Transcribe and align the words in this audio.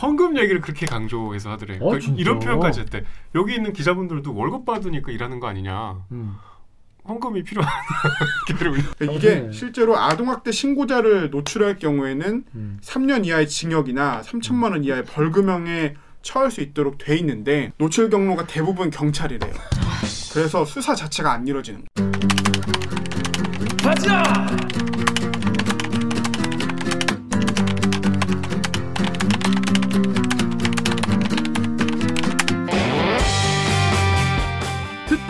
헌금 0.00 0.38
얘기를 0.38 0.60
그렇게 0.60 0.86
강조해서 0.86 1.50
하더래. 1.50 1.78
어, 1.80 1.90
그 1.90 2.00
진짜? 2.00 2.20
이런 2.20 2.38
표현까지 2.38 2.80
했대. 2.80 3.04
여기 3.34 3.54
있는 3.54 3.72
기자분들도 3.72 4.34
월급 4.34 4.64
받으니까 4.64 5.12
일하는 5.12 5.40
거 5.40 5.48
아니냐. 5.48 6.04
음. 6.12 6.36
헌금이 7.08 7.42
필요한 7.44 7.70
이게 9.00 9.40
네. 9.40 9.52
실제로 9.52 9.98
아동학대 9.98 10.52
신고자를 10.52 11.30
노출할 11.30 11.78
경우에는 11.78 12.44
음. 12.54 12.78
3년 12.82 13.24
이하의 13.26 13.48
징역이나 13.48 14.20
3천만 14.20 14.72
원 14.72 14.84
이하의 14.84 15.06
벌금형에 15.06 15.94
처할 16.22 16.50
수 16.50 16.60
있도록 16.60 16.98
돼 16.98 17.16
있는데 17.16 17.72
노출 17.78 18.10
경로가 18.10 18.46
대부분 18.46 18.90
경찰이래요. 18.90 19.52
그래서 20.32 20.64
수사 20.64 20.94
자체가 20.94 21.32
안 21.32 21.46
이루어지는 21.48 21.84
거예요. 21.96 22.10
가자. 23.82 24.56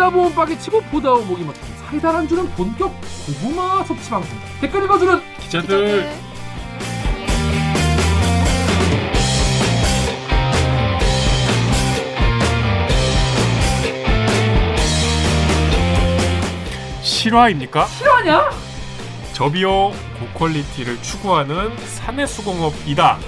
듣다 0.01 0.09
보면 0.09 0.35
빠개 0.35 0.59
치고 0.59 0.81
보다 0.85 1.11
보면 1.11 1.29
목이 1.29 1.45
막히는 1.45 1.79
사이다 1.85 2.17
안 2.17 2.27
주는 2.27 2.49
본격 2.53 2.91
고구마 3.27 3.85
섭취 3.85 4.09
방송 4.09 4.39
댓글 4.63 4.85
읽어주는 4.85 5.21
기자들 5.41 6.11
실화입니까? 17.03 17.85
실화냐? 17.85 18.51
저비용 19.35 19.93
고퀄리티를 20.19 21.03
추구하는 21.03 21.77
사내수공업이다. 21.77 23.19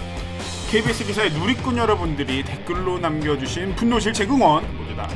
KBS 0.71 1.05
기사의 1.05 1.33
누리꾼 1.33 1.77
여러분들이 1.77 2.43
댓글로 2.43 2.99
남겨주신 2.99 3.75
분노 3.75 4.01
질책 4.01 4.31
응원 4.31 4.65
모두 4.79 4.97
다 4.97 5.07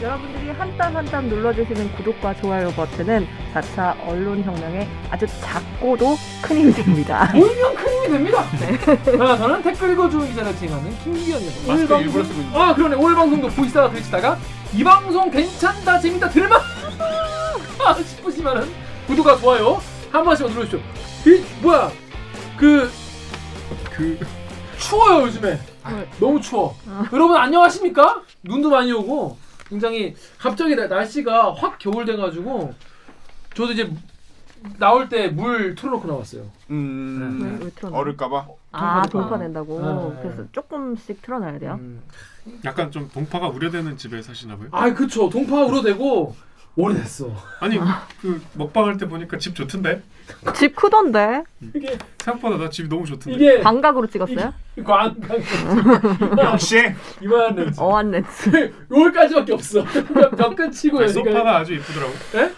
여러분들이 0.00 0.50
한 0.50 0.76
땀 0.78 0.94
한 0.94 1.04
땀 1.06 1.28
눌러주시는 1.28 1.92
구독과 1.96 2.34
좋아요 2.36 2.70
버튼은 2.70 3.26
4차 3.52 3.96
언론혁명에 4.08 4.88
아주 5.10 5.26
작고도 5.40 6.16
큰 6.40 6.56
힘이 6.58 6.72
됩니다. 6.72 7.28
모이면 7.34 7.74
큰 7.74 7.92
힘이 7.92 8.08
됩니다. 8.08 8.44
자, 9.04 9.36
저는 9.36 9.62
댓글 9.62 9.92
읽어주는 9.92 10.28
기자를 10.28 10.54
진행하는 10.56 10.96
김기현입니다. 11.02 11.72
오늘 11.72 11.88
마스크 11.88 11.94
일부러 12.00 12.22
방송 12.22 12.24
쓰고 12.24 12.40
있는 12.42 12.56
아 12.60 12.74
그러네 12.74 12.96
오늘 12.96 13.14
방송도 13.16 13.48
보시다가 13.48 13.90
들으시다가 13.90 14.38
이 14.74 14.84
방송 14.84 15.30
괜찮다 15.30 15.98
재밌다 15.98 16.28
들만 16.28 16.60
싶으시면은 18.06 18.68
구독과 19.08 19.36
좋아요 19.38 19.80
한 20.12 20.24
번씩만 20.24 20.52
눌러주십시오. 20.52 20.80
이 21.34 21.44
뭐야 21.62 21.90
그 22.56 22.90
그 23.92 24.16
추워요 24.78 25.22
요즘에 25.22 25.58
너무 26.20 26.40
추워. 26.40 26.76
여러분 27.12 27.36
안녕하십니까? 27.36 28.22
눈도 28.44 28.70
많이 28.70 28.92
오고 28.92 29.36
굉장히 29.68 30.14
갑자기 30.38 30.74
나- 30.74 30.86
날씨가 30.86 31.52
확 31.54 31.78
겨울 31.78 32.04
돼가지고 32.04 32.74
저도 33.54 33.72
이제 33.72 33.90
나올 34.78 35.08
때 35.08 35.28
물 35.28 35.74
틀어놓고 35.74 36.08
나왔어요. 36.08 36.50
음, 36.70 37.70
틀어놔? 37.76 37.96
얼을까봐 37.98 38.46
아, 38.72 39.02
동파 39.02 39.08
동파 39.28 39.36
낸다고. 39.38 40.12
네. 40.16 40.22
그래서 40.22 40.44
조금씩 40.52 41.22
틀어놔야 41.22 41.58
돼요. 41.58 41.78
음. 41.80 42.02
약간 42.64 42.90
좀 42.90 43.08
동파가 43.12 43.48
우려되는 43.48 43.96
집에 43.98 44.20
사시나 44.22 44.56
봐요. 44.56 44.68
아 44.72 44.92
그쵸 44.94 45.28
동파 45.28 45.64
우려되고 45.64 46.34
오래됐어. 46.78 47.30
아니 47.60 47.78
그 48.22 48.40
먹방할 48.54 48.96
때 48.96 49.08
보니까 49.08 49.36
집 49.36 49.54
좋던데 49.56 50.00
집 50.54 50.76
크던데? 50.76 51.42
이게 51.74 51.98
생각보다 52.22 52.56
나 52.56 52.70
집이 52.70 52.88
너무 52.88 53.04
좋던데. 53.04 53.34
이게 53.36 53.60
광각으로 53.60 54.06
찍었어요? 54.06 54.52
광 54.84 55.16
역시 56.38 56.94
이만한 57.20 57.56
렌즈. 57.56 57.80
어안 57.80 58.10
렌즈. 58.12 58.72
여기까지밖에 58.90 59.52
없어. 59.54 59.84
벽 60.36 60.54
끝이고 60.54 61.00
아니, 61.00 61.08
소파가 61.08 61.56
아주 61.58 61.74
이쁘더라고. 61.74 62.12
예? 62.36 62.52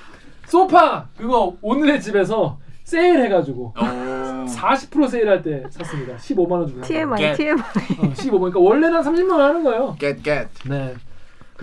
소파 0.46 1.06
그거 1.16 1.56
오늘의 1.62 2.00
집에서 2.02 2.58
세일해가지고 2.84 3.74
어, 3.78 4.46
40% 4.48 5.08
세일할 5.08 5.42
때 5.42 5.62
샀습니다. 5.70 6.16
15만 6.16 6.50
원 6.50 6.66
주고. 6.66 6.80
TMI, 6.82 7.18
겟. 7.20 7.34
TMI. 7.36 7.62
어, 8.02 8.14
15. 8.14 8.38
그러니까 8.40 8.58
원래는 8.60 9.00
30만 9.00 9.30
원 9.30 9.40
하는 9.40 9.62
거예요. 9.62 9.96
get 9.98 10.22
get 10.22 10.48
네. 10.68 10.94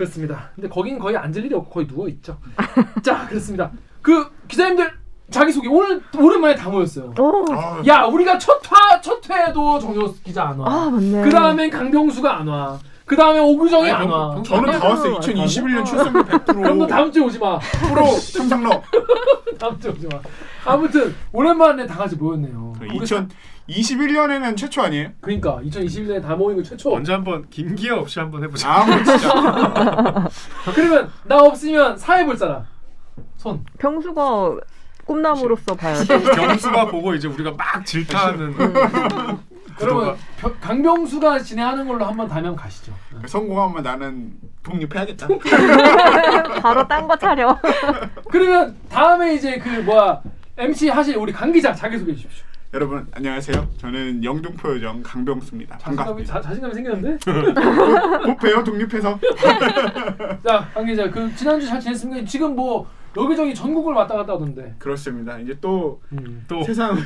그렇습니다. 0.02 0.50
근데 0.54 0.68
거긴 0.68 0.96
거의 0.98 1.16
앉을 1.16 1.44
일이 1.44 1.54
없고 1.54 1.70
거의 1.70 1.86
누워 1.88 2.08
있죠. 2.08 2.38
자, 3.02 3.26
그렇습니다. 3.26 3.70
그 4.00 4.30
기자님들 4.46 4.88
자기 5.30 5.50
소개 5.52 5.68
오늘 5.68 6.00
오랜만에 6.16 6.54
다 6.54 6.70
모였어요. 6.70 7.12
오. 7.18 7.44
아, 7.52 7.82
야, 7.86 8.04
우리가 8.04 8.38
첫화첫 8.38 9.28
회도 9.28 9.78
정효 9.80 10.14
기자 10.24 10.44
안 10.48 10.58
와. 10.60 10.72
아 10.72 10.90
맞네. 10.90 11.22
그 11.24 11.30
다음엔 11.30 11.68
강병수가 11.70 12.38
안 12.38 12.46
와. 12.46 12.78
그 13.04 13.16
다음에 13.16 13.40
오규정이 13.40 13.90
아니, 13.90 14.02
안 14.04 14.08
병- 14.08 14.10
와. 14.12 14.34
병- 14.34 14.42
저는 14.44 14.78
다 14.78 14.88
왔어요 14.88 15.18
2021년 15.18 15.84
출산율 15.84 16.22
100% 16.24 16.44
그럼 16.46 16.78
너 16.78 16.86
다음 16.86 17.10
주에 17.10 17.22
오지 17.24 17.38
마. 17.40 17.58
프로 17.58 18.06
삼성로 18.12 18.70
다음 19.58 19.80
주에 19.80 19.90
오지 19.90 20.06
마. 20.12 20.20
아무튼 20.64 21.14
오랜만에 21.32 21.86
다 21.86 21.96
같이 21.96 22.14
모였네요. 22.16 22.74
우 22.94 23.04
리 23.68 23.82
2021년에는 23.82 24.56
최초 24.56 24.82
아니에요? 24.82 25.10
그러니까 25.20 25.60
2021년에 25.62 26.22
다 26.22 26.34
모인 26.34 26.56
거 26.56 26.62
최초. 26.62 26.94
언제 26.94 27.12
한번 27.12 27.46
김기아 27.50 27.96
없이 27.96 28.18
한번 28.18 28.42
해보자. 28.42 28.70
아, 28.72 28.84
뭐 28.86 28.96
진짜. 29.04 30.28
그러면 30.74 31.10
나 31.24 31.36
없으면 31.38 31.98
사회 31.98 32.24
볼 32.24 32.36
사람. 32.36 32.64
손. 33.36 33.62
병수가 33.78 34.56
꿈나무로서 35.04 35.74
봐야죠. 35.74 36.18
경수가 36.18 36.86
보고 36.90 37.14
이제 37.14 37.28
우리가 37.28 37.52
막 37.52 37.84
질타하는 37.84 38.54
여러분 39.80 40.16
벼- 40.38 40.52
강병수가 40.60 41.38
진행하는 41.40 41.86
걸로 41.86 42.04
한번 42.06 42.26
다면 42.26 42.56
가시죠. 42.56 42.92
성공하면 43.26 43.82
나는 43.82 44.32
독립해야겠다. 44.62 45.28
바로 46.62 46.88
딴 46.88 47.06
거 47.06 47.16
차려. 47.16 47.58
그러면 48.30 48.76
다음에 48.88 49.34
이제 49.34 49.58
그 49.58 49.68
뭐야 49.68 50.20
MC 50.56 50.88
하실 50.88 51.16
우리 51.16 51.32
강 51.32 51.52
기자 51.52 51.72
자기 51.74 51.98
소개해 51.98 52.16
주십시오. 52.16 52.47
여러분 52.74 53.06
안녕하세요. 53.12 53.66
저는 53.78 54.22
영등포 54.22 54.74
요정 54.74 55.02
강병수입니다. 55.02 55.78
자신감이 55.78 55.96
반갑습니다. 56.26 56.34
자, 56.34 56.40
자신감이 56.42 56.74
생겼는데? 56.74 57.18
못해요 58.28 58.62
독립해서. 58.62 59.18
자, 60.46 60.68
강 60.74 60.84
기자 60.84 61.10
그 61.10 61.34
지난주 61.34 61.66
잘 61.66 61.80
지냈습니까? 61.80 62.26
지금 62.26 62.54
뭐 62.54 62.86
여기저기 63.16 63.54
전국을 63.54 63.94
왔다 63.94 64.16
갔다 64.16 64.34
하던데. 64.34 64.74
그렇습니다. 64.78 65.38
이제 65.38 65.56
또 65.62 66.02
음. 66.12 66.44
또 66.46 66.62
세상을 66.62 66.98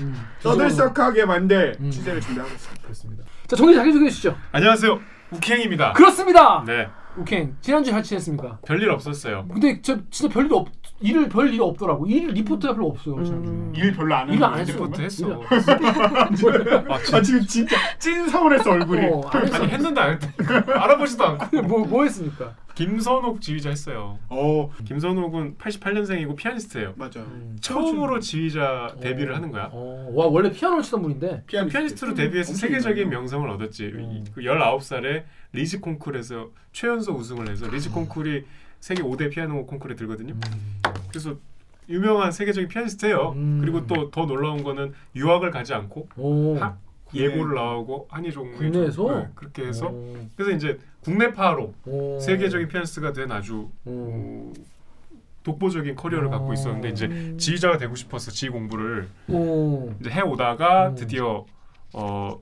음. 0.00 0.14
떠들썩하게 0.42 1.24
만들 1.24 1.74
음. 1.80 1.90
취재를 1.90 2.20
준비하고 2.20 2.52
있습니다. 2.52 2.82
그렇습니다. 2.82 3.24
자, 3.46 3.56
정기 3.56 3.74
자기 3.74 3.90
소개해 3.92 4.10
주시죠. 4.10 4.36
안녕하세요 4.52 5.00
우캥입니다. 5.30 5.94
그렇습니다. 5.94 6.62
네 6.66 6.86
오케이. 7.18 7.48
지난주 7.62 7.90
잘 7.90 8.02
지냈습니까? 8.02 8.58
별일 8.66 8.90
없었어요. 8.90 9.46
근데 9.50 9.80
저 9.80 9.98
진짜 10.10 10.32
별일 10.32 10.52
없 10.52 10.68
일을 11.00 11.28
별 11.28 11.48
일이 11.48 11.60
없더라고. 11.60 12.06
일 12.06 12.28
리포트가 12.28 12.74
별로 12.74 12.88
없어요. 12.88 13.16
음. 13.16 13.72
일 13.76 13.92
별로 13.92 14.14
안 14.14 14.30
했어요. 14.30 14.64
리포트 14.64 15.00
했어. 15.00 15.42
아, 15.42 15.54
아 16.94 16.98
진짜. 16.98 17.22
지금 17.22 17.40
진짜 17.46 17.76
찐 17.98 18.28
서운했어 18.28 18.70
얼굴이. 18.70 19.06
어, 19.06 19.20
안 19.32 19.42
했어. 19.44 19.56
아니 19.56 19.72
했는데 19.72 20.00
안. 20.00 20.18
알아보지도 20.68 21.24
않고. 21.24 21.62
뭐, 21.62 21.86
뭐 21.86 22.02
했습니까? 22.04 22.54
김선욱 22.74 23.40
지휘자 23.40 23.70
했어요. 23.70 24.18
어 24.28 24.70
김선욱은 24.84 25.56
88년생이고 25.58 26.36
피아니스트예요. 26.36 26.94
맞아. 26.96 27.20
음. 27.20 27.56
처음으로 27.60 28.20
지휘자 28.20 28.96
데뷔를 29.00 29.34
하는 29.34 29.50
거야. 29.50 29.68
어, 29.72 30.10
와 30.14 30.26
원래 30.26 30.50
피아노를 30.50 30.82
치던 30.82 31.02
분인데. 31.02 31.44
피아니스트. 31.46 31.72
피아니스트 31.72 32.04
로 32.04 32.14
데뷔해서 32.14 32.54
세계적인. 32.54 33.08
명성을 33.08 33.48
얻었지. 33.50 33.84
음. 33.86 34.24
그 34.34 34.42
19살에 34.42 35.24
리즈 35.52 35.80
콩쿨에서 35.80 36.50
최연소 36.72 37.12
우승을 37.14 37.48
해서 37.50 37.66
리즈 37.68 37.90
콩쿨이 37.90 38.42
세계 38.80 39.02
5대 39.02 39.30
피아노 39.30 39.66
콩쿨에 39.66 39.96
들거든요. 39.96 40.34
그래서 41.08 41.36
유명한 41.88 42.30
세계적인 42.32 42.68
피아니스트예요. 42.68 43.32
음. 43.36 43.58
그리고 43.60 43.86
또 43.86 44.10
더 44.10 44.26
놀라운 44.26 44.62
거는 44.62 44.92
유학을 45.16 45.50
가지 45.50 45.72
않고 45.74 46.08
오. 46.16 46.56
하- 46.58 46.76
예고를 47.14 47.54
나오고 47.54 48.08
한의종 48.10 48.52
국내에서? 48.52 49.18
네, 49.20 49.28
그렇게 49.34 49.64
해서 49.66 49.86
오. 49.88 50.14
그래서 50.36 50.50
이제 50.54 50.78
국내파로 51.00 51.72
오. 51.86 52.20
세계적인 52.20 52.68
피아니스트가 52.68 53.14
된 53.14 53.32
아주 53.32 53.70
오. 53.86 53.90
어, 53.90 54.52
독보적인 55.42 55.94
커리어를 55.96 56.28
갖고 56.28 56.52
있었는데 56.52 56.90
이제 56.90 57.06
음. 57.06 57.38
지휘자가 57.38 57.78
되고 57.78 57.94
싶어서 57.94 58.30
지휘 58.30 58.50
공부를 58.50 59.08
오. 59.28 59.94
이제 60.00 60.10
해 60.10 60.20
오다가 60.20 60.88
음. 60.90 60.94
드디어 60.94 61.46
어, 61.94 62.38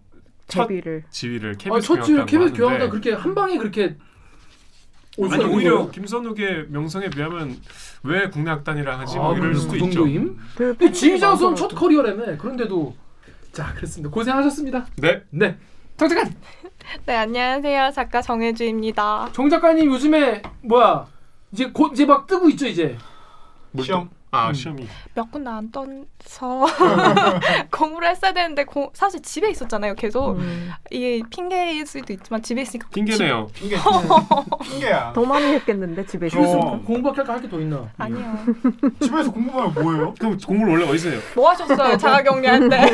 첫 0.48 0.66
데뷔를. 0.66 1.04
지휘를 1.10 1.54
아, 1.70 1.80
첫 1.80 2.02
지휘 2.02 2.16
경영학당 2.16 2.26
KBS 2.26 2.52
교황당 2.54 2.90
그렇게 2.90 3.12
한 3.12 3.34
방에 3.36 3.58
그렇게 3.58 3.82
올 3.84 3.96
아니 5.30 5.44
오히려? 5.44 5.90
김선욱의 5.90 6.66
명성에 6.68 7.08
비하면 7.10 7.56
왜 8.02 8.28
국내 8.28 8.50
악단이라 8.50 8.98
하지 8.98 9.16
아, 9.18 9.22
뭐 9.22 9.36
이럴 9.36 9.52
그 9.54 9.58
수도 9.58 9.78
정도임? 9.78 10.22
있죠. 10.24 10.36
그 10.56 10.76
근데 10.76 10.92
지휘자로서는 10.92 11.50
많더라고. 11.52 11.74
첫 11.74 11.78
커리어라며. 11.80 12.36
그런데도 12.38 12.94
자 13.52 13.72
그렇습니다. 13.74 14.10
고생하셨습니다. 14.12 14.86
네. 14.96 15.22
네. 15.30 15.56
정 15.96 16.08
작가님. 16.08 16.34
네, 17.06 17.16
안녕하세요. 17.16 17.90
작가 17.94 18.20
정혜주입니다. 18.20 19.30
정 19.32 19.48
작가님 19.48 19.86
요즘에 19.90 20.42
뭐야 20.62 21.06
이제 21.52 21.70
곧 21.72 21.92
이제 21.94 22.04
막 22.04 22.26
뜨고 22.26 22.48
있죠 22.50 22.66
이제. 22.66 22.98
뭘 23.72 23.84
시험. 23.86 24.10
아 24.32 24.49
음. 24.49 24.55
시험이 24.55 24.87
몇 25.14 25.31
군데 25.31 25.49
안 25.50 25.70
떠서 25.70 26.67
공부를 27.70 28.08
했어야 28.08 28.32
되는데 28.32 28.64
고, 28.64 28.90
사실 28.93 29.23
집에 29.23 29.50
있었잖아요. 29.50 29.94
계속 29.94 30.37
음, 30.38 30.70
이게 30.90 31.23
핑계일 31.31 31.87
수도 31.87 32.12
있지만 32.12 32.43
집에 32.43 32.62
있으니까 32.62 32.88
핑계네요. 32.93 33.46
핑계 33.55 33.76
핑계야. 34.70 35.12
더 35.14 35.25
많이 35.25 35.46
했겠는데 35.55 36.05
집에서. 36.06 36.38
어. 36.40 36.81
공부밖에 36.82 37.31
할게 37.31 37.49
더 37.49 37.61
있나? 37.61 37.88
아니요. 37.99 38.38
집에서 39.00 39.31
공부하면 39.31 39.75
뭐예요? 39.75 40.14
그럼 40.19 40.37
공부를 40.38 40.73
원래 40.75 40.88
어디서 40.90 41.11
해요? 41.11 41.20
뭐 41.34 41.50
하셨어요? 41.50 41.96
자가격리할 41.96 42.69
때 42.69 42.90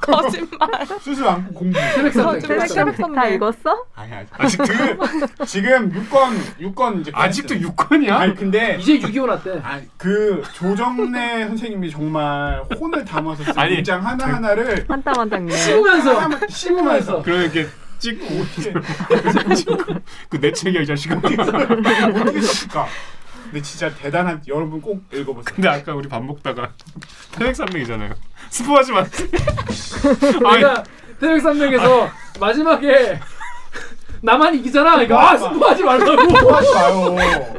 거짓말. 0.00 0.86
수술 1.00 1.28
안고 1.28 1.54
공부. 1.54 1.78
새벽 1.78 2.12
삼백. 2.12 2.40
저- 2.42 2.46
저- 2.58 2.66
새벽 2.66 2.96
선배. 2.96 3.14
다 3.16 3.28
읽었어? 3.28 3.84
아니 3.94 4.12
아직 4.14 4.30
아직 4.38 4.58
그 4.58 5.44
지금 5.46 5.90
6건 5.92 6.38
6건 6.60 7.00
이제 7.00 7.10
아직도 7.14 7.54
끝냈어요. 7.54 7.72
6건이야? 7.74 8.10
아니 8.12 8.34
근데 8.34 8.76
이제 8.80 8.98
6.25 8.98 9.26
났대. 9.26 9.60
아, 9.62 9.80
그 9.96 10.37
조정래 10.42 11.46
선생님이 11.48 11.90
정말 11.90 12.62
혼을 12.78 13.04
담아서 13.04 13.44
쓴 13.44 13.58
아니, 13.58 13.74
문장 13.76 14.04
하나 14.06 14.26
하나를 14.26 14.84
한 14.88 15.02
땀 15.02 15.14
한 15.18 15.28
땀. 15.30 15.48
씹으면서 15.50 16.30
씹으면서 16.48 17.22
그럼 17.22 17.42
이렇게 17.42 17.66
찍고 17.98 18.26
그내 20.30 20.52
책이야 20.52 20.82
이 20.82 20.86
자식아. 20.86 21.16
어떻게 21.16 22.40
썼을까? 22.40 22.86
근데 23.44 23.62
진짜 23.62 23.90
대단한 23.94 24.42
여러분 24.46 24.80
꼭 24.80 25.02
읽어보세요. 25.12 25.54
근데 25.54 25.68
아까 25.68 25.94
우리 25.94 26.08
밥 26.08 26.22
먹다가 26.22 26.70
태백산맥이잖아요. 27.32 28.14
스포하지 28.50 28.92
마. 28.92 29.00
아니 29.00 30.56
내가 30.58 30.84
태백 31.20 31.40
산맥에서 31.42 32.10
마지막에 32.40 33.18
나만 34.20 34.54
이기잖아. 34.56 34.92
그러니까 34.92 35.30
아 35.32 35.36
스포하지 35.36 35.82
말라고. 35.84 36.52
하지 36.52 36.74
마요. 36.74 37.54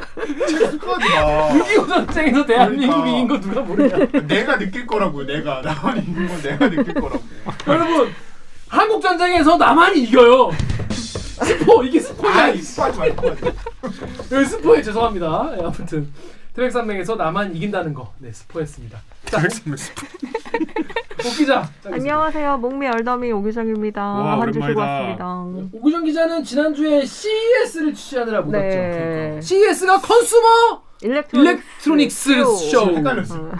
체크하지 0.48 1.08
마. 1.08 1.48
6.25 1.48 1.88
전쟁에서 1.88 2.46
대한민국이 2.46 2.88
그러니까. 3.00 3.08
이긴 3.16 3.28
거 3.28 3.40
누가 3.40 3.60
모르냐. 3.62 3.96
내가 4.26 4.58
느낄 4.58 4.86
거라고 4.86 5.24
내가 5.24 5.62
나만 5.62 5.98
있는 5.98 6.28
건 6.28 6.42
내가 6.42 6.68
느낄 6.68 6.94
거라고. 6.94 7.22
여러분 7.66 8.12
한국 8.68 9.00
전쟁에서 9.02 9.56
나만이 9.56 10.02
이겨요. 10.02 10.50
스포 11.42 11.82
이게 11.84 11.98
스포냐? 12.00 12.44
아이 12.44 12.58
스파지 12.58 12.98
말고. 12.98 13.30
여기 14.32 14.44
스포에 14.44 14.82
죄송합니다. 14.82 15.52
예, 15.58 15.60
아무튼 15.64 16.12
태백산맥에서 16.54 17.16
나만 17.16 17.54
이긴다는 17.54 17.94
거, 17.94 18.12
네 18.18 18.32
스포했습니다. 18.32 18.98
스포. 19.76 20.06
오기자. 21.28 21.68
안녕하세요. 21.84 22.58
목미 22.58 22.88
얼더미 22.88 23.30
오규정입니다. 23.32 24.02
와, 24.02 24.40
한주 24.40 24.60
쉬고. 24.60 24.80
왔습니다. 24.80 25.44
오규정 25.72 26.04
기자는 26.04 26.42
지난주에 26.42 27.04
CES를 27.04 27.94
취재하느라 27.94 28.40
못 28.40 28.50
네. 28.52 29.36
갔죠. 29.38 29.46
CES가 29.46 30.00
컨슈머 30.00 30.82
일렉트로닉스 31.02 32.44
쇼. 32.70 32.96
헷갈렸어. 32.96 33.36
어. 33.38 33.50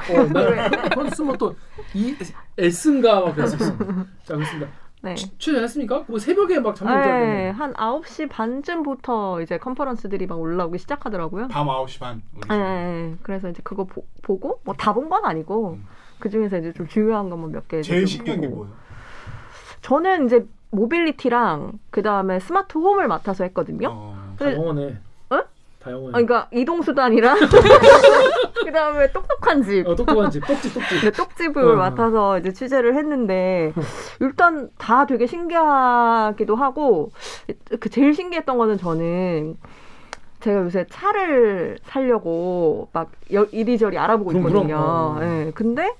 Consumer 0.94 1.37
또이 1.36 2.16
S인가 2.58 3.20
막 3.20 3.36
그랬었어. 3.36 3.76
자, 4.25 4.34
그렇습니다. 4.34 4.66
네. 5.02 5.14
취- 5.14 5.37
취재했습니까? 5.38 6.05
뭐 6.08 6.19
새벽에 6.19 6.61
막 6.61 6.75
잠못 6.76 6.94
네. 6.94 7.50
한 7.50 7.73
9시 7.73 8.29
반쯤부터 8.29 9.41
이제 9.41 9.56
컨퍼런스들이 9.58 10.26
막 10.26 10.38
올라오기 10.38 10.79
시작하더라고요. 10.79 11.49
밤 11.49 11.67
9시 11.69 12.00
반. 12.00 12.23
우리 12.37 12.49
네, 12.49 12.56
네, 12.58 13.14
그래서 13.23 13.49
이제 13.49 13.61
그거 13.64 13.85
보, 13.85 14.05
보고 14.23 14.61
뭐 14.64 14.75
다 14.76 14.93
본 14.93 15.08
건 15.08 15.25
아니고 15.25 15.70
음. 15.79 15.87
그 16.19 16.29
중에서 16.29 16.58
이제 16.58 16.73
좀 16.75 16.87
중요한 16.87 17.31
것만 17.31 17.50
몇 17.52 17.67
개. 17.67 17.81
제일 17.81 18.06
신기한 18.06 18.41
게 18.43 18.49
뭐예요? 18.49 18.75
저는 19.81 20.26
이제 20.26 20.47
mobility랑 20.70 21.72
그 21.91 22.03
다음에 22.03 22.38
smart 22.38 22.76
home을 22.76 23.08
맡아서 23.08 23.44
했거든요. 23.44 23.88
어, 23.91 24.35
다 24.38 24.53
영어네. 24.53 24.99
어? 25.31 25.38
다 25.79 25.91
영어네. 25.91 26.08
아, 26.08 26.12
그러니까 26.12 26.49
이동 26.53 26.82
수단이랑 26.82 27.38
그 28.64 28.72
다음에 28.72 29.10
똑똑한 29.12 29.62
집. 29.62 29.86
어, 29.86 29.94
똑똑한 29.94 30.30
집, 30.30 30.46
똑집, 30.46 30.74
똑집. 30.74 31.00
네, 31.02 31.10
똑집을 31.10 31.64
어, 31.64 31.72
어. 31.72 31.76
맡아서 31.76 32.38
이제 32.38 32.52
취재를 32.52 32.94
했는데 32.96 33.72
일단 34.20 34.68
다 34.78 35.06
되게 35.06 35.26
신기하기도 35.26 36.54
하고 36.56 37.10
그 37.80 37.88
제일 37.88 38.14
신기했던 38.14 38.58
거는 38.58 38.78
저는 38.78 39.56
제가 40.40 40.60
요새 40.60 40.86
차를 40.88 41.78
살려고 41.84 42.88
막 42.92 43.10
여- 43.34 43.46
이리저리 43.50 43.98
알아보고 43.98 44.32
있거든요. 44.32 44.76
어. 44.78 45.18
예, 45.20 45.52
근데 45.54 45.92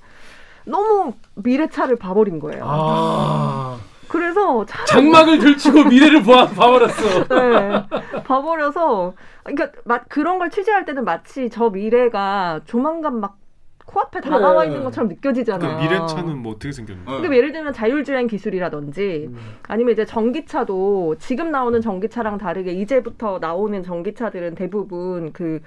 너무 0.65 1.13
미래차를 1.35 1.95
봐버린 1.97 2.39
거예요. 2.39 2.63
아, 2.65 3.77
그래서 4.07 4.65
차 4.65 4.83
장막을 4.85 5.39
들치고 5.39 5.83
미래를 5.85 6.23
봐, 6.23 6.47
봐버렸어. 6.47 7.25
네, 7.29 7.83
봐버려서 8.23 9.13
그러니까 9.43 9.71
마, 9.85 9.99
그런 10.03 10.39
걸 10.39 10.49
취재할 10.49 10.85
때는 10.85 11.03
마치 11.05 11.49
저 11.49 11.69
미래가 11.69 12.61
조만간 12.65 13.19
막 13.19 13.37
코앞에. 13.85 14.21
다가와 14.21 14.65
있는 14.65 14.83
것처럼 14.83 15.09
그 15.09 15.15
느껴지잖아요. 15.15 15.79
미래차는 15.79 16.37
뭐 16.37 16.53
어떻게 16.53 16.71
생겼나요? 16.71 17.03
어. 17.07 17.17
그러니까 17.17 17.35
예를 17.35 17.51
들면 17.51 17.73
자율주행 17.73 18.27
기술이라든지 18.27 19.25
음. 19.29 19.37
아니면 19.67 19.93
이제 19.93 20.05
전기차도 20.05 21.15
지금 21.19 21.51
나오는 21.51 21.81
전기차랑 21.81 22.37
다르게 22.37 22.71
이제부터 22.71 23.39
나오는 23.39 23.83
전기차들은 23.83 24.55
대부분 24.55 25.33
그 25.33 25.61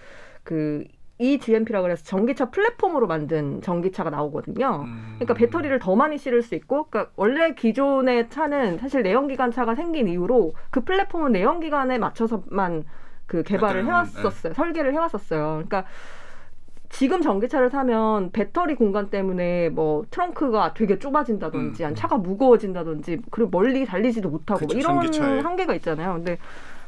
그 0.45 0.85
eGMP라고 1.19 1.91
해서 1.91 2.05
전기차 2.05 2.51
플랫폼으로 2.51 3.07
만든 3.07 3.63
전기차가 3.63 4.11
나오거든요. 4.11 4.83
음. 4.85 5.15
그러니까 5.19 5.35
배터리를 5.35 5.77
더 5.79 5.97
많이 5.97 6.19
실을 6.19 6.43
수 6.43 6.55
있고, 6.55 6.87
그러니까 6.87 7.13
원래 7.17 7.55
기존의 7.55 8.31
차는 8.31 8.79
사실 8.79 9.03
내연기관 9.03 9.53
차가 9.53 9.75
생긴 9.75 10.09
이후로 10.09 10.55
그 10.71 10.81
플랫폼은 10.81 11.33
내연기관에 11.33 11.99
맞춰서만 11.99 12.85
그 13.27 13.43
개발을 13.43 13.85
해왔었어요. 13.87 14.55
설계를 14.55 14.93
해왔었어요. 14.93 15.63
그러니까 15.67 15.85
지금 16.91 17.23
전기차를 17.23 17.71
사면 17.71 18.31
배터리 18.31 18.77
공간 18.77 19.11
때문에 19.11 19.69
뭐 19.71 20.05
트렁크가 20.11 20.75
되게 20.75 20.99
좁아진다든지, 20.99 21.83
음. 21.83 21.87
아니 21.87 21.97
차가 21.97 22.17
무거워진다든지, 22.17 23.23
그리고 23.31 23.51
멀리 23.51 23.85
달리지도 23.85 24.29
못하고 24.29 24.61
뭐 24.61 24.69
그쵸, 24.69 24.79
이런 24.79 25.01
전기차에. 25.01 25.41
한계가 25.41 25.75
있잖아요. 25.75 26.15
근데 26.15 26.39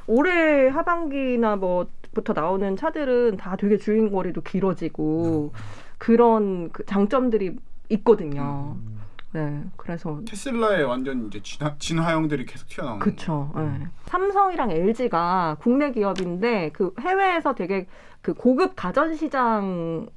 올해 0.07 0.69
하반기나 0.69 1.57
뭐부터 1.57 2.33
나오는 2.35 2.77
차들은 2.77 3.37
다 3.37 3.57
되게 3.57 3.79
주행 3.79 4.11
거리도 4.11 4.43
길어지고 4.43 5.53
그런 5.99 6.71
그 6.71 6.85
장점들이 6.85 7.57
있거든요. 7.89 8.77
음. 8.77 9.01
네, 9.33 9.63
그래서 9.77 10.21
테슬라의 10.27 10.85
완전 10.85 11.27
이제 11.27 11.41
진화, 11.43 11.75
진화형들이 11.79 12.47
계속 12.47 12.69
튀어나오는. 12.69 13.01
그쵸. 13.01 13.53
네. 13.57 13.87
삼성이랑 14.07 14.71
LG가 14.71 15.57
국내 15.61 15.93
기업인데 15.93 16.71
그 16.73 16.93
해외에서 17.01 17.55
되게 17.55 17.87
그 18.23 18.33
고급 18.35 18.75
가전 18.77 19.15
시장을 19.15 20.09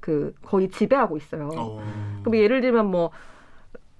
그 0.00 0.34
거의 0.42 0.70
지배하고 0.70 1.16
있어요. 1.16 1.50
어. 1.56 1.82
그럼 2.22 2.36
예를 2.36 2.60
들면 2.60 2.90
뭐 2.90 3.10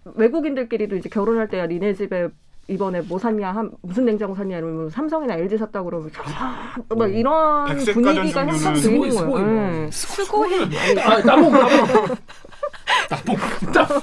외국인들끼리도 0.04 0.96
이제 0.96 1.08
결혼할 1.08 1.48
때야 1.48 1.66
니네 1.66 1.94
집에 1.94 2.28
이번에 2.68 3.00
뭐 3.00 3.18
샀냐 3.18 3.50
한 3.50 3.70
무슨 3.80 4.04
냉장고 4.04 4.34
샀냐 4.34 4.58
이러면 4.58 4.90
삼성이나 4.90 5.34
LG 5.34 5.56
샀다 5.56 5.82
그러면 5.82 6.10
아, 6.38 6.76
막 6.94 7.06
이런 7.12 7.66
분위기가 7.92 8.46
형성되는 8.46 8.76
스고이, 8.76 9.10
거예요. 9.10 9.20
스고이. 9.20 9.42
네. 9.42 9.90
수고해. 9.90 11.00
아, 11.00 11.22
따 11.22 11.36
봉, 13.24 13.36
따봉. 13.72 14.00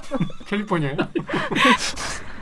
캘리포니아에? 0.48 0.98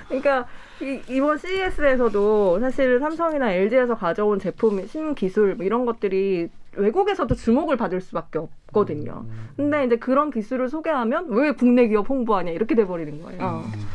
그러니까 0.07 0.45
이, 0.81 1.01
이번 1.09 1.37
CES에서도 1.37 2.59
사실 2.59 2.99
삼성이나 2.99 3.51
LG에서 3.51 3.95
가져온 3.95 4.39
제품 4.39 4.85
신기술 4.85 5.55
뭐 5.55 5.65
이런 5.65 5.85
것들이 5.85 6.49
외국에서도 6.75 7.33
주목을 7.33 7.77
받을 7.77 8.01
수밖에 8.01 8.39
없거든요. 8.39 9.25
근데 9.55 9.85
이제 9.85 9.95
그런 9.97 10.31
기술을 10.31 10.69
소개하면 10.69 11.27
왜 11.29 11.51
국내 11.51 11.87
기업 11.87 12.09
홍보하냐 12.09 12.51
이렇게 12.51 12.75
돼버리는 12.75 13.21
거예요. 13.21 13.63
음. 13.65 13.87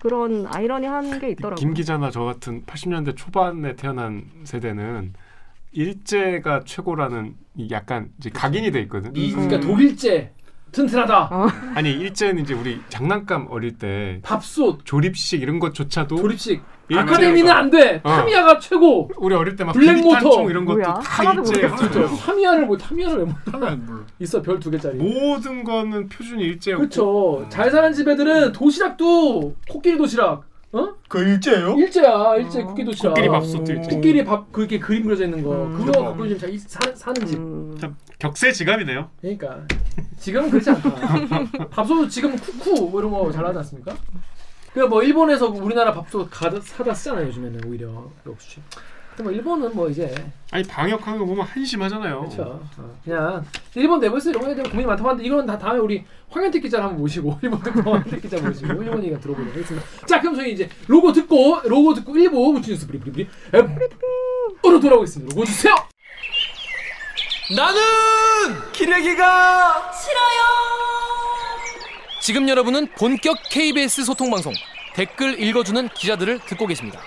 그런 0.00 0.46
아이러니한 0.48 1.20
게 1.20 1.30
있더라고요. 1.30 1.56
김 1.56 1.74
기자나 1.74 2.10
저 2.10 2.22
같은 2.24 2.64
80년대 2.64 3.16
초반에 3.16 3.76
태어난 3.76 4.24
세대는 4.44 5.12
일제가 5.72 6.62
최고라는 6.64 7.34
이 7.56 7.68
약간 7.70 8.10
이제 8.18 8.30
각인이 8.30 8.70
돼 8.72 8.80
있거든. 8.82 9.14
이, 9.14 9.32
음. 9.32 9.48
그러니까 9.48 9.60
독일제 9.60 10.32
튼튼하다. 10.72 11.28
어. 11.30 11.46
아니 11.76 11.92
일제는 11.92 12.42
이제 12.42 12.54
우리 12.54 12.80
장난감 12.88 13.46
어릴 13.50 13.78
때 13.78 14.20
밥솥, 14.22 14.80
조립식 14.84 15.42
이런 15.42 15.58
것조차도 15.58 16.16
조립식. 16.16 16.62
아카데미는 16.94 17.50
안 17.50 17.70
돼. 17.70 18.00
어. 18.04 18.08
타미야가 18.10 18.58
최고. 18.58 19.08
우리 19.16 19.34
어릴 19.34 19.56
때 19.56 19.64
막 19.64 19.72
블랙 19.72 19.94
모터. 20.02 20.18
비비탄총 20.18 20.50
이런 20.50 20.64
것도 20.66 20.78
뭐야? 20.80 20.94
다. 21.00 21.32
그렇죠. 21.32 22.16
타미야를 22.16 22.66
뭐 22.66 22.76
타미야를 22.76 23.18
왜 23.18 23.24
몰라? 23.52 23.76
있어 24.18 24.42
별 24.42 24.58
두 24.60 24.70
개짜리. 24.70 24.98
모든 24.98 25.64
거는 25.64 26.08
표준이 26.08 26.42
일제였고 26.42 26.80
그렇죠. 26.80 27.46
잘 27.48 27.70
사는 27.70 27.92
집 27.94 28.08
애들은 28.08 28.52
도시락도 28.52 29.54
코끼리 29.70 29.96
도시락. 29.96 30.44
어? 30.72 30.94
그 31.08 31.20
일제예요? 31.22 31.74
일제야. 31.78 32.36
일제 32.36 32.62
어. 32.62 32.66
코끼리 32.66 32.86
도시락. 32.86 33.10
코끼리 33.10 33.28
밥솥도 33.28 33.72
일제. 33.72 33.94
코끼리 33.94 34.24
밥 34.24 34.50
그렇게 34.52 34.78
그림 34.78 35.04
그려져 35.04 35.24
있는 35.24 35.42
거. 35.42 35.66
음. 35.66 35.72
그거 35.76 35.92
대박. 35.92 36.08
갖고 36.08 36.26
지금 36.26 36.40
자, 36.40 36.46
이- 36.46 36.58
사, 36.58 36.78
사는 36.94 37.26
집. 37.26 37.38
음. 37.38 37.76
참 37.78 37.96
격세지감이네요. 38.18 39.10
그러니까 39.20 39.60
지금은 40.18 40.50
그렇지 40.50 40.70
않다. 40.70 40.90
밥솥도 41.70 42.08
지금 42.08 42.34
쿠쿠 42.36 42.88
뭐 42.90 43.00
이런 43.00 43.12
거 43.12 43.30
잘하지 43.30 43.58
않습니까? 43.58 43.94
그뭐 44.72 45.02
일본에서 45.02 45.48
우리나라 45.48 45.92
밥솥 45.92 46.28
가다 46.30 46.58
사다 46.62 46.94
쓰잖아요 46.94 47.26
요즘에는 47.26 47.60
오히려 47.68 48.10
역시. 48.26 48.60
근데 49.16 49.24
뭐 49.24 49.32
일본은 49.32 49.74
뭐 49.74 49.88
이제 49.90 50.14
아니 50.50 50.64
방역하는 50.64 51.18
거 51.18 51.26
보면 51.26 51.44
한심하잖아요. 51.46 52.20
그렇죠. 52.20 52.42
어, 52.78 52.98
그냥 53.04 53.44
일본 53.74 54.00
내부에서 54.00 54.30
이런 54.30 54.42
거에 54.42 54.54
대한 54.54 54.70
고민이 54.70 54.86
많다고 54.86 55.10
하는데 55.10 55.26
이건 55.26 55.44
다 55.44 55.58
다음에 55.58 55.78
우리 55.80 56.04
황현택 56.30 56.62
기자를 56.62 56.84
한번 56.84 57.00
모시고 57.00 57.38
일본 57.42 57.60
황현택 57.60 58.22
기자 58.22 58.40
모시고 58.40 58.72
일본 58.72 59.04
얘기가 59.04 59.20
들어보도록 59.20 59.54
하겠습니다. 59.54 59.86
자 60.06 60.20
그럼 60.20 60.34
저희 60.34 60.52
이제 60.52 60.68
로고 60.88 61.12
듣고 61.12 61.60
로고 61.64 61.92
듣고 61.94 62.12
1부 62.14 62.52
무치 62.54 62.70
뉴스 62.70 62.86
브리브리브리 62.86 63.28
으로 64.64 64.80
돌아오겠습니다. 64.80 65.34
로고 65.34 65.44
주세요. 65.44 65.74
나는 67.54 67.80
기레기가 68.72 69.92
싫어요. 69.92 70.42
지금 72.22 72.48
여러분은 72.48 72.86
본격 72.96 73.36
KBS 73.50 74.04
소통 74.04 74.30
방송 74.30 74.54
댓글 74.94 75.38
읽어주는 75.42 75.88
기자들을 75.88 76.38
듣고 76.46 76.66
계십니다. 76.66 77.00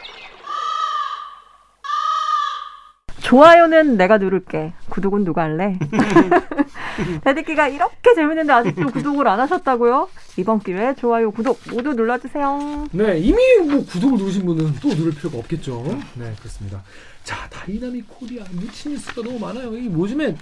좋아요는 3.30 3.98
내가 3.98 4.20
누를게. 4.20 4.74
구독은 4.90 5.24
누가 5.24 5.42
할래? 5.44 5.80
대듣기가 7.24 7.68
이렇게 7.70 8.14
재밌는데 8.14 8.54
아직도 8.54 8.92
구독을 8.92 9.28
안 9.28 9.40
하셨다고요? 9.40 10.10
이번 10.38 10.60
기회에 10.60 10.94
좋아요, 10.94 11.32
구독 11.32 11.60
모두 11.72 11.94
눌러주세요. 11.94 12.86
네 12.92 13.18
이미 13.18 13.38
뭐 13.68 13.84
구독을 13.84 14.20
누르신 14.20 14.46
분은 14.46 14.76
또 14.76 14.90
누를 14.90 15.12
필요가 15.14 15.40
없겠죠. 15.40 15.84
네 16.14 16.34
그렇습니다. 16.38 16.84
자 17.24 17.50
Dynamic 17.50 18.06
Korea 18.08 18.44
미친 18.52 18.92
뉴스가 18.92 19.24
너무 19.24 19.40
많아요. 19.40 19.76
이 19.76 19.88
요즘에 19.88 20.36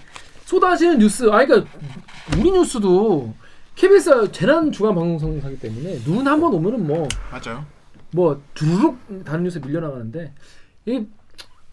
쏟아지는 0.43 0.97
뉴스. 0.99 1.23
아 1.31 1.45
그러니까 1.45 1.65
우리 2.37 2.51
뉴스도 2.51 3.33
KBS 3.75 4.29
재난 4.33 4.73
주관 4.73 4.93
방송사기 4.93 5.57
때문에 5.59 5.99
눈 6.03 6.27
한 6.27 6.41
번 6.41 6.53
오면은 6.53 6.85
뭐 6.85 7.07
맞아요. 7.31 7.65
뭐 8.11 8.41
주르륵 8.53 9.23
다른 9.23 9.43
뉴스에 9.43 9.61
밀려나가는데 9.65 10.33
이 10.85 11.05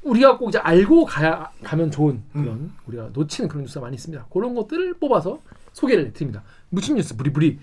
우리가 0.02 0.38
꼭 0.38 0.48
이제 0.48 0.58
알고 0.58 1.04
가야 1.04 1.50
가면 1.62 1.90
좋은 1.90 2.22
그런 2.32 2.72
우리가 2.86 3.10
놓치는 3.12 3.48
그런 3.48 3.64
뉴스가 3.64 3.82
많이 3.82 3.94
있습니다. 3.96 4.26
그런 4.32 4.54
것들을 4.54 4.94
뽑아서 4.94 5.40
소개를 5.72 6.12
드립니다. 6.12 6.42
무친 6.70 6.96
뉴스 6.96 7.16
브리브리 7.16 7.58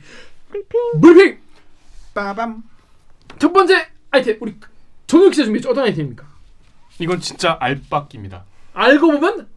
브리핑. 0.49 0.79
브리핑 1.01 1.39
빠밤. 2.13 2.63
첫 3.39 3.51
번째 3.51 3.87
아이템 4.11 4.37
우리 4.41 4.55
정혁 5.07 5.31
기자 5.31 5.43
준비했죠? 5.43 5.69
어떤 5.71 5.85
아이템입니까? 5.85 6.25
이건 6.99 7.19
진짜 7.19 7.57
알빡입니다. 7.59 8.45
알고 8.73 9.07
보면 9.07 9.47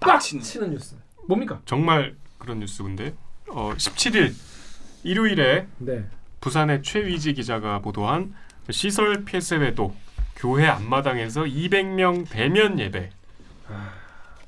빡치는. 0.00 0.40
빡치는 0.40 0.70
뉴스 0.70 0.96
뭡니까? 1.26 1.60
정말 1.66 2.16
그런 2.38 2.60
뉴스인데 2.60 3.14
어, 3.50 3.72
17일 3.76 4.34
일요일에 5.04 5.66
네. 5.78 6.06
부산의 6.40 6.82
최위지 6.82 7.34
기자가 7.34 7.80
보도한 7.80 8.34
시설 8.70 9.24
폐쇄에도 9.24 9.94
교회 10.38 10.66
앞마당에서 10.68 11.42
200명 11.42 12.28
대면 12.30 12.78
예배. 12.78 13.10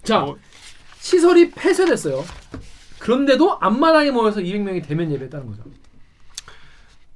자 0.05 0.25
어, 0.25 0.37
시설이 0.99 1.51
폐쇄됐어요. 1.51 2.25
그런데도 3.01 3.59
앞마당에 3.61 4.11
모여서 4.11 4.41
200명이 4.41 4.87
대면 4.87 5.11
예배했다는 5.11 5.47
거죠. 5.49 5.65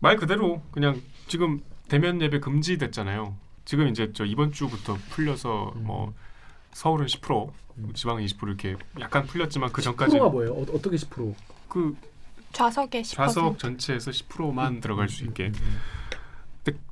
말 0.01 0.17
그대로 0.17 0.61
그냥 0.71 1.01
지금 1.29 1.63
대면 1.89 2.21
예배 2.21 2.41
금지됐잖아요. 2.41 3.37
지금 3.65 3.89
이제 3.89 4.13
저 4.13 4.25
이번 4.25 4.53
주부터 4.53 4.99
풀려서 5.11 5.73
음. 5.77 5.85
뭐 5.85 6.15
서울은 6.73 7.07
10%, 7.07 7.53
지방은 7.95 8.25
20% 8.25 8.47
이렇게 8.49 8.77
약간 9.01 9.25
풀렸지만 9.27 9.73
그 9.73 9.81
전까지 9.83 10.17
10%가 10.17 10.29
뭐예요? 10.29 10.53
어, 10.53 10.63
어떻게 10.73 10.97
10%? 10.97 11.35
그 11.69 11.97
좌석에 12.53 13.03
10%. 13.03 13.15
좌석 13.15 13.59
전체에서 13.59 14.11
10%만 14.11 14.81
들어갈 14.81 15.09
수 15.09 15.25
있게. 15.25 15.47
음, 15.47 15.53
근데 15.53 16.04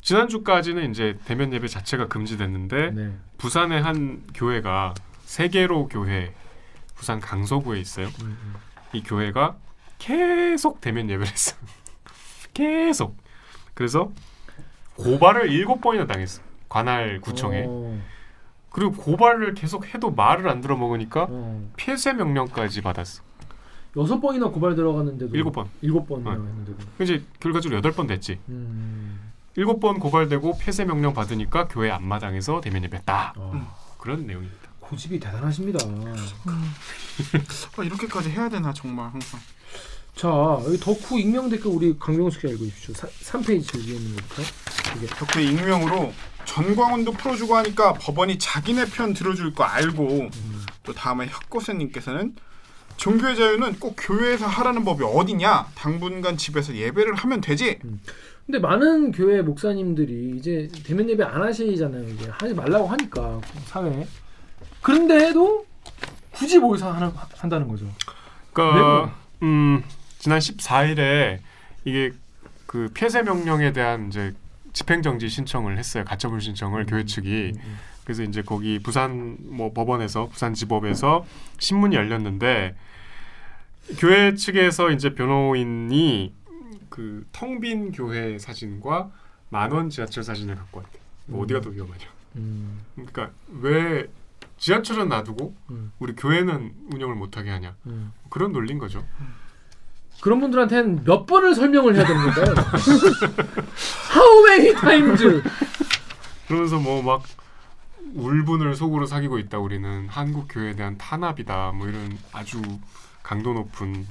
지난주까지는 0.03 0.91
이제 0.91 1.19
대면 1.25 1.53
예배 1.53 1.69
자체가 1.69 2.09
금지됐는데 2.09 2.91
네. 2.91 3.13
부산의 3.39 3.83
한 3.83 4.23
교회가 4.35 4.95
세계로 5.25 5.89
교회 5.89 6.35
부산 6.95 7.21
강서구에 7.21 7.81
있어요. 7.81 8.07
음, 8.23 8.37
음. 8.43 8.55
이 8.93 9.03
교회가 9.03 9.57
계속 9.99 10.81
대면 10.81 11.09
예배를 11.09 11.27
했어. 11.27 11.57
계속. 12.53 13.17
그래서 13.75 14.13
고발을 14.97 15.51
일곱 15.51 15.81
번이나 15.81 16.07
당했어. 16.07 16.43
관할 16.69 17.21
구청에. 17.21 17.65
어, 17.67 18.01
그리고 18.71 18.93
고발을 18.93 19.55
계속 19.55 19.95
해도 19.95 20.11
말을 20.11 20.49
안 20.49 20.61
들어먹으니까 20.61 21.27
어. 21.31 21.71
폐쇄 21.77 22.13
명령까지 22.13 22.83
받았어. 22.83 23.23
여섯 23.97 24.21
번이나 24.21 24.49
고발 24.49 24.75
들어갔는데도 24.75 25.35
일곱 25.35 25.53
번. 25.53 25.69
일곱 25.81 26.07
번이나 26.07 26.31
어. 26.31 26.33
했는데도 26.35 26.79
이제 27.01 27.23
결과적으로 27.41 27.79
여덟 27.79 27.93
번 27.93 28.07
됐지. 28.07 28.39
음. 28.49 29.32
일곱 29.57 29.81
번 29.81 29.99
고발되고 29.99 30.59
폐쇄 30.59 30.85
명령 30.85 31.13
받으니까 31.13 31.69
교회 31.69 31.91
앞마당에서 31.91 32.61
대면 32.61 32.85
예배했다. 32.85 33.35
아, 33.37 33.77
그런 33.99 34.27
내용입니다. 34.27 34.69
고집이 34.81 35.21
대단하십니다. 35.21 35.79
아, 37.77 37.83
이렇게까지 37.85 38.31
해야 38.31 38.49
되나 38.49 38.73
정말 38.73 39.13
항상. 39.13 39.41
자 40.15 40.29
여기 40.67 40.79
덕후 40.79 41.19
익명 41.19 41.49
댓글 41.49 41.71
우리 41.71 41.99
강병수 41.99 42.41
기자 42.41 42.53
읽어주십시오. 42.53 42.95
사, 42.95 43.07
3페이지 43.09 43.77
위에 43.79 43.95
있는 43.95 44.17
것부터 44.17 44.43
이게 44.97 45.07
덕후 45.07 45.41
익명으로 45.41 46.13
전광훈도 46.45 47.13
풀어주고 47.13 47.57
하니까 47.57 47.95
법원이 47.95 48.39
자기네 48.39 48.87
편 48.91 49.15
들어줄 49.15 49.55
거 49.55 49.65
알고 49.65 50.29
또 50.83 50.93
다음에 50.93 51.29
혁고세님께서는 51.29 52.37
종교의 52.99 53.37
자유는 53.37 53.79
꼭 53.81 53.97
교회에서 53.99 54.47
하라는 54.47 54.85
법이 54.85 55.03
어디냐? 55.03 55.69
당분간 55.75 56.37
집에서 56.37 56.75
예배를 56.75 57.15
하면 57.15 57.41
되지. 57.41 57.79
근데 58.47 58.59
많은 58.59 59.13
교회 59.13 59.41
목사님들이 59.41 60.37
이제 60.37 60.69
대면 60.85 61.09
예배 61.09 61.23
안 61.23 61.43
하시잖아요. 61.43 62.09
이제 62.09 62.29
하지 62.31 62.55
말라고 62.55 62.87
하니까 62.87 63.41
사회. 63.67 64.07
그런데도 64.81 65.65
굳이 66.33 66.59
모여서 66.59 66.91
하는, 66.91 67.11
한다는 67.37 67.69
거죠. 67.69 67.87
그러니까 68.53 69.15
음, 69.43 69.83
지난 70.19 70.39
14일에 70.39 71.39
이게 71.85 72.13
그 72.67 72.91
폐쇄 72.95 73.23
명령에 73.23 73.73
대한 73.73 74.09
이제 74.09 74.35
집행 74.73 75.03
정지 75.03 75.29
신청을 75.29 75.79
했어요. 75.79 76.05
가처분 76.05 76.41
신청을 76.41 76.87
교회 76.87 77.05
측이. 77.05 77.53
음, 77.57 77.79
그래서 78.05 78.23
이제 78.23 78.43
거기 78.43 78.79
부산 78.81 79.37
뭐 79.41 79.73
법원에서 79.73 80.29
부산 80.29 80.55
지법에서 80.55 81.25
신문이 81.59 81.95
열렸는데 81.95 82.75
교회 83.99 84.35
측에서 84.35 84.91
이제 84.91 85.15
변호인이 85.15 86.33
그 86.93 87.25
텅 87.33 87.59
빈 87.61 87.91
교회 87.93 88.39
사진과 88.39 89.11
만원 89.49 89.89
지하철 89.91 90.23
사진을 90.23 90.55
갖고 90.57 90.81
왔대. 90.81 90.99
뭐 91.27 91.41
음. 91.41 91.45
어디가 91.45 91.61
더 91.63 91.71
위험하냐? 91.71 92.05
음, 92.37 92.81
그러니까 92.95 93.31
왜 93.61 94.07
지하철은 94.59 95.09
놔두고 95.09 95.55
음, 95.71 95.93
우리 95.99 96.15
교회는 96.15 96.73
운영을 96.93 97.15
못하게 97.15 97.51
하냐? 97.51 97.75
음. 97.87 98.13
그런 98.31 98.53
논리인 98.53 98.79
거죠. 98.79 99.05
그런 100.21 100.41
분들한테는 100.41 101.05
몇 101.05 101.27
번을 101.27 101.55
설명을 101.55 101.97
해야 101.97 102.07
되는 102.07 102.23
건가요? 102.23 102.55
How 104.15 104.47
many 104.47 104.75
times? 104.81 105.43
그러면서 106.47 106.79
뭐 106.79 107.03
막 107.03 107.23
울분을 108.15 108.75
속으로 108.75 109.07
사귀고 109.07 109.39
있다. 109.39 109.59
우리는 109.59 110.07
한국 110.09 110.47
교회에 110.51 110.75
대한 110.77 110.99
탄압이다. 110.99 111.73
뭐 111.73 111.89
이런 111.89 112.19
아주 112.33 112.61
강도 113.23 113.55
높은 113.55 114.07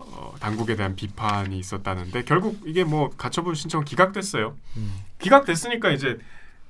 어, 0.00 0.34
당국에 0.40 0.76
대한 0.76 0.96
비판이 0.96 1.58
있었다는데 1.58 2.24
결국 2.24 2.60
이게 2.66 2.84
뭐 2.84 3.10
가처분 3.16 3.54
신청 3.54 3.84
기각됐어요. 3.84 4.56
음. 4.76 4.92
기각됐으니까 5.20 5.90
이제 5.90 6.18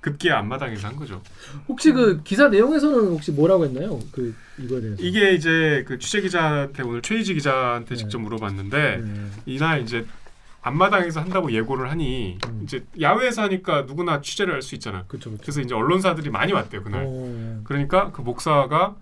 급기야 0.00 0.38
앞마당에서 0.38 0.88
한 0.88 0.96
거죠. 0.96 1.20
혹시 1.68 1.92
그 1.92 2.22
기사 2.22 2.48
내용에서는 2.48 3.08
혹시 3.10 3.32
뭐라고 3.32 3.66
했나요? 3.66 4.00
그 4.12 4.34
이거에 4.58 4.80
대해서. 4.80 5.02
이게 5.02 5.32
이제 5.34 5.84
그 5.86 5.98
취재 5.98 6.22
기자한테 6.22 6.82
오늘 6.82 7.02
최희지 7.02 7.34
기자한테 7.34 7.90
네. 7.90 7.96
직접 7.96 8.18
물어봤는데 8.18 8.96
네. 9.04 9.26
이날 9.44 9.82
이제 9.82 10.06
앞마당에서 10.62 11.20
한다고 11.20 11.52
예고를 11.52 11.90
하니 11.90 12.38
음. 12.46 12.60
이제 12.64 12.84
야외에서 13.00 13.42
하니까 13.42 13.82
누구나 13.82 14.20
취재를 14.22 14.54
할 14.54 14.62
수 14.62 14.74
있잖아. 14.74 15.04
그렇죠. 15.06 15.30
그렇죠. 15.30 15.42
그래서 15.42 15.60
이제 15.60 15.74
언론사들이 15.74 16.30
많이 16.30 16.52
왔대요 16.52 16.82
그날. 16.82 17.04
어, 17.06 17.60
그러니까 17.64 18.10
그 18.12 18.20
목사가 18.22 18.96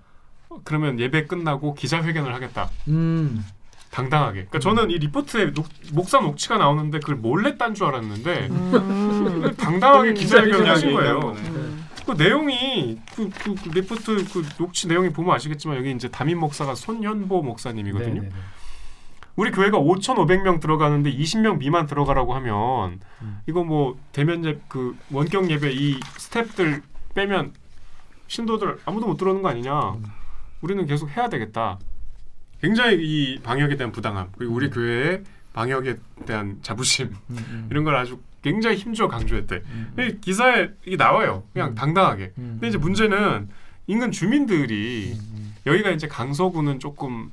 어, 0.49 0.61
그러면 0.65 0.99
예배 0.99 1.27
끝나고 1.27 1.75
기자회견을 1.75 2.35
하겠다. 2.35 2.71
음. 2.89 3.45
당당하게. 3.91 4.47
그러니까 4.47 4.59
저는 4.59 4.91
이 4.91 4.99
리포트에 4.99 5.53
녹- 5.53 5.67
목사 5.93 6.21
녹취가 6.21 6.59
나오는데 6.59 7.01
그걸 7.01 7.17
몰래 7.17 7.57
딴 7.57 7.75
줄 7.75 7.87
알았는데 7.87 8.49
음. 8.51 9.55
당당하게 9.57 10.11
음, 10.11 10.15
기자회견을 10.15 10.69
하신 10.69 10.91
기자회견 10.91 11.21
거예요. 11.21 11.35
음. 11.37 11.89
그 12.07 12.13
내용이 12.13 12.99
그, 13.15 13.29
그, 13.31 13.55
그 13.55 13.69
리포트 13.71 14.25
그 14.33 14.43
녹취 14.57 14.87
내용이 14.89 15.11
보면 15.11 15.35
아시겠지만 15.35 15.77
여기 15.77 15.91
이제 15.93 16.09
담임 16.09 16.39
목사가 16.41 16.75
손현보 16.75 17.43
목사님이거든요. 17.43 18.23
네네네. 18.23 18.35
우리 19.37 19.51
교회가 19.53 19.79
5,500명 19.79 20.61
들어가는데 20.61 21.13
20명 21.15 21.59
미만 21.59 21.87
들어가라고 21.87 22.35
하면 22.35 23.01
음. 23.23 23.41
이거 23.47 23.63
뭐 23.63 23.97
대면 24.13 24.45
예, 24.45 24.59
그 24.69 24.97
원격 25.13 25.51
예배 25.51 25.73
이 25.73 26.01
스탭들 26.01 26.83
빼면 27.15 27.53
신도들 28.27 28.79
아무도 28.85 29.07
못 29.07 29.17
들어오는 29.17 29.43
거 29.43 29.49
아니냐. 29.49 29.79
음. 29.93 30.05
우리는 30.61 30.85
계속 30.87 31.09
해야 31.17 31.29
되겠다. 31.29 31.79
굉장히 32.61 32.97
이 33.01 33.39
방역에 33.41 33.77
대한 33.77 33.93
부당함 33.93 34.29
그리고 34.37 34.55
우리 34.55 34.67
음. 34.67 34.71
교회의 34.71 35.23
방역에 35.53 35.97
대한 36.27 36.59
자부심 36.63 37.07
음, 37.07 37.17
음. 37.31 37.69
이런 37.71 37.85
걸 37.85 37.97
아주 37.97 38.19
굉장히 38.43 38.77
힘주어 38.77 39.09
강조했대. 39.09 39.63
음. 39.67 39.95
이 39.99 40.21
기사에 40.21 40.71
이게 40.87 40.97
나와요. 40.97 41.45
그냥 41.53 41.71
음. 41.71 41.75
당당하게. 41.75 42.33
음. 42.39 42.59
근데 42.61 42.69
이제 42.69 42.79
문제는 42.79 43.49
인근 43.87 44.13
주민들이 44.13 45.17
음. 45.19 45.55
여기가 45.67 45.91
이제 45.91 46.07
강서구는 46.07 46.79
조금 46.79 47.33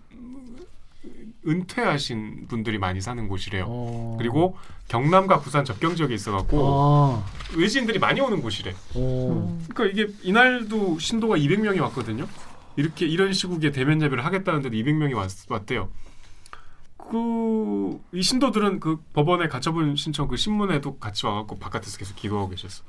은퇴하신 1.47 2.47
분들이 2.47 2.79
많이 2.79 3.01
사는 3.01 3.27
곳이래요. 3.27 3.65
어. 3.67 4.15
그리고 4.17 4.57
경남과 4.87 5.41
부산 5.41 5.63
접경 5.63 5.95
지역에 5.95 6.13
있어갖고 6.13 6.59
아. 6.63 7.25
외지인들이 7.55 7.99
많이 7.99 8.19
오는 8.19 8.41
곳이래. 8.41 8.73
어. 8.95 9.59
그러니까 9.69 10.01
이게 10.01 10.11
이날도 10.23 10.97
신도가 10.97 11.37
200명이 11.37 11.79
왔거든요. 11.81 12.27
이렇게 12.75 13.05
이런 13.05 13.33
시국에 13.33 13.71
대면 13.71 14.01
예배를 14.01 14.25
하겠다는데도 14.25 14.75
200명이 14.75 15.15
왔, 15.15 15.29
왔대요. 15.49 15.89
그 16.97 17.75
이 18.15 18.21
신도들은 18.21 18.79
그 18.79 18.97
법원에 19.13 19.47
가처분 19.47 19.95
신청 19.95 20.27
그 20.27 20.37
신문에도 20.37 20.97
같이 20.97 21.25
와갖고 21.25 21.59
바깥에서 21.59 21.97
계속 21.97 22.15
기도하고 22.15 22.49
계셨어. 22.49 22.83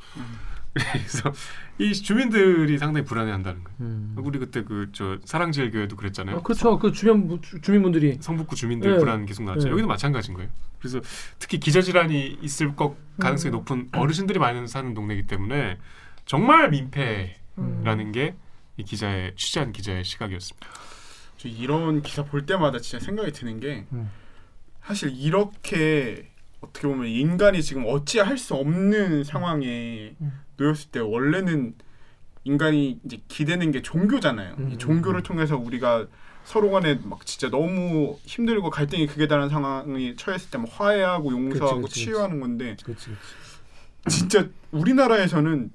그래서 0.73 1.33
이 1.79 1.93
주민들이 1.95 2.79
상당히 2.79 3.05
불안해한다는 3.05 3.65
거예요. 3.65 3.77
음. 3.81 4.15
우리 4.19 4.39
그때 4.39 4.63
그 4.63 4.91
저 4.93 5.19
사랑제일 5.25 5.71
교회도 5.73 5.97
그랬잖아요. 5.97 6.37
아, 6.37 6.43
그렇죠. 6.43 6.79
그 6.79 6.93
주변 6.93 7.41
주, 7.43 7.61
주민분들이 7.61 8.19
성북구 8.21 8.55
주민들 8.55 8.93
네. 8.93 8.99
불안 8.99 9.27
계속 9.27 9.43
나왔죠. 9.45 9.65
네. 9.65 9.71
여기도 9.73 9.89
마찬가지인 9.89 10.37
거예요. 10.37 10.51
그래서 10.79 11.01
특히 11.39 11.59
기저 11.59 11.81
질환이 11.81 12.39
있을 12.43 12.77
것 12.77 12.97
가능성이 13.19 13.53
음. 13.53 13.59
높은 13.59 13.89
어르신들이 13.93 14.39
많이 14.39 14.69
사는 14.69 14.95
동네이기 14.95 15.27
때문에 15.27 15.79
정말 16.25 16.71
민폐라는 16.71 17.37
음. 17.59 18.13
게 18.13 18.35
이 18.77 18.85
기자의 18.85 19.35
취재한 19.37 19.73
기자의 19.73 20.05
시각이었습니다. 20.05 20.67
저 21.39 21.49
이런 21.49 22.03
기사 22.03 22.25
볼 22.25 22.47
때마다 22.47 22.79
진짜 22.79 23.05
생각이 23.05 23.33
드는 23.33 23.61
게 23.61 23.87
음. 23.93 24.11
사실 24.85 25.11
이렇게 25.15 26.29
어떻게 26.61 26.87
보면 26.87 27.07
인간이 27.09 27.63
지금 27.63 27.85
어찌할 27.87 28.39
수 28.39 28.55
없는 28.55 29.25
상황에 29.25 30.15
음. 30.21 30.33
놓였을 30.57 30.91
때 30.91 31.01
원래는 31.01 31.75
인간이 32.45 33.01
이제 33.05 33.21
기대는 33.29 33.73
게 33.73 33.83
종교잖아요. 33.83 34.55
음, 34.59 34.71
이 34.73 34.79
종교를 34.79 35.21
음. 35.21 35.23
통해서 35.23 35.57
우리가 35.57 36.07
서로 36.45 36.71
간에 36.71 37.01
막 37.03 37.27
진짜 37.27 37.51
너무 37.51 38.19
힘들고 38.25 38.71
갈등이 38.71 39.09
극에 39.09 39.27
달한 39.27 39.49
상황이 39.49 40.15
처했을 40.17 40.51
때 40.51 40.59
막 40.59 40.69
화해하고 40.73 41.33
용서하고 41.33 41.83
그치, 41.83 41.89
그치, 41.95 42.05
치유하는 42.05 42.39
건데 42.41 42.77
그렇지. 42.85 43.11
진짜 44.09 44.49
우리나라에서는 44.71 45.73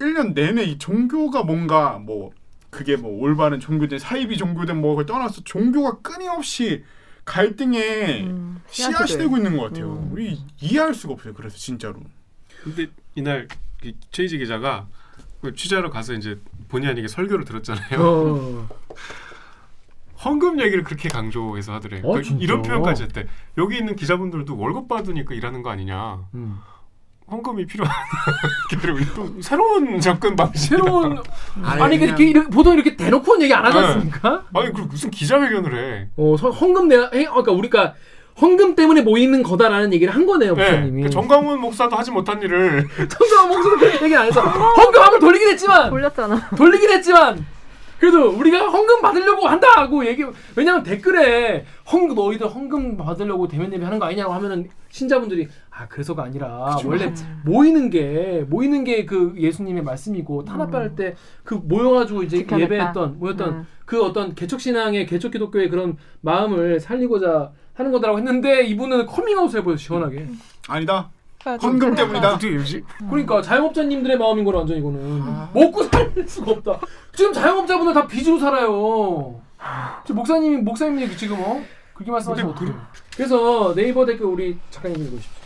1년 0.00 0.34
내내 0.34 0.64
이 0.64 0.78
종교가 0.78 1.42
뭔가 1.42 1.98
뭐 1.98 2.32
그게 2.70 2.96
뭐 2.96 3.10
올바른 3.20 3.60
종교든 3.60 3.98
사이비 3.98 4.36
종교든 4.36 4.80
뭐를 4.80 5.06
떠나서 5.06 5.42
종교가 5.44 5.98
끊임없이 6.02 6.84
갈등의 7.24 8.24
음, 8.24 8.60
씨앗이 8.68 9.18
되고 9.18 9.36
있는 9.36 9.56
것 9.56 9.64
같아요. 9.64 9.92
음. 9.92 10.12
우리 10.12 10.40
이해할 10.60 10.94
수가 10.94 11.14
없어요. 11.14 11.34
그래서 11.34 11.56
진짜로. 11.56 12.00
근데 12.62 12.88
이날 13.14 13.48
이 13.82 13.94
최희지 14.10 14.38
기자가 14.38 14.86
그 15.40 15.54
취재하러 15.54 15.90
가서 15.90 16.14
이제 16.14 16.40
본의 16.68 16.90
아니게 16.90 17.08
설교를 17.08 17.44
들었잖아요. 17.44 18.00
어. 18.00 18.68
헌금 20.24 20.60
얘기를 20.60 20.82
그렇게 20.82 21.08
강조해서 21.08 21.74
하더래. 21.74 21.98
어, 21.98 22.02
그러니까 22.02 22.22
진짜? 22.22 22.42
이런 22.42 22.62
표현까지 22.62 23.04
했대. 23.04 23.26
여기 23.56 23.78
있는 23.78 23.94
기자분들도 23.94 24.56
월급 24.56 24.88
받으니까 24.88 25.34
일하는 25.34 25.62
거 25.62 25.70
아니냐. 25.70 26.26
음. 26.34 26.58
헌금이 27.30 27.66
필요한 27.66 27.92
또 29.14 29.28
새로운 29.42 30.00
접근 30.00 30.34
방식. 30.34 30.68
새로운 30.70 31.18
아예 31.62 31.80
아니 31.82 31.98
그냥- 31.98 32.08
이렇게, 32.18 32.24
이렇게 32.30 32.48
보통 32.48 32.74
이렇게 32.74 32.96
대놓고는 32.96 33.42
얘기 33.42 33.52
안 33.54 33.64
하지 33.66 33.78
네. 33.78 33.84
않습니까? 33.84 34.44
아니 34.54 34.72
그리고 34.72 34.86
무슨 34.88 35.10
기자회견을 35.10 35.74
해. 35.76 36.08
어, 36.16 36.36
서- 36.38 36.50
헌금 36.50 36.88
내가 36.88 37.10
해, 37.12 37.26
어, 37.26 37.32
그러니까 37.42 37.52
우리가 37.52 37.94
헌금 38.40 38.76
때문에 38.76 39.02
모이는 39.02 39.42
거다라는 39.42 39.92
얘기를 39.92 40.14
한 40.14 40.24
거네요, 40.24 40.54
네, 40.54 40.62
목사님이. 40.70 41.02
그 41.02 41.10
정광훈 41.10 41.60
목사도 41.60 41.96
하지 41.96 42.10
못한 42.12 42.40
일을 42.40 42.86
정강 43.08 43.48
목사님 43.48 43.78
그렇게 43.78 44.04
얘기 44.04 44.16
안 44.16 44.26
해서 44.26 44.40
헌금하면 44.42 45.20
돌리긴 45.20 45.48
했지만 45.48 45.90
돌렸잖아. 45.90 46.48
돌리긴 46.56 46.90
했지만 46.90 47.44
그래도 47.98 48.30
우리가 48.30 48.68
헌금 48.68 49.02
받으려고 49.02 49.46
한다고 49.48 50.06
얘기 50.06 50.24
왜냐면 50.54 50.82
댓글에 50.82 51.64
헌금 51.90 52.14
너희들 52.14 52.46
헌금 52.46 52.96
받으려고 52.96 53.48
대면 53.48 53.72
예배 53.72 53.84
하는 53.84 53.98
거 53.98 54.06
아니냐고 54.06 54.32
하면은 54.34 54.68
신자분들이 54.90 55.48
아 55.70 55.86
그래서가 55.88 56.22
아니라 56.24 56.76
원래 56.84 57.12
모이는 57.44 57.90
게 57.90 58.44
모이는 58.48 58.84
게 58.84 59.04
그 59.04 59.34
예수님의 59.36 59.82
말씀이고 59.84 60.44
탄압할 60.44 60.94
때그 60.94 61.54
모여가지고 61.64 62.22
이제 62.24 62.38
지켜냈다. 62.38 62.64
예배했던 62.74 63.18
모였던 63.18 63.48
음. 63.50 63.66
그 63.84 64.02
어떤 64.04 64.34
개척 64.34 64.60
신앙의 64.60 65.06
개척 65.06 65.30
기독교의 65.32 65.68
그런 65.70 65.96
마음을 66.20 66.78
살리고자 66.80 67.52
하는 67.74 67.92
거다라고 67.92 68.18
했는데 68.18 68.64
이분은 68.66 69.06
커밍아웃을 69.06 69.60
해버려 69.60 69.76
시원하게 69.76 70.26
아니다. 70.68 71.10
그래가지고 71.48 71.72
헌금 71.72 71.94
때문이다. 71.94 72.28
어떻게 72.34 72.48
이러지? 72.48 72.84
그러니까 73.08 73.40
자영업자님들의 73.40 74.18
마음인 74.18 74.44
거라 74.44 74.58
완전 74.58 74.76
이거는 74.76 75.22
아. 75.22 75.48
먹고 75.54 75.82
살 75.84 76.12
수가 76.26 76.50
없다. 76.52 76.80
지금 77.14 77.32
자영업자분들 77.32 77.94
다 77.94 78.06
빚으로 78.06 78.38
살아요. 78.38 79.40
지금 80.04 80.16
목사님이 80.16 80.58
목사님이 80.58 81.16
지금 81.16 81.40
어 81.40 81.62
그렇게 81.94 82.12
말씀하시면 82.12 82.54
근데 82.54 82.70
어떡해요? 82.72 82.86
그래서 83.16 83.74
네이버 83.74 84.04
댓글 84.04 84.26
우리 84.26 84.58
작가님 84.70 85.00
읽어주십시오. 85.00 85.38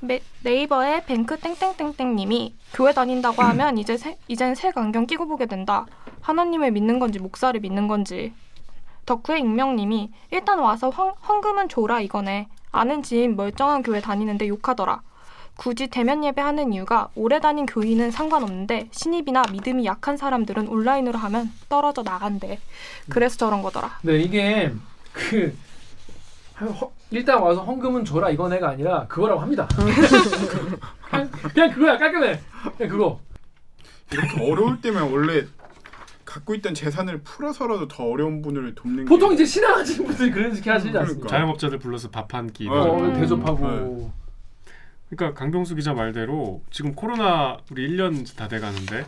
네, 0.00 0.20
네이버의 0.44 1.04
뱅크 1.06 1.36
땡땡땡땡님이 1.38 2.54
교회 2.74 2.92
다닌다고 2.92 3.42
하면 3.42 3.78
이제 3.78 3.96
새, 3.96 4.18
이젠 4.28 4.54
색 4.54 4.76
안경 4.76 5.06
끼고 5.06 5.26
보게 5.26 5.46
된다. 5.46 5.86
하나님을 6.20 6.70
믿는 6.70 6.98
건지 6.98 7.18
목사를 7.18 7.58
믿는 7.58 7.88
건지. 7.88 8.32
덕후의 9.06 9.40
익명님이 9.40 10.10
일단 10.30 10.58
와서 10.58 10.90
헌, 10.90 11.12
헌금은 11.26 11.68
줘라 11.68 12.00
이거네. 12.00 12.48
아는 12.76 13.02
지인 13.02 13.36
멀쩡한 13.36 13.82
교회 13.82 14.00
다니는데 14.00 14.48
욕하더라. 14.48 15.00
굳이 15.56 15.86
대면 15.86 16.22
예배하는 16.22 16.74
이유가 16.74 17.08
오래 17.14 17.40
다닌 17.40 17.64
교인은 17.64 18.10
상관없는데 18.10 18.88
신입이나 18.92 19.44
믿음이 19.50 19.86
약한 19.86 20.18
사람들은 20.18 20.68
온라인으로 20.68 21.18
하면 21.18 21.50
떨어져 21.70 22.02
나간대. 22.02 22.58
그래서 23.08 23.38
저런 23.38 23.62
거더라. 23.62 23.98
네 24.02 24.18
이게 24.18 24.72
그 25.14 25.56
허- 26.60 26.90
일단 27.10 27.40
와서 27.40 27.62
헌금은 27.64 28.04
줘라 28.04 28.28
이건 28.30 28.52
애가 28.52 28.68
아니라 28.68 29.06
그거라고 29.06 29.40
합니다. 29.40 29.66
그냥, 31.10 31.30
그냥 31.30 31.70
그거야 31.72 31.96
깔끔해. 31.96 32.40
그냥 32.76 32.90
그거. 32.92 33.20
이렇게 34.12 34.40
어려울 34.52 34.80
때면 34.82 35.10
원래 35.10 35.46
갖고 36.36 36.54
있던 36.56 36.74
재산을 36.74 37.22
풀어서라도 37.22 37.88
더 37.88 38.04
어려운 38.04 38.42
분을 38.42 38.74
돕는 38.74 39.06
보통 39.06 39.30
게 39.30 39.34
이제 39.36 39.44
신앙하시는 39.46 40.06
분들이 40.06 40.30
그런 40.30 40.54
식으로 40.54 40.74
하시지 40.74 40.96
않습니까? 40.98 41.28
자영업자들 41.28 41.78
불러서 41.78 42.10
밥 42.10 42.26
한 42.34 42.52
끼. 42.52 42.68
어, 42.68 42.72
어, 42.74 43.00
음. 43.00 43.14
대접하고. 43.14 44.12
그러니까 45.08 45.38
강병수 45.38 45.76
기자 45.76 45.94
말대로 45.94 46.62
지금 46.70 46.94
코로나 46.94 47.56
우리 47.70 47.88
1년 47.88 48.36
다 48.36 48.48
돼가는데 48.48 49.06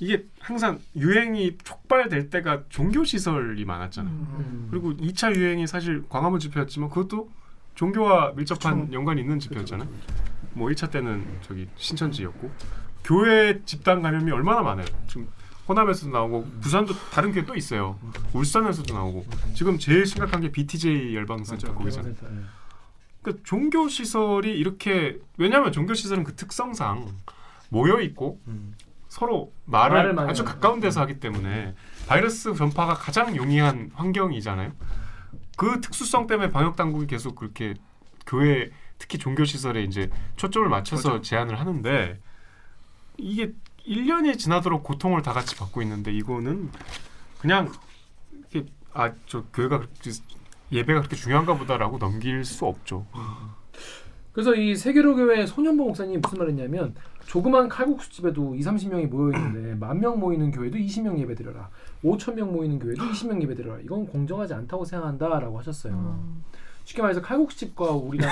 이게 0.00 0.24
항상 0.40 0.78
유행이 0.96 1.58
촉발될 1.64 2.30
때가 2.30 2.62
종교 2.70 3.04
시설이 3.04 3.64
많았잖아요. 3.64 4.12
음. 4.14 4.68
그리고 4.70 4.92
2차 4.94 5.36
유행이 5.36 5.66
사실 5.66 6.02
광화문 6.08 6.40
집회였지만 6.40 6.88
그것도 6.88 7.30
종교와 7.74 8.32
밀접한 8.36 8.86
그쵸. 8.86 8.92
연관이 8.94 9.20
있는 9.20 9.38
집회였잖아요. 9.38 9.88
뭐 10.54 10.68
1차 10.70 10.90
때는 10.90 11.26
저기 11.42 11.68
신천지였고 11.76 12.50
교회 13.04 13.60
집단 13.64 14.00
감염이 14.02 14.30
얼마나 14.30 14.62
많아요. 14.62 14.86
지금 15.08 15.28
호남에서도 15.68 16.10
나오고 16.12 16.46
부산도 16.60 16.94
다른 17.12 17.32
교회 17.32 17.44
또 17.44 17.54
있어요. 17.54 17.98
울산에서도 18.32 18.92
나오고 18.92 19.24
지금 19.54 19.78
제일 19.78 20.06
심각한 20.06 20.40
게 20.40 20.50
BTJ 20.50 21.14
열방센터. 21.14 21.74
거기잖아요. 21.74 22.14
네. 22.14 22.40
그러니까 23.22 23.42
종교 23.46 23.88
시설이 23.88 24.50
이렇게 24.58 25.18
왜냐하면 25.38 25.70
종교 25.72 25.94
시설은 25.94 26.24
그 26.24 26.34
특성상 26.34 27.06
모여 27.68 28.00
있고 28.00 28.40
음. 28.48 28.74
서로 29.08 29.52
말을, 29.66 30.14
말을 30.14 30.30
아주. 30.30 30.44
가까운 30.44 30.80
데서 30.80 31.00
하기 31.02 31.20
때문에 31.20 31.74
바이러스 32.06 32.54
전파가 32.54 32.94
가장 32.94 33.36
용이한 33.36 33.90
환경이잖아요. 33.94 34.72
그 35.56 35.80
특수성 35.80 36.26
때문에 36.26 36.50
방역 36.50 36.76
당국이 36.76 37.06
계속 37.06 37.34
그렇게 37.36 37.74
교회 38.26 38.70
특히 38.98 39.18
종교 39.18 39.44
시설에 39.44 39.82
이제 39.82 40.10
초점을 40.36 40.68
맞춰서 40.68 41.10
맞아. 41.10 41.22
제한을 41.22 41.60
하는데 41.60 42.18
이게 43.18 43.52
1년이 43.86 44.38
지나도록 44.38 44.82
고통을 44.82 45.22
다 45.22 45.32
같이 45.32 45.56
받고 45.56 45.82
있는데 45.82 46.12
이거는 46.12 46.70
그냥 47.40 47.70
이게 48.50 48.66
아저 48.92 49.44
교회가 49.52 49.82
예배가 50.70 51.00
그렇게 51.00 51.16
중요한가 51.16 51.56
보다라고 51.56 51.98
넘길 51.98 52.44
수 52.44 52.64
없죠. 52.66 53.06
그래서 54.32 54.54
이 54.54 54.74
세계로 54.76 55.14
교회 55.16 55.44
소년보 55.44 55.84
목사님이 55.84 56.18
무슨 56.18 56.38
말했냐면 56.38 56.94
조그만 57.26 57.68
칼국수 57.68 58.10
집에도 58.10 58.54
2, 58.54 58.60
30명이 58.60 59.08
모여 59.08 59.36
있는데 59.36 59.74
만 59.76 60.00
명 60.00 60.18
모이는 60.18 60.50
교회도 60.50 60.78
20명 60.78 61.18
예배드려라. 61.18 61.68
5천 62.02 62.34
명 62.34 62.52
모이는 62.52 62.78
교회도 62.78 63.02
20명 63.04 63.42
예배드려라. 63.42 63.80
이건 63.80 64.06
공정하지 64.06 64.54
않다고 64.54 64.84
생각한다라고 64.86 65.58
하셨어요. 65.58 65.92
음. 65.92 66.44
쉽게 66.84 67.02
말해서 67.02 67.20
칼국수집과 67.22 67.90
우리랑. 67.92 68.28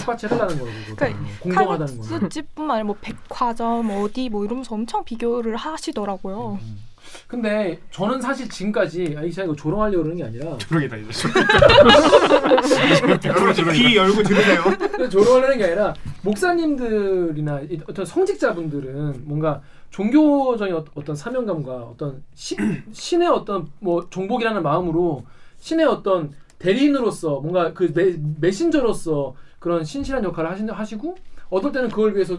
똑같이 0.00 0.26
해달라는 0.26 0.58
거거든요. 0.58 0.96
공정하다는 1.40 1.96
거는. 1.98 2.10
칼국수집뿐만 2.10 2.74
아니라 2.76 2.84
뭐 2.86 2.96
백화점 3.00 3.90
어디 3.90 4.28
뭐 4.28 4.44
이러면서 4.44 4.74
엄청 4.74 5.04
비교를 5.04 5.56
하시더라고요. 5.56 6.58
음. 6.60 6.76
근데 7.28 7.78
저는 7.90 8.20
사실 8.20 8.48
지금까지 8.48 9.14
아이 9.18 9.30
제가 9.30 9.44
이거 9.44 9.54
조롱하려고 9.54 10.02
그러는 10.04 10.16
게 10.16 10.24
아니라 10.24 10.56
조롱이다 10.58 10.96
이제. 10.96 11.10
귀 13.72 13.96
열고 13.96 14.22
들으세요. 14.22 14.62
조롱하려는 15.10 15.58
게 15.58 15.64
아니라 15.64 15.94
목사님들이나 16.22 17.60
이 17.70 17.80
어떤 17.88 18.04
성직자분들은 18.04 19.22
뭔가 19.26 19.60
종교적인 19.90 20.74
어- 20.74 20.84
어떤 20.94 21.14
사명감과 21.14 21.72
어떤 21.76 22.22
시, 22.34 22.56
신의 22.92 23.28
어떤 23.28 23.68
뭐 23.80 24.06
종복이라는 24.10 24.62
마음으로 24.62 25.24
신의 25.58 25.86
어떤 25.86 26.32
대리인으로서 26.68 27.40
뭔가 27.40 27.74
그 27.74 27.92
메, 27.94 28.16
메신저로서 28.40 29.34
그런 29.58 29.84
신실한 29.84 30.24
역할을 30.24 30.50
하시, 30.50 30.64
하시고 30.66 31.14
어떨 31.50 31.72
때는 31.72 31.90
그걸 31.90 32.14
위해서 32.14 32.38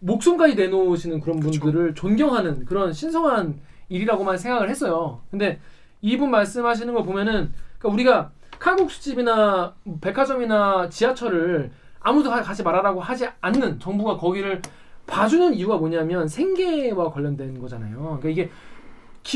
목숨까지 0.00 0.54
내놓으시는 0.54 1.20
그런 1.20 1.40
분들을 1.40 1.94
존경하는 1.96 2.64
그런 2.64 2.92
신성한 2.92 3.58
일이라고만 3.88 4.38
생각을 4.38 4.70
했어요. 4.70 5.20
근데 5.30 5.58
이분 6.00 6.30
말씀하시는 6.30 6.94
거 6.94 7.02
보면은 7.02 7.52
그러니까 7.78 7.88
우리가 7.94 8.30
칼국수집이나 8.60 9.74
백화점이나 10.00 10.88
지하철을 10.88 11.72
아무도 12.00 12.30
가- 12.30 12.42
같이 12.42 12.62
말하라고 12.62 13.00
하지 13.00 13.26
않는 13.40 13.80
정부가 13.80 14.16
거기를 14.16 14.62
봐주는 15.08 15.54
이유가 15.54 15.76
뭐냐면 15.76 16.28
생계와 16.28 17.10
관련된 17.10 17.58
거잖아요. 17.60 18.18
그러니까 18.20 18.28
이게 18.28 18.50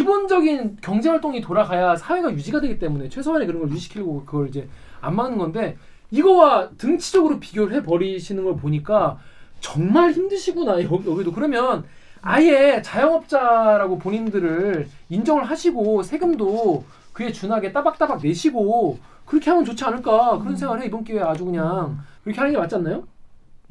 기본적인 0.02 0.78
경제 0.80 1.10
활동이 1.10 1.42
돌아가야 1.42 1.94
사회가 1.96 2.32
유지가 2.32 2.62
되기 2.62 2.78
때문에 2.78 3.10
최소한의 3.10 3.46
그런 3.46 3.60
걸 3.60 3.70
유지시키려고 3.70 4.24
그걸 4.24 4.48
이제 4.48 4.66
안 5.02 5.14
막는 5.14 5.36
건데 5.36 5.76
이거와 6.10 6.70
등치적으로 6.78 7.38
비교를 7.38 7.76
해 7.76 7.82
버리시는 7.82 8.42
걸 8.42 8.56
보니까 8.56 9.18
정말 9.60 10.12
힘드시구나 10.12 10.82
여기- 10.82 11.10
여기도. 11.10 11.30
그러면 11.30 11.84
아예 12.22 12.80
자영업자라고 12.80 13.98
본인들을 13.98 14.88
인정을 15.10 15.44
하시고 15.44 16.02
세금도 16.02 16.84
그에 17.12 17.30
준하게 17.30 17.72
따박따박 17.72 18.20
내시고 18.22 18.98
그렇게 19.26 19.50
하면 19.50 19.62
좋지 19.66 19.84
않을까? 19.84 20.38
그런 20.38 20.56
생각을 20.56 20.80
해 20.82 20.86
이번 20.86 21.04
기회에 21.04 21.20
아주 21.20 21.44
그냥. 21.44 21.98
그렇게 22.24 22.38
하는 22.40 22.52
게 22.54 22.58
맞지 22.58 22.76
않나요? 22.76 23.04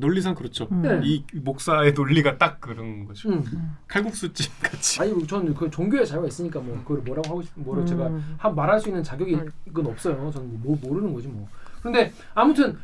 논리상 0.01 0.35
그렇죠. 0.35 0.67
음. 0.71 0.81
네. 0.81 0.99
이 1.03 1.23
목사의 1.33 1.93
논리가 1.93 2.37
딱 2.37 2.59
그런 2.59 3.05
거죠. 3.05 3.29
음. 3.29 3.77
칼국수집 3.87 4.51
같이. 4.61 5.01
아니 5.01 5.25
저는 5.25 5.53
그 5.53 5.69
종교의 5.69 6.05
자유가 6.05 6.27
있으니까 6.27 6.59
뭐 6.59 6.77
그걸 6.83 6.97
뭐라고 7.03 7.29
하고 7.29 7.41
싶 7.41 7.51
뭐라고 7.55 7.87
제가 7.87 8.07
음. 8.07 8.35
한 8.37 8.53
말할 8.53 8.79
수 8.79 8.89
있는 8.89 9.01
자격이 9.03 9.37
그건 9.67 9.87
없어요. 9.87 10.29
저는 10.33 10.61
뭐 10.61 10.77
모르는 10.81 11.13
거지 11.13 11.27
뭐. 11.29 11.47
그런데 11.79 12.11
아무튼 12.33 12.77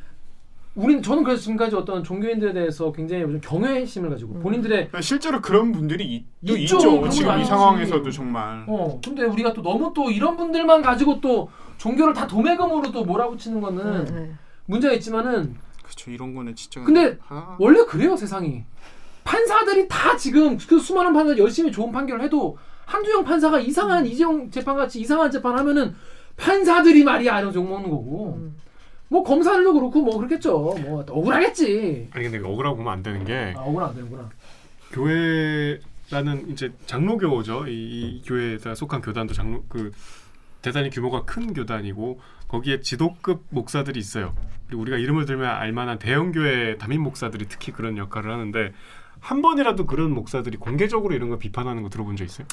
우리는 0.75 1.01
저는 1.01 1.23
그래서 1.23 1.41
지금까지 1.41 1.75
어떤 1.75 2.03
종교인들에 2.03 2.53
대해서 2.53 2.91
굉장히 2.91 3.23
요즘 3.23 3.41
경외심을 3.41 4.12
가지고 4.12 4.36
본인들의 4.36 4.91
실제로 5.01 5.41
그런 5.41 5.71
분들이 5.71 6.06
있, 6.06 6.25
또 6.45 6.56
있죠. 6.56 6.77
있죠. 6.77 7.10
지금 7.10 7.32
분 7.32 7.41
이. 7.41 7.45
상황에서도 7.45 8.12
정말. 8.12 8.63
어 8.67 8.99
근데 9.03 9.23
우리가 9.23 9.53
또 9.53 9.63
너무 9.63 9.91
또 9.95 10.12
이런 10.12 10.38
분들만 10.38 10.84
가지고 10.84 11.19
또 11.19 11.49
종교를 11.77 12.13
다 12.13 12.27
도매금으로 12.27 12.91
또 12.91 13.03
몰아붙이는 13.03 13.60
거는 13.60 14.06
네, 14.06 14.12
네. 14.12 14.32
문제가 14.65 14.93
있지만은 14.93 15.56
그렇죠. 15.97 16.12
이런 16.12 16.33
거는 16.36 16.55
진짜. 16.55 16.81
근데 16.83 17.17
아, 17.27 17.55
원래 17.60 17.83
그래요 17.86 18.15
세상이 18.15 18.63
판사들이 19.23 19.88
다 19.88 20.15
지금 20.15 20.57
그 20.57 20.79
수많은 20.79 21.12
판사 21.13 21.36
열심히 21.38 21.71
좋은 21.71 21.91
판결을 21.91 22.23
해도 22.23 22.57
한두영 22.86 23.25
판사가 23.25 23.60
이상한 23.60 24.05
이재용 24.05 24.49
재판 24.49 24.77
같이 24.77 25.01
이상한 25.01 25.29
재판 25.31 25.57
하면은 25.57 25.95
판사들이 26.38 27.03
말이야 27.03 27.39
이러면서 27.39 27.60
욕먹는 27.60 27.89
거고 27.89 28.36
음. 28.39 28.55
뭐 29.10 29.23
검사들도 29.23 29.73
그렇고 29.73 30.01
뭐 30.01 30.17
그렇겠죠 30.17 30.75
뭐 30.79 31.03
억울하겠지 31.10 32.10
아니 32.12 32.29
근데 32.29 32.45
억울하고 32.45 32.77
보면 32.77 32.93
안 32.93 33.03
되는 33.03 33.23
게 33.25 33.53
아 33.57 33.62
억울 33.62 33.83
안 33.83 33.93
되는구나 33.95 34.29
교회라는 34.91 36.49
이제 36.51 36.71
장로교죠. 36.86 37.67
이, 37.67 37.71
이 37.71 38.21
교회에 38.25 38.57
속한 38.75 39.01
교단도 39.01 39.33
장로 39.33 39.63
그 39.67 39.91
대단히 40.67 40.89
규모가 40.89 41.23
큰 41.23 41.53
교단이고 41.53 42.19
거기에 42.49 42.82
지도급 42.82 43.45
목사들이 43.49 43.97
있어요. 43.99 44.36
그리고 44.67 44.82
우리가 44.82 44.97
이름을 44.97 45.25
들면 45.25 45.49
알만한 45.49 45.97
대형 45.97 46.34
교회 46.34 46.77
담임 46.77 47.03
목사들이 47.03 47.45
특히 47.47 47.71
그런 47.71 47.97
역할을 47.97 48.30
하는데 48.30 48.73
한 49.21 49.41
번이라도 49.41 49.86
그런 49.86 50.12
목사들이 50.12 50.58
공개적으로 50.58 51.15
이런 51.15 51.30
걸 51.30 51.39
비판하는 51.39 51.84
거 51.84 51.89
들어본 51.89 52.17
적 52.17 52.25
있어요? 52.25 52.45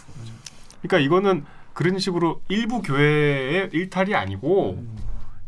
그러니까 0.81 0.99
이거는 1.05 1.45
그런 1.73 1.99
식으로 1.99 2.41
일부 2.49 2.83
교회의 2.83 3.71
일탈이 3.73 4.15
아니고 4.15 4.85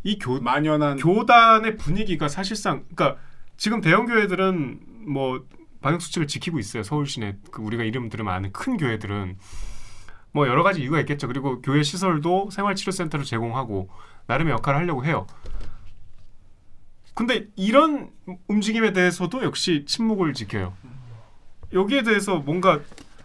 이 0.02 0.18
교, 0.18 0.40
만연한 0.40 0.96
교단의 0.96 1.76
분위기가 1.76 2.26
사실상 2.26 2.84
그러니까 2.92 3.20
지금 3.56 3.80
대형 3.80 4.06
교회들은 4.06 4.80
뭐 5.06 5.44
방역 5.80 6.02
수칙을 6.02 6.26
지키고 6.26 6.58
있어요. 6.58 6.82
서울 6.82 7.06
시내 7.06 7.36
그 7.52 7.62
우리가 7.62 7.84
이름 7.84 8.08
들으면 8.08 8.34
아는 8.34 8.50
큰 8.50 8.76
교회들은 8.76 9.36
뭐 10.36 10.46
여러 10.46 10.62
가지 10.62 10.82
이유가 10.82 11.00
있겠죠. 11.00 11.28
그리고 11.28 11.62
교회 11.62 11.82
시설도 11.82 12.50
생활치료센터를 12.50 13.24
제공하고 13.24 13.88
나름의 14.26 14.52
역할을 14.52 14.80
하려고 14.80 15.02
해요. 15.02 15.26
근데 17.14 17.46
이런 17.56 18.10
움직임에 18.46 18.92
대해서도 18.92 19.42
역시 19.44 19.86
침묵을 19.86 20.34
지켜요. 20.34 20.74
여기에 21.72 22.02
대해서 22.02 22.36
뭔가 22.36 22.80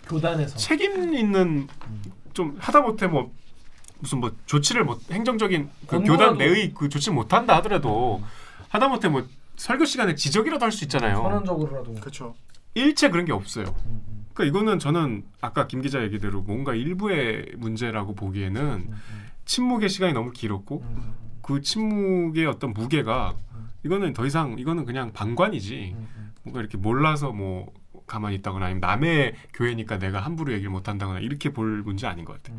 교단에서 0.07 0.55
책임 0.55 1.13
있는 1.13 1.67
좀 2.31 2.55
하다못해 2.61 3.07
뭐 3.07 3.29
무슨 3.99 4.21
뭐 4.21 4.31
조치를 4.45 4.85
못 4.85 5.01
행정적인 5.11 5.69
그 5.87 5.99
교단 6.03 6.37
내의 6.37 6.73
그 6.73 6.87
조치를 6.87 7.13
못한다 7.13 7.57
하더라도 7.57 8.23
하다못해 8.69 9.09
뭐 9.09 9.27
설교 9.57 9.83
시간에 9.83 10.15
지적이라도 10.15 10.63
할 10.63 10.71
수 10.71 10.85
있잖아요. 10.85 11.17
선언적으로라도 11.17 11.93
그렇죠. 11.95 12.35
일체 12.73 13.09
그런 13.09 13.25
게 13.25 13.33
없어요. 13.33 13.65
음, 13.85 14.01
음, 14.07 14.10
그러니까 14.33 14.43
이거는 14.45 14.79
저는 14.79 15.23
아까 15.41 15.67
김 15.67 15.81
기자 15.81 16.01
얘기대로 16.03 16.41
뭔가 16.41 16.73
일부의 16.73 17.53
문제라고 17.57 18.15
보기에는 18.15 18.61
음, 18.61 18.93
침묵의 19.45 19.89
시간이 19.89 20.13
너무 20.13 20.31
길었고 20.31 20.81
음, 20.81 21.13
그 21.41 21.61
침묵의 21.61 22.45
어떤 22.45 22.73
무게가 22.73 23.35
이거는 23.83 24.13
더 24.13 24.25
이상 24.25 24.57
이거는 24.59 24.85
그냥 24.85 25.11
방관이지 25.11 25.95
음, 25.97 26.07
음. 26.17 26.31
뭔가 26.43 26.59
이렇게 26.61 26.77
몰라서 26.77 27.31
뭐 27.31 27.71
가만히 28.07 28.35
있다거나 28.37 28.65
아니면 28.65 28.81
남의 28.81 29.33
교회니까 29.53 29.97
내가 29.99 30.19
함부로 30.19 30.51
얘기를 30.53 30.69
못 30.69 30.87
한다거나 30.87 31.19
이렇게 31.19 31.51
볼 31.51 31.81
문제 31.83 32.07
아닌 32.07 32.25
것 32.25 32.33
같아요. 32.41 32.57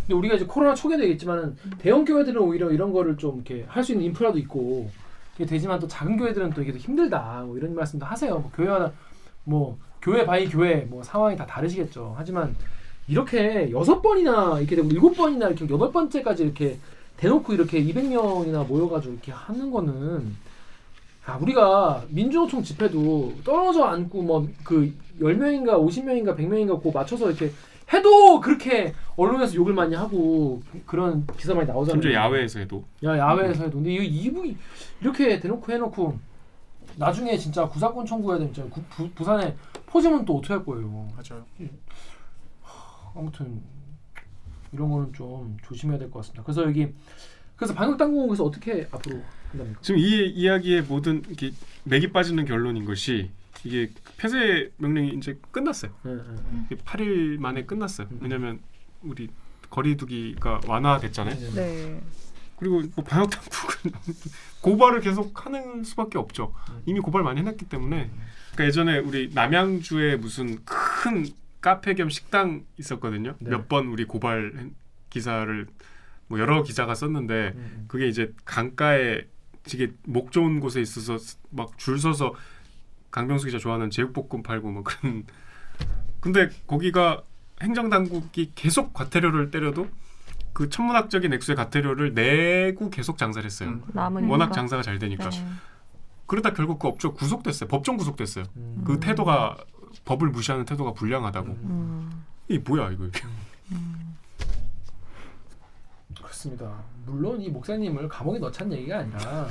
근데 0.00 0.14
우리가 0.14 0.34
이제 0.36 0.44
코로나 0.44 0.74
초기에도 0.74 1.02
얘기했지만은 1.04 1.56
대형 1.78 2.04
교회들은 2.04 2.40
오히려 2.40 2.70
이런 2.70 2.92
거를 2.92 3.16
좀 3.16 3.36
이렇게 3.36 3.64
할 3.68 3.82
수 3.82 3.92
있는 3.92 4.06
인프라도 4.06 4.38
있고 4.38 4.90
되지만 5.36 5.80
또 5.80 5.88
작은 5.88 6.16
교회들은 6.16 6.50
또 6.50 6.62
이게 6.62 6.72
더 6.72 6.78
힘들다 6.78 7.42
뭐 7.46 7.56
이런 7.56 7.74
말씀도 7.74 8.06
하세요. 8.06 8.38
뭐 8.38 8.50
교회마다 8.54 8.92
뭐 9.44 9.78
교회 10.04 10.26
by 10.26 10.46
교회 10.48 10.86
뭐 10.88 11.02
상황이 11.02 11.34
다 11.36 11.46
다르시겠죠. 11.46 12.14
하지만 12.16 12.54
이렇게 13.08 13.70
여섯 13.70 14.02
번이나 14.02 14.58
이렇게 14.58 14.76
되고 14.76 14.88
일곱 14.88 15.16
번이나 15.16 15.48
이렇게 15.48 15.66
여덟 15.72 15.90
번째까지 15.90 16.42
이렇게 16.44 16.78
대놓고 17.16 17.54
이렇게 17.54 17.82
200명이나 17.82 18.66
모여가지고 18.66 19.14
이렇게 19.14 19.32
하는 19.32 19.70
거는 19.70 20.36
아 21.24 21.38
우리가 21.38 22.04
민주노총 22.10 22.62
집회도 22.62 23.32
떨어져 23.44 23.84
앉고 23.84 24.22
뭐 24.22 24.46
그 24.62 24.92
10명인가 25.20 25.78
50명인가 25.78 26.36
100명인가 26.36 26.82
그 26.82 26.90
맞춰서 26.92 27.28
이렇게 27.30 27.50
해도 27.92 28.40
그렇게 28.40 28.92
언론에서 29.16 29.54
욕을 29.54 29.72
많이 29.72 29.94
하고 29.94 30.60
그런 30.86 31.26
기사 31.38 31.54
많이 31.54 31.66
나오잖아요. 31.68 32.02
심지어 32.02 32.20
야외에서 32.20 32.58
해도 32.58 32.84
야 33.04 33.16
야외에서 33.16 33.64
해도 33.64 33.78
근데 33.78 33.94
이 33.94 34.06
이분이 34.06 34.56
이렇게 35.00 35.40
대놓고 35.40 35.72
해놓고 35.72 36.18
나중에 36.96 37.36
진짜 37.36 37.68
구사권 37.68 38.06
청구해야 38.06 38.38
되면 38.38 38.52
진짜 38.54 38.68
구, 38.70 38.82
부, 38.90 39.10
부산에 39.10 39.56
포지면 39.86 40.24
또 40.24 40.38
어떻게 40.38 40.54
할 40.54 40.64
거예요. 40.64 41.08
맞아요. 41.16 41.44
아무튼 43.14 43.62
이런 44.72 44.90
거는 44.90 45.12
좀 45.12 45.56
조심해야 45.62 45.98
될 45.98 46.10
것 46.10 46.20
같습니다. 46.20 46.42
그래서 46.42 46.62
여기 46.64 46.88
그래서 47.56 47.74
방역 47.74 47.96
당국에서 47.96 48.44
어떻게 48.44 48.88
앞으로 48.90 49.22
한답니까? 49.52 49.80
지금 49.82 50.00
이 50.00 50.26
이야기의 50.30 50.82
모든 50.82 51.22
이렇게 51.28 51.52
맥이 51.84 52.10
빠지는 52.12 52.44
결론인 52.44 52.84
것이 52.84 53.30
이게 53.64 53.90
폐쇄 54.16 54.72
명령이 54.78 55.14
이제 55.14 55.38
끝났어요. 55.52 55.92
네, 56.02 56.14
네. 56.70 56.76
8일 56.76 57.38
만에 57.38 57.64
끝났어요. 57.64 58.08
음. 58.10 58.18
왜냐하면 58.20 58.60
우리 59.02 59.28
거리두기가 59.70 60.62
완화됐잖아요. 60.66 61.54
네. 61.54 62.00
네. 62.54 62.58
그리고 62.58 62.82
뭐 62.94 63.04
방역 63.04 63.30
당국은 63.30 63.92
고발을 64.62 65.00
계속 65.00 65.44
하는 65.44 65.84
수밖에 65.84 66.18
없죠. 66.18 66.54
음. 66.70 66.82
이미 66.86 67.00
고발 67.00 67.22
많이 67.22 67.40
해놨기 67.40 67.66
때문에. 67.66 68.10
그러니까 68.52 68.64
예전에 68.66 68.98
우리 68.98 69.30
남양주에 69.34 70.16
무슨 70.16 70.64
큰 70.64 71.26
카페 71.60 71.94
겸 71.94 72.08
식당 72.10 72.64
있었거든요. 72.78 73.34
네. 73.40 73.50
몇번 73.50 73.88
우리 73.88 74.04
고발 74.04 74.70
기사를 75.10 75.66
뭐 76.28 76.38
여러 76.38 76.62
기자가 76.62 76.94
썼는데 76.94 77.52
음, 77.54 77.84
그게 77.88 78.08
이제 78.08 78.32
강가에 78.44 79.22
되게 79.62 79.92
목 80.06 80.30
좋은 80.32 80.60
곳에 80.60 80.80
있어서 80.80 81.18
막 81.50 81.76
줄 81.76 81.98
서서 81.98 82.34
강병수 83.10 83.46
기자 83.46 83.58
좋아하는 83.58 83.90
제육볶음 83.90 84.42
팔고 84.42 84.70
뭐 84.70 84.82
그런 84.82 85.24
근데 86.20 86.48
거기가 86.66 87.22
행정 87.62 87.88
당국이 87.88 88.50
계속 88.54 88.92
과태료를 88.92 89.50
때려도 89.50 89.88
그 90.54 90.68
천문학적인 90.70 91.32
액수의 91.34 91.56
과태료를 91.56 92.14
내고 92.14 92.88
계속 92.88 93.18
장사를 93.18 93.44
했어요. 93.44 93.70
음. 93.70 94.30
워낙? 94.30 94.52
장사가 94.52 94.82
잘 94.82 94.98
되니까. 94.98 95.28
네. 95.28 95.44
그러다 96.26 96.52
결국 96.54 96.78
그 96.78 96.88
업주 96.88 97.12
구속됐어요. 97.12 97.68
법정 97.68 97.96
구속됐어요. 97.98 98.44
음. 98.56 98.82
그 98.86 98.98
태도가 99.00 99.56
법을 100.04 100.28
무시하는 100.30 100.64
태도가 100.64 100.92
불량하다고. 100.94 101.48
음. 101.48 101.58
음. 101.64 102.24
이 102.48 102.58
뭐야 102.58 102.90
이거? 102.92 103.04
그렇습니다. 106.16 106.82
물론 107.06 107.40
이 107.40 107.48
목사님을 107.50 108.08
감옥에 108.08 108.38
넣자는 108.38 108.76
얘기가 108.76 108.98
아니라 108.98 109.48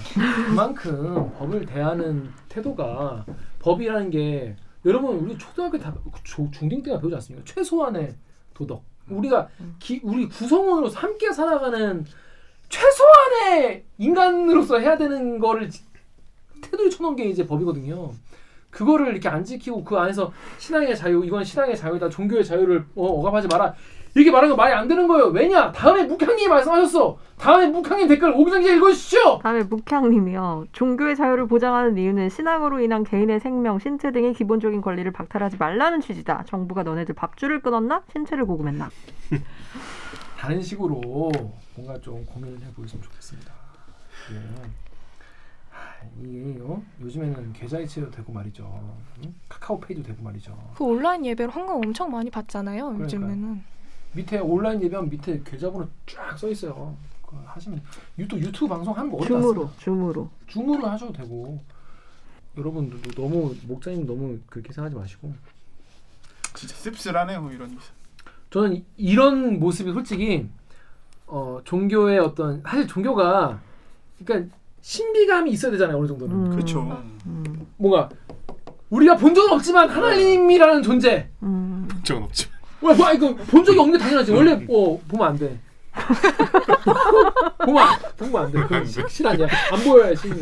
그만큼 0.48 1.32
법을 1.38 1.66
대하는 1.66 2.32
태도가 2.48 3.26
법이라는 3.60 4.10
게 4.10 4.56
여러분 4.86 5.18
우리 5.18 5.38
초등학교 5.38 5.78
다 5.78 5.94
조- 6.24 6.50
중딩 6.52 6.82
때가 6.84 7.00
배우지 7.00 7.16
않습니까? 7.16 7.46
최소한의 7.54 8.16
도덕. 8.54 8.84
우리가 9.10 9.50
기, 9.80 10.00
우리 10.04 10.28
구성원으로서 10.28 11.00
함께 11.00 11.32
살아가는 11.32 12.06
최소한의 12.70 13.86
인간으로서 13.98 14.80
해야 14.80 14.98
되는 14.98 15.40
거를 15.40 15.70
지- 15.70 15.84
테두리 16.62 16.90
쳐놓은 16.90 17.16
게 17.16 17.26
이제 17.26 17.46
법이거든요. 17.46 18.12
그거를 18.70 19.10
이렇게 19.10 19.30
안 19.30 19.44
지키고 19.44 19.84
그 19.84 19.98
안에서 19.98 20.32
신앙의 20.58 20.98
자유, 20.98 21.24
이건 21.26 21.44
신앙의 21.44 21.78
자유다, 21.78 22.10
종교의 22.10 22.44
자유를 22.44 22.86
어, 22.96 23.06
억압하지 23.06 23.48
마라. 23.48 23.76
이렇게 24.16 24.30
말하는 24.32 24.56
거 24.56 24.62
말이 24.62 24.74
안 24.74 24.88
되는 24.88 25.08
거예요. 25.08 25.28
왜냐? 25.28 25.72
다음에 25.72 26.04
묵향님이 26.04 26.48
말씀하셨어. 26.48 27.18
다음에 27.38 27.68
묵향님 27.68 28.08
댓글 28.08 28.32
오기정지 28.32 28.76
읽어주시죠. 28.76 29.40
다음에 29.42 29.64
묵향님이요. 29.64 30.66
종교의 30.72 31.16
자유를 31.16 31.48
보장하는 31.48 31.98
이유는 31.98 32.30
신앙으로 32.30 32.80
인한 32.80 33.04
개인의 33.04 33.40
생명, 33.40 33.80
신체 33.80 34.12
등의 34.12 34.34
기본적인 34.34 34.82
권리를 34.82 35.12
박탈하지 35.12 35.58
말라는 35.58 36.02
취지다. 36.02 36.44
정부가 36.46 36.84
너네들 36.84 37.16
밥줄을 37.16 37.62
끊었나? 37.62 38.04
신체를 38.12 38.46
고금했나? 38.46 38.90
다른 40.38 40.62
식으로 40.62 41.02
뭔가 41.76 42.00
좀 42.02 42.24
고민을 42.26 42.62
해보셨으면 42.68 43.02
좋겠습니다. 43.04 43.52
예. 44.34 44.70
하, 45.72 45.82
이게 46.22 46.60
어? 46.62 46.82
요즘에는 47.02 47.54
계좌이체도 47.54 48.12
되고 48.12 48.32
말이죠. 48.32 48.94
응? 49.26 49.34
카카오페이도 49.50 50.04
되고 50.04 50.22
말이죠. 50.22 50.56
그 50.76 50.84
온라인 50.84 51.26
예배로 51.26 51.50
헌금 51.52 51.76
엄청 51.78 52.12
많이 52.12 52.30
받잖아요. 52.30 52.84
그러니까요. 52.94 53.04
요즘에는. 53.06 53.73
밑에 54.14 54.38
온라인 54.40 54.82
예배하면 54.82 55.10
밑에 55.10 55.42
계좌번호 55.44 55.88
쫙 56.06 56.38
써 56.38 56.50
있어요. 56.50 56.96
하시면 57.46 57.82
유튜브 58.20 58.42
유튜브 58.44 58.68
방송 58.68 58.96
하는 58.96 59.10
거 59.10 59.18
어디 59.18 59.28
줌으로? 59.28 59.70
줌으로. 59.80 60.30
줌으로 60.48 60.88
하셔도 60.88 61.12
되고 61.14 61.60
여러분들도 62.56 63.12
너무 63.20 63.56
목사님 63.64 64.06
너무 64.06 64.38
그렇게 64.48 64.72
생각하지 64.72 64.96
마시고 64.96 65.34
진짜 66.54 66.76
씁쓸하네요 66.76 67.50
이런. 67.52 67.72
게. 67.72 67.78
저는 68.52 68.76
이- 68.76 68.84
이런 68.98 69.60
모습이 69.60 69.92
솔직히 69.94 70.48
어, 71.26 71.60
종교의 71.64 72.20
어떤 72.20 72.62
사실 72.62 72.86
종교가 72.88 73.60
그러니까 74.24 74.56
신비감이 74.82 75.50
있어야 75.52 75.72
되잖아요 75.72 75.98
어느 75.98 76.06
정도는 76.06 76.36
음. 76.36 76.50
그렇죠. 76.52 76.82
음, 77.26 77.66
뭔가 77.78 78.10
우리가 78.92 79.18
본 79.18 79.34
적은 79.34 79.54
없지만 79.54 79.90
하나님이라는 79.90 80.84
존재 80.84 81.32
음. 81.42 81.88
적은 82.04 82.22
없지. 82.24 82.53
와, 82.84 82.96
와 83.00 83.14
이거 83.14 83.34
본 83.36 83.64
적이 83.64 83.80
없는 83.80 83.98
게 83.98 84.04
당연하지 84.04 84.32
원래 84.34 84.52
어, 84.54 85.00
보면 85.08 85.28
안 85.28 85.38
돼. 85.38 85.58
보면 87.66 87.84
안, 87.84 88.00
보면 88.18 88.44
안 88.46 88.52
돼. 88.52 88.60
그건 88.62 88.86
신- 88.86 89.08
신 89.08 89.28
아니야. 89.28 89.48
안 89.72 89.80
보여야 89.84 90.14
신이. 90.16 90.42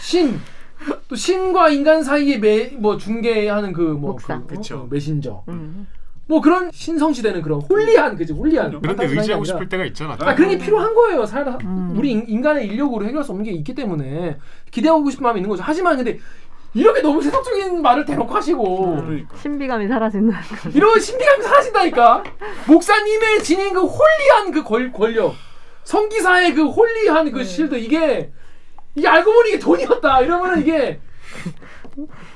신. 0.00 0.40
또 1.08 1.16
신과 1.16 1.70
인간 1.70 2.02
사이에 2.02 2.38
매, 2.38 2.68
뭐 2.76 2.96
중개하는 2.96 3.72
그뭐. 3.72 4.16
그, 4.16 4.46
그쵸. 4.46 4.80
어, 4.80 4.86
메신저. 4.90 5.44
음. 5.48 5.86
뭐 6.26 6.40
그런 6.40 6.70
신성시되는 6.72 7.42
그런 7.42 7.60
holy한 7.60 8.16
그지 8.16 8.32
holy한. 8.32 8.80
그런데 8.80 9.04
의지하고 9.06 9.44
싶을 9.44 9.68
때가 9.68 9.84
있잖아. 9.86 10.16
아 10.20 10.34
그런 10.34 10.50
게 10.50 10.58
필요한 10.58 10.94
거예요. 10.94 11.26
살다 11.26 11.58
음. 11.64 11.94
우리 11.96 12.12
인- 12.12 12.24
인간의 12.26 12.66
인력으로 12.66 13.04
해결할 13.04 13.22
수 13.24 13.32
없는 13.32 13.44
게 13.44 13.50
있기 13.52 13.74
때문에 13.74 14.38
기대하고 14.70 15.10
싶은 15.10 15.22
마음이 15.22 15.40
있는 15.40 15.50
거죠. 15.50 15.62
하지만 15.66 15.96
근데 15.96 16.18
이렇게 16.74 17.00
너무 17.02 17.22
세속적인 17.22 17.80
말을 17.82 18.04
대놓고 18.04 18.34
하시고 18.34 18.96
그러니까. 18.96 19.36
신비감이 19.36 19.86
사라진다. 19.86 20.40
이런 20.74 20.98
신비감이 21.00 21.42
사라진다니까. 21.42 22.24
목사님의 22.66 23.42
지닌 23.44 23.72
그 23.72 23.80
홀리한 23.82 24.50
그 24.50 24.62
권, 24.64 24.92
권력, 24.92 25.34
성기사의 25.84 26.54
그 26.54 26.64
홀리한 26.66 27.30
그 27.30 27.44
실드 27.44 27.76
이게 27.76 28.32
이게 28.96 29.08
알고 29.08 29.32
보니 29.32 29.50
이게 29.50 29.58
돈이었다. 29.60 30.20
이러면은 30.22 30.60
이게 30.62 31.00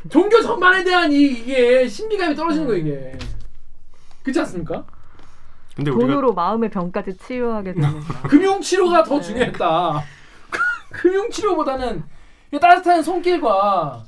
종교 0.09 0.41
전반에 0.41 0.85
대한 0.85 1.11
이, 1.11 1.23
이게 1.23 1.89
신비감이 1.89 2.37
떨어지는 2.37 2.69
거예요 2.69 2.81
이게. 2.81 3.19
그렇지 4.23 4.39
않습니까? 4.41 4.85
근데 5.75 5.91
우리가 5.91 6.07
돈으로 6.09 6.33
마음의 6.35 6.71
병까지 6.71 7.17
치유하게 7.17 7.75
되는. 7.75 8.01
금융 8.29 8.61
치료가 8.61 9.03
더 9.03 9.17
네. 9.17 9.21
중요했다. 9.21 10.03
금융 10.91 11.29
치료보다는 11.31 12.05
이 12.53 12.59
따뜻한 12.59 13.03
손길과 13.03 14.05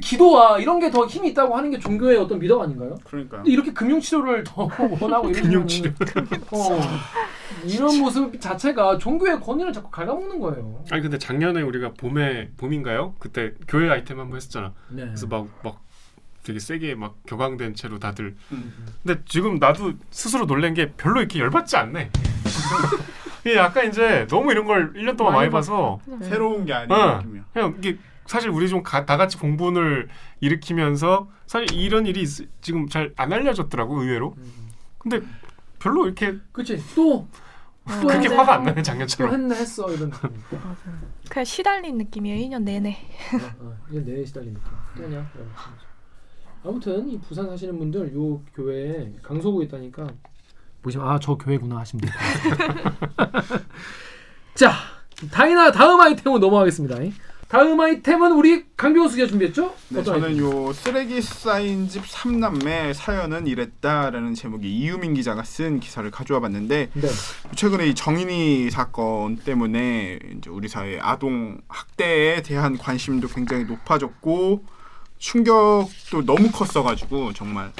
기도와 0.00 0.58
이런 0.58 0.78
게 0.80 0.90
더 0.90 1.06
힘이 1.06 1.30
있다고 1.30 1.56
하는 1.56 1.70
게 1.70 1.78
종교의 1.78 2.16
어떤 2.18 2.38
미덕 2.38 2.60
아닌가요? 2.62 2.94
그러니까. 3.04 3.38
근데 3.38 3.50
이렇게 3.50 3.72
금융 3.72 4.00
치료를 4.00 4.44
더 4.44 4.68
원하고 5.00 5.30
이런 5.30 5.42
금융 5.42 5.66
치료. 5.66 5.90
어, 6.52 6.80
이런 7.64 7.98
모습 8.00 8.40
자체가 8.40 8.98
종교의 8.98 9.40
권위를 9.40 9.72
자꾸 9.72 9.90
갉아먹는 9.90 10.38
거예요. 10.40 10.84
아니 10.90 11.02
근데 11.02 11.18
작년에 11.18 11.62
우리가 11.62 11.92
봄에 11.94 12.50
봄인가요? 12.56 13.14
그때 13.18 13.52
교회 13.68 13.90
아이템 13.90 14.20
한번 14.20 14.36
했었잖아. 14.36 14.72
네. 14.90 15.04
그래서 15.06 15.26
막 15.26 15.46
막 15.62 15.82
되게 16.44 16.58
세게 16.58 16.94
막 16.94 17.16
격앙된 17.26 17.74
채로 17.74 17.98
다들. 17.98 18.36
음. 18.52 18.72
근데 19.02 19.22
지금 19.24 19.58
나도 19.58 19.92
스스로 20.10 20.46
놀란 20.46 20.74
게 20.74 20.92
별로 20.92 21.20
이렇게 21.20 21.38
열받지 21.40 21.76
않네. 21.78 22.10
이게 23.46 23.56
약간 23.56 23.88
이제 23.88 24.26
너무 24.28 24.52
이런 24.52 24.66
걸 24.66 24.92
1년 24.92 25.16
동안 25.16 25.32
많이 25.34 25.48
많이 25.48 25.50
봐서 25.50 26.00
새로운 26.22 26.64
게 26.66 26.72
아닌 26.74 26.92
어. 26.92 27.16
느낌이야. 27.18 27.44
그냥 27.52 27.74
이게 27.78 27.98
사실 28.26 28.50
우리 28.50 28.68
좀 28.68 28.82
다 28.82 29.16
같이 29.16 29.38
공분을 29.38 30.08
일으키면서 30.40 31.28
사실 31.46 31.72
이런 31.72 32.06
일이 32.06 32.22
있, 32.22 32.28
지금 32.62 32.88
잘 32.88 33.12
안 33.16 33.32
알려졌더라고 33.32 34.00
의외로. 34.02 34.34
근데 34.98 35.20
별로 35.78 36.06
이렇게 36.06 36.38
그치 36.52 36.82
또, 36.94 37.26
또 38.00 38.06
그렇게. 38.06 38.28
화가 38.28 38.54
안 38.54 38.62
나네 38.64 38.76
또 38.76 38.82
작년처럼. 38.82 39.32
했네 39.34 39.54
했어 39.56 39.92
이런 39.92 40.10
느낌. 40.10 40.30
그냥 41.28 41.44
시달린 41.44 41.98
느낌이에요. 41.98 42.48
2년 42.48 42.62
내내. 42.62 42.90
어, 43.60 43.64
어, 43.66 43.76
이건 43.90 44.04
내에 44.06 44.24
시달린 44.24 44.54
느낌. 44.54 44.70
또냐? 44.96 45.30
아무튼 46.64 47.08
이 47.10 47.18
부산 47.20 47.46
사시는 47.46 47.76
분들 47.78 48.14
요 48.14 48.40
교회에 48.54 49.12
강서구에 49.22 49.66
있다니까 49.66 50.06
보시면 50.82 51.06
아 51.06 51.18
저 51.18 51.34
교회구나 51.36 51.78
하시면 51.80 52.00
돼요. 52.06 52.14
자 54.54 54.72
다이나 55.30 55.70
다음 55.72 56.00
아이템으로 56.00 56.38
넘어가겠습니다. 56.38 56.96
다음 57.54 57.80
아이템은 57.80 58.32
우리 58.32 58.64
강병수가 58.76 59.28
준비했죠? 59.28 59.72
네, 59.90 60.02
저는 60.02 60.24
아이템? 60.24 60.44
요 60.44 60.72
쓰레기 60.72 61.22
쌓인 61.22 61.88
집 61.88 62.02
3남매 62.02 62.92
사연은 62.94 63.46
이랬다라는 63.46 64.34
제목의 64.34 64.68
이유민 64.68 65.14
기자가 65.14 65.44
쓴 65.44 65.78
기사를 65.78 66.10
가져와 66.10 66.40
봤는데 66.40 66.90
네. 66.92 67.08
최근에 67.54 67.86
이 67.86 67.94
정인이 67.94 68.72
사건 68.72 69.36
때문에 69.36 70.18
이제 70.36 70.50
우리 70.50 70.66
사회 70.66 70.98
아동 71.00 71.60
학대에 71.68 72.42
대한 72.42 72.76
관심도 72.76 73.28
굉장히 73.28 73.66
높아졌고 73.66 74.64
충격도 75.18 76.26
너무 76.26 76.50
컸어가지고 76.50 77.34
정말 77.34 77.70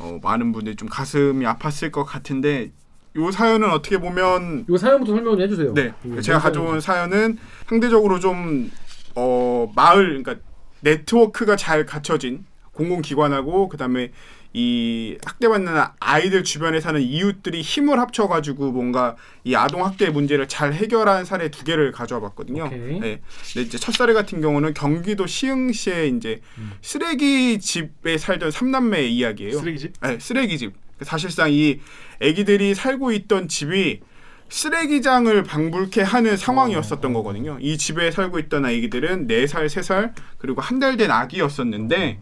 어, 0.00 0.18
많은 0.20 0.50
분들이 0.50 0.74
좀 0.74 0.88
가슴이 0.88 1.46
아팠을 1.46 1.92
것 1.92 2.02
같은데 2.02 2.72
요 3.16 3.30
사연은 3.30 3.70
어떻게 3.70 3.98
보면 3.98 4.66
요 4.68 4.76
사연부터 4.76 5.12
설명 5.12 5.34
좀 5.34 5.42
해주세요. 5.42 5.74
네, 5.74 5.92
음, 6.04 6.20
제가 6.20 6.38
요 6.38 6.42
가져온 6.42 6.80
사연은 6.80 7.38
상대적으로 7.68 8.20
좀 8.20 8.70
어, 9.14 9.72
마을, 9.74 10.22
그러니까 10.22 10.36
네트워크가 10.80 11.56
잘 11.56 11.86
갖춰진 11.86 12.44
공공기관하고 12.72 13.68
그다음에 13.68 14.10
이 14.52 15.16
학대받는 15.24 15.72
아이들 16.00 16.42
주변에 16.42 16.80
사는 16.80 17.00
이웃들이 17.00 17.60
힘을 17.60 18.00
합쳐가지고 18.00 18.72
뭔가 18.72 19.16
이 19.44 19.54
아동 19.54 19.84
학대 19.84 20.10
문제를 20.10 20.48
잘 20.48 20.72
해결한 20.72 21.24
사례 21.24 21.50
두 21.50 21.62
개를 21.62 21.92
가져와 21.92 22.20
봤거든요. 22.22 22.64
오케이. 22.64 22.78
네, 22.78 23.20
근데 23.52 23.66
이제 23.66 23.78
첫 23.78 23.94
사례 23.94 24.12
같은 24.12 24.40
경우는 24.40 24.74
경기도 24.74 25.26
시흥시에 25.26 26.08
이제 26.08 26.40
음. 26.58 26.72
쓰레기 26.82 27.60
집에 27.60 28.18
살던 28.18 28.50
삼남매의 28.50 29.14
이야기예요. 29.14 29.58
쓰레기 29.58 29.78
집? 29.78 29.92
네, 30.00 30.18
쓰레기 30.18 30.58
집. 30.58 30.72
사실상 31.02 31.52
이 31.52 31.80
아기들이 32.20 32.74
살고 32.74 33.12
있던 33.12 33.48
집이 33.48 34.00
쓰레기장을 34.50 35.42
방불케 35.44 36.02
하는 36.02 36.36
상황이었었던 36.36 37.12
거거든요. 37.12 37.56
이 37.60 37.78
집에 37.78 38.10
살고 38.10 38.38
있던 38.40 38.64
아기들은 38.66 39.26
4살, 39.28 39.66
3살, 39.66 40.12
그리고 40.38 40.60
한 40.60 40.80
달 40.80 40.96
된 40.96 41.10
아기였었는데 41.10 42.18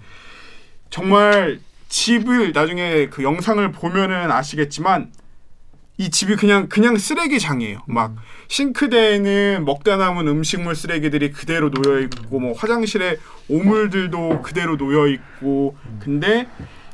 정말 0.91 1.59
집을 1.89 2.53
나중에 2.53 3.07
그 3.07 3.23
영상을 3.23 3.73
보면은 3.73 4.31
아시겠지만 4.31 5.11
이 5.97 6.11
집이 6.11 6.37
그냥 6.37 6.69
그냥 6.69 6.97
쓰레기장이에요. 6.97 7.81
막 7.89 8.15
싱크대에는 8.49 9.65
먹다 9.65 9.97
남은 9.97 10.29
음식물 10.29 10.77
쓰레기들이 10.77 11.33
그대로 11.33 11.71
놓여 11.71 11.99
있고 12.01 12.39
뭐 12.41 12.53
화장실에 12.53 13.17
오물들도 13.49 14.43
그대로 14.43 14.77
놓여 14.77 15.09
있고 15.09 15.77
근데 15.99 16.47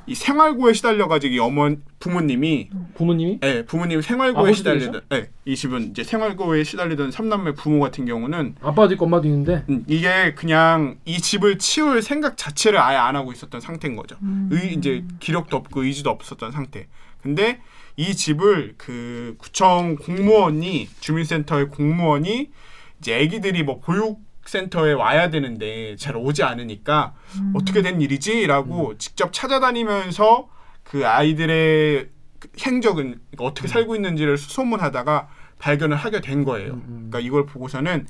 이 0.06 0.14
생활고에 0.14 0.72
시달려가지고 0.72 1.34
이 1.34 1.38
어머 1.38 1.74
부모님이 1.98 2.70
부모님이 2.94 3.38
예, 3.42 3.64
부모님이 3.64 4.02
생활고에 4.02 4.42
아버지도 4.42 4.78
시달리던 4.78 5.02
예, 5.12 5.30
이 5.44 5.56
집은 5.56 5.90
이제 5.90 6.04
생활고에 6.04 6.64
시달리던 6.64 7.10
삼남매 7.10 7.54
부모 7.54 7.80
같은 7.80 8.04
경우는 8.04 8.56
아빠도 8.60 8.94
있고 8.94 9.06
엄마도 9.06 9.26
있는데 9.28 9.64
음, 9.68 9.84
이게 9.86 10.34
그냥 10.34 10.98
이 11.04 11.18
집을 11.20 11.58
치울 11.58 12.02
생각 12.02 12.36
자체를 12.36 12.78
아예 12.78 12.96
안 12.96 13.16
하고 13.16 13.32
있었던 13.32 13.60
상태인 13.60 13.96
거죠. 13.96 14.16
의 14.50 14.74
이제 14.74 15.04
기력도 15.20 15.56
없고 15.56 15.84
의지도 15.84 16.10
없었던 16.10 16.52
상태. 16.52 16.86
근데 17.22 17.60
이 17.96 18.14
집을 18.14 18.74
그 18.76 19.36
구청 19.38 19.96
공무원이 19.96 20.88
주민센터의 21.00 21.68
공무원이 21.68 22.50
이제 22.98 23.14
아기들이 23.14 23.62
뭐 23.62 23.80
보육 23.80 24.20
센터에 24.46 24.92
와야 24.92 25.30
되는데 25.30 25.96
잘 25.96 26.16
오지 26.16 26.42
않으니까 26.42 27.14
어떻게 27.54 27.82
된 27.82 28.00
일이지라고 28.00 28.98
직접 28.98 29.32
찾아다니면서 29.32 30.48
그 30.82 31.06
아이들의 31.06 32.08
그 32.38 32.48
행적은 32.64 33.20
그러니까 33.30 33.44
어떻게 33.44 33.68
살고 33.68 33.94
있는지를 33.96 34.36
수소문하다가 34.36 35.28
발견을 35.58 35.96
하게 35.96 36.20
된 36.20 36.44
거예요. 36.44 36.80
그러니까 36.86 37.20
이걸 37.20 37.46
보고서는 37.46 38.06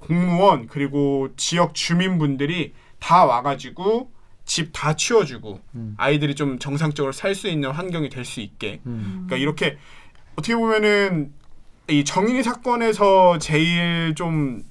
공무원 0.00 0.66
그리고 0.66 1.28
지역 1.36 1.74
주민분들이 1.74 2.74
다 2.98 3.24
와가지고 3.24 4.10
집 4.44 4.72
다 4.72 4.94
치워주고 4.94 5.60
음. 5.74 5.94
아이들이 5.98 6.34
좀 6.34 6.58
정상적으로 6.58 7.12
살 7.12 7.34
수 7.34 7.48
있는 7.48 7.70
환경이 7.70 8.08
될 8.10 8.24
수 8.24 8.40
있게 8.40 8.80
음. 8.86 9.24
그러니까 9.26 9.36
이렇게 9.36 9.76
어떻게 10.36 10.54
보면은 10.54 11.32
이 11.88 12.04
정인이 12.04 12.42
사건에서 12.42 13.38
제일 13.38 14.14
좀 14.16 14.62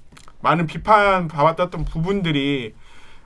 많은 0.46 0.68
비판 0.68 1.28
받았던 1.28 1.86
부분들이 1.86 2.76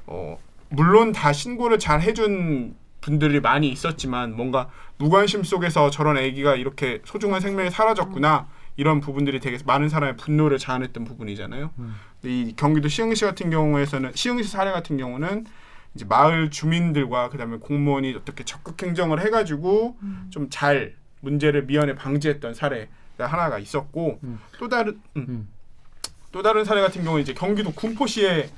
어 0.07 0.39
물론 0.69 1.11
다 1.11 1.33
신고를 1.33 1.77
잘 1.77 2.01
해준 2.01 2.75
분들이 3.01 3.41
많이 3.41 3.69
있었지만 3.69 4.35
뭔가 4.35 4.69
무관심 4.97 5.43
속에서 5.43 5.89
저런 5.89 6.17
아기가 6.17 6.55
이렇게 6.55 7.01
소중한 7.03 7.41
생명이 7.41 7.71
사라졌구나 7.71 8.47
이런 8.77 9.01
부분들이 9.01 9.41
되게 9.41 9.57
많은 9.65 9.89
사람의 9.89 10.15
분노를 10.15 10.57
자아냈던 10.57 11.03
부분이잖아요. 11.03 11.71
근데 12.21 12.33
이 12.33 12.55
경기도 12.55 12.87
시흥시 12.87 13.25
같은 13.25 13.49
경우에서는 13.49 14.11
시흥시 14.15 14.49
사례 14.49 14.71
같은 14.71 14.95
경우는 14.95 15.45
이제 15.95 16.05
마을 16.07 16.49
주민들과 16.49 17.29
그다음에 17.29 17.57
공무원이 17.57 18.13
어떻게 18.13 18.45
적극 18.45 18.81
행정을 18.81 19.19
해가지고 19.25 19.97
좀잘 20.29 20.95
문제를 21.19 21.65
미연에 21.65 21.95
방지했던 21.95 22.53
사례가 22.53 23.27
하나가 23.27 23.59
있었고 23.59 24.19
음. 24.23 24.39
또 24.57 24.69
다른 24.69 25.01
음. 25.17 25.49
음. 26.29 26.31
또 26.31 26.41
다른 26.43 26.63
사례 26.63 26.81
같은 26.81 27.03
경우는 27.03 27.23
이제 27.23 27.33
경기도 27.33 27.71
군포시에 27.71 28.49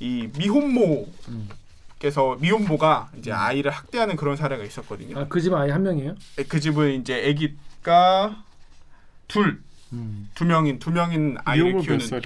이 0.00 0.28
미혼모께서 0.36 2.36
미혼모가 2.40 3.10
이제 3.18 3.32
아이를 3.32 3.70
학대하는 3.70 4.16
그런 4.16 4.36
사례가 4.36 4.64
있었거든요. 4.64 5.18
아, 5.18 5.28
그 5.28 5.40
집 5.40 5.52
아이 5.54 5.70
한 5.70 5.82
명이에요? 5.82 6.14
그 6.48 6.60
집은 6.60 7.00
이제 7.00 7.28
아기가 7.30 8.44
둘, 9.28 9.62
음. 9.92 10.30
두 10.34 10.44
명인 10.44 10.78
두 10.78 10.90
명인 10.90 11.36
아이를 11.44 11.80
키우는? 11.80 12.20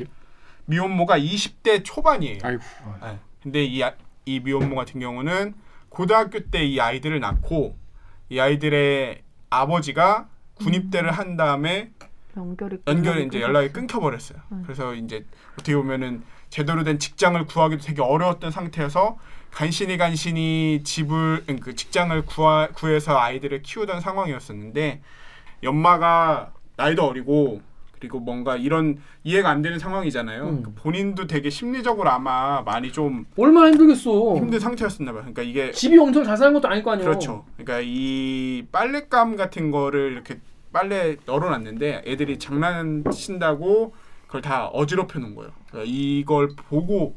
미혼모가 0.67 1.19
20대 1.19 1.83
초반이에요. 1.85 2.39
아이고 2.43 2.63
네. 3.03 3.19
근데 3.43 3.65
이, 3.65 3.83
아- 3.83 3.95
이 4.27 4.41
미혼모 4.41 4.75
같은 4.77 5.01
경우는 5.01 5.55
고등학교 5.89 6.41
때 6.51 6.65
이 6.65 6.81
아이들을 6.81 7.19
낳고 7.21 7.77
이 8.29 8.39
아이들의 8.41 9.23
아버지가 9.51 10.29
군입대를 10.55 11.13
한 11.13 11.37
다음에 11.37 11.91
연결이 12.39 12.79
연결이 12.87 13.27
이제 13.27 13.41
연락이 13.41 13.71
끊겨버렸어요. 13.73 14.39
음. 14.53 14.63
그래서 14.65 14.95
이제 14.95 15.25
어떻게 15.55 15.75
보면은 15.77 16.23
제대로 16.51 16.83
된 16.85 16.99
직장을 16.99 17.45
구하기도 17.47 17.83
되게 17.85 18.03
어려웠던 18.03 18.51
상태여서 18.51 19.19
간신히 19.51 19.97
간신히 19.97 20.83
집을 20.85 21.45
음, 21.49 21.61
그 21.61 21.75
직장을 21.75 22.25
구하, 22.27 22.69
구해서 22.69 23.19
아이들을 23.19 23.63
키우던 23.63 24.01
상황이었었는데 24.01 25.01
연마가 25.63 26.53
나이도 26.77 27.05
어리고 27.05 27.61
그리고 27.99 28.21
뭔가 28.21 28.57
이런 28.57 28.99
이해가 29.25 29.51
안 29.51 29.61
되는 29.61 29.79
상황이잖아요. 29.79 30.45
음. 30.45 30.63
그 30.63 30.75
본인도 30.75 31.27
되게 31.27 31.51
심리적으로 31.51 32.09
아마 32.11 32.63
많이 32.63 32.93
좀 32.93 33.27
얼마나 33.37 33.69
힘들겠어. 33.69 34.37
힘든 34.37 34.61
상태였었나 34.61 35.13
봐요. 35.13 35.23
그러니까 35.23 35.43
이게 35.43 35.73
집이 35.73 35.99
엄청 35.99 36.23
잘 36.23 36.37
사는 36.37 36.53
것도 36.53 36.69
아닐 36.69 36.83
거 36.83 36.93
아니에요. 36.93 37.09
그렇죠. 37.09 37.45
그러니까 37.57 37.81
이 37.83 38.65
빨랫감 38.71 39.35
같은 39.37 39.73
거를 39.73 40.13
이렇게 40.13 40.39
빨래 40.73 41.17
널어놨는데 41.25 42.03
애들이 42.07 42.39
장난친다고 42.39 43.95
그걸 44.27 44.43
다 44.43 44.67
어지럽혀 44.69 45.19
놓은 45.19 45.35
거예요. 45.35 45.51
그러니까 45.69 45.91
이걸 45.93 46.49
보고 46.57 47.17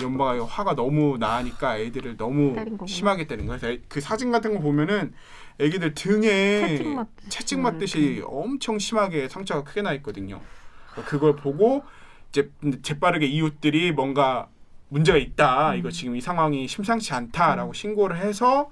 이 0.00 0.04
엄마가 0.04 0.44
화가 0.44 0.74
너무 0.74 1.18
나니까 1.18 1.78
애들을 1.78 2.16
너무. 2.16 2.54
심하게 2.86 3.26
때린 3.26 3.46
거예요. 3.46 3.60
그래서 3.60 3.82
그 3.88 4.00
사진 4.00 4.30
같은 4.30 4.54
거 4.54 4.60
보면은 4.60 5.12
애기들 5.58 5.94
등에 5.94 6.60
채찍 6.68 6.88
맞듯이. 6.88 7.28
채찍 7.30 7.60
맞듯이 7.60 8.22
엄청 8.24 8.78
심하게 8.78 9.28
상처가 9.28 9.64
크게 9.64 9.82
나 9.82 9.92
있거든요. 9.94 10.40
그러니까 10.92 11.10
그걸 11.10 11.36
보고 11.36 11.84
이제 12.30 12.50
재빠르게 12.82 13.26
이웃들이 13.26 13.92
뭔가 13.92 14.48
문제가 14.88 15.18
있다. 15.18 15.74
이거 15.74 15.90
지금 15.90 16.16
이 16.16 16.20
상황이 16.20 16.66
심상치 16.68 17.12
않다라고 17.12 17.72
신고를 17.72 18.16
해서 18.16 18.70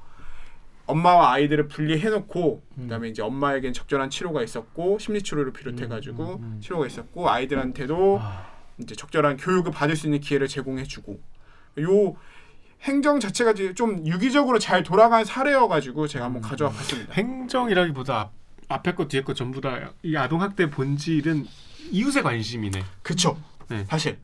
엄마와 0.90 1.32
아이들을 1.32 1.68
분리해놓고 1.68 2.62
그다음에 2.76 3.08
이제 3.08 3.22
엄마에겐 3.22 3.72
적절한 3.72 4.10
치료가 4.10 4.42
있었고 4.42 4.98
심리 4.98 5.22
치료를 5.22 5.52
비롯해가지고 5.52 6.22
음, 6.24 6.42
음, 6.42 6.52
음. 6.56 6.60
치료가 6.60 6.86
있었고 6.86 7.30
아이들한테도 7.30 8.18
아, 8.20 8.46
이제 8.78 8.94
적절한 8.94 9.36
교육을 9.36 9.72
받을 9.72 9.96
수 9.96 10.06
있는 10.06 10.20
기회를 10.20 10.48
제공해주고 10.48 11.20
요 11.80 12.16
행정 12.82 13.20
자체가 13.20 13.54
좀 13.74 14.06
유기적으로 14.06 14.58
잘 14.58 14.82
돌아간 14.82 15.24
사례여가지고 15.24 16.06
제가 16.06 16.24
한번 16.24 16.42
가져와 16.42 16.70
봤습니다. 16.70 17.12
행정이라기보다 17.14 18.18
앞, 18.20 18.32
앞에 18.68 18.94
거 18.94 19.06
뒤에 19.06 19.22
거 19.22 19.34
전부 19.34 19.60
다 19.60 19.92
이 20.02 20.16
아동 20.16 20.40
학대 20.42 20.70
본질은 20.70 21.46
이웃의 21.90 22.22
관심이네. 22.22 22.82
그쵸? 23.02 23.36
네. 23.68 23.84
사실 23.84 24.18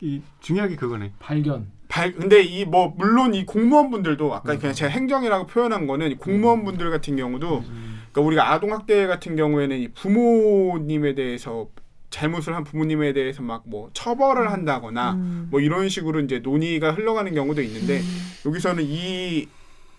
이 0.00 0.22
중요한 0.40 0.70
게 0.70 0.76
그거네. 0.76 1.12
발견. 1.18 1.70
발 1.90 2.12
근데 2.12 2.42
이 2.42 2.64
뭐 2.64 2.94
물론 2.96 3.34
이 3.34 3.44
공무원분들도 3.44 4.32
아까 4.32 4.52
음. 4.54 4.58
그냥 4.60 4.74
제가 4.74 4.90
행정이라고 4.90 5.46
표현한 5.48 5.86
거는 5.88 6.12
이 6.12 6.14
공무원분들 6.14 6.88
같은 6.90 7.16
경우도 7.16 7.64
그러니까 8.12 8.20
우리가 8.20 8.52
아동 8.52 8.72
학대 8.72 9.06
같은 9.06 9.34
경우에는 9.36 9.76
이 9.78 9.88
부모님에 9.88 11.14
대해서 11.14 11.68
잘못을 12.10 12.54
한 12.54 12.64
부모님에 12.64 13.12
대해서 13.12 13.42
막 13.42 13.62
뭐 13.66 13.90
처벌을 13.92 14.50
한다거나 14.52 15.12
음. 15.12 15.48
뭐 15.50 15.60
이런 15.60 15.88
식으로 15.88 16.20
이제 16.20 16.38
논의가 16.38 16.92
흘러가는 16.92 17.32
경우도 17.34 17.60
있는데 17.62 18.00
여기서는 18.46 18.84
이 18.86 19.48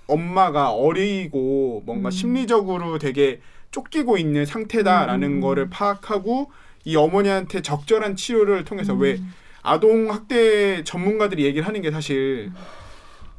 엄마가 0.08 0.71
어리고 0.71 1.84
뭔가 1.86 2.10
음. 2.10 2.12
심리적으로 2.12 2.97
되게 2.99 3.39
쫓기고 3.71 4.17
있는 4.17 4.45
상태다라는 4.45 5.27
음. 5.38 5.41
거를 5.41 5.69
파악하고 5.69 6.51
이 6.84 6.95
어머니한테 6.95 7.62
적절한 7.62 8.15
치료를 8.15 8.65
통해서 8.65 8.93
왜 8.93 9.13
음. 9.13 9.34
아동 9.63 10.12
학대 10.12 10.84
전문가들이 10.84 11.43
얘기를 11.45 11.67
하는 11.67 11.82
게 11.82 11.91
사실 11.91 12.52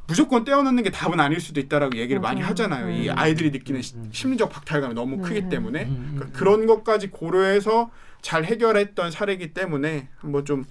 무조건 0.07 0.43
떼어놓는 0.43 0.83
게 0.83 0.89
답은 0.91 1.19
아닐 1.19 1.39
수도 1.39 1.59
있다라고 1.61 1.97
얘기를 1.97 2.19
많이 2.21 2.41
맞아요. 2.41 2.49
하잖아요. 2.51 2.89
이 2.91 3.09
음. 3.09 3.17
아이들이 3.17 3.51
느끼는 3.51 3.81
시- 3.81 3.95
음. 3.95 4.09
심리적 4.11 4.49
박탈감이 4.49 4.93
너무 4.93 5.19
크기 5.19 5.39
음. 5.39 5.49
때문에 5.49 5.83
음, 5.85 5.89
음, 5.89 6.11
그러니까 6.15 6.37
그런 6.37 6.65
것까지 6.65 7.09
고려해서 7.09 7.89
잘 8.21 8.45
해결했던 8.45 9.11
사례이기 9.11 9.53
때문에 9.53 10.07
한번 10.17 10.45
좀 10.45 10.63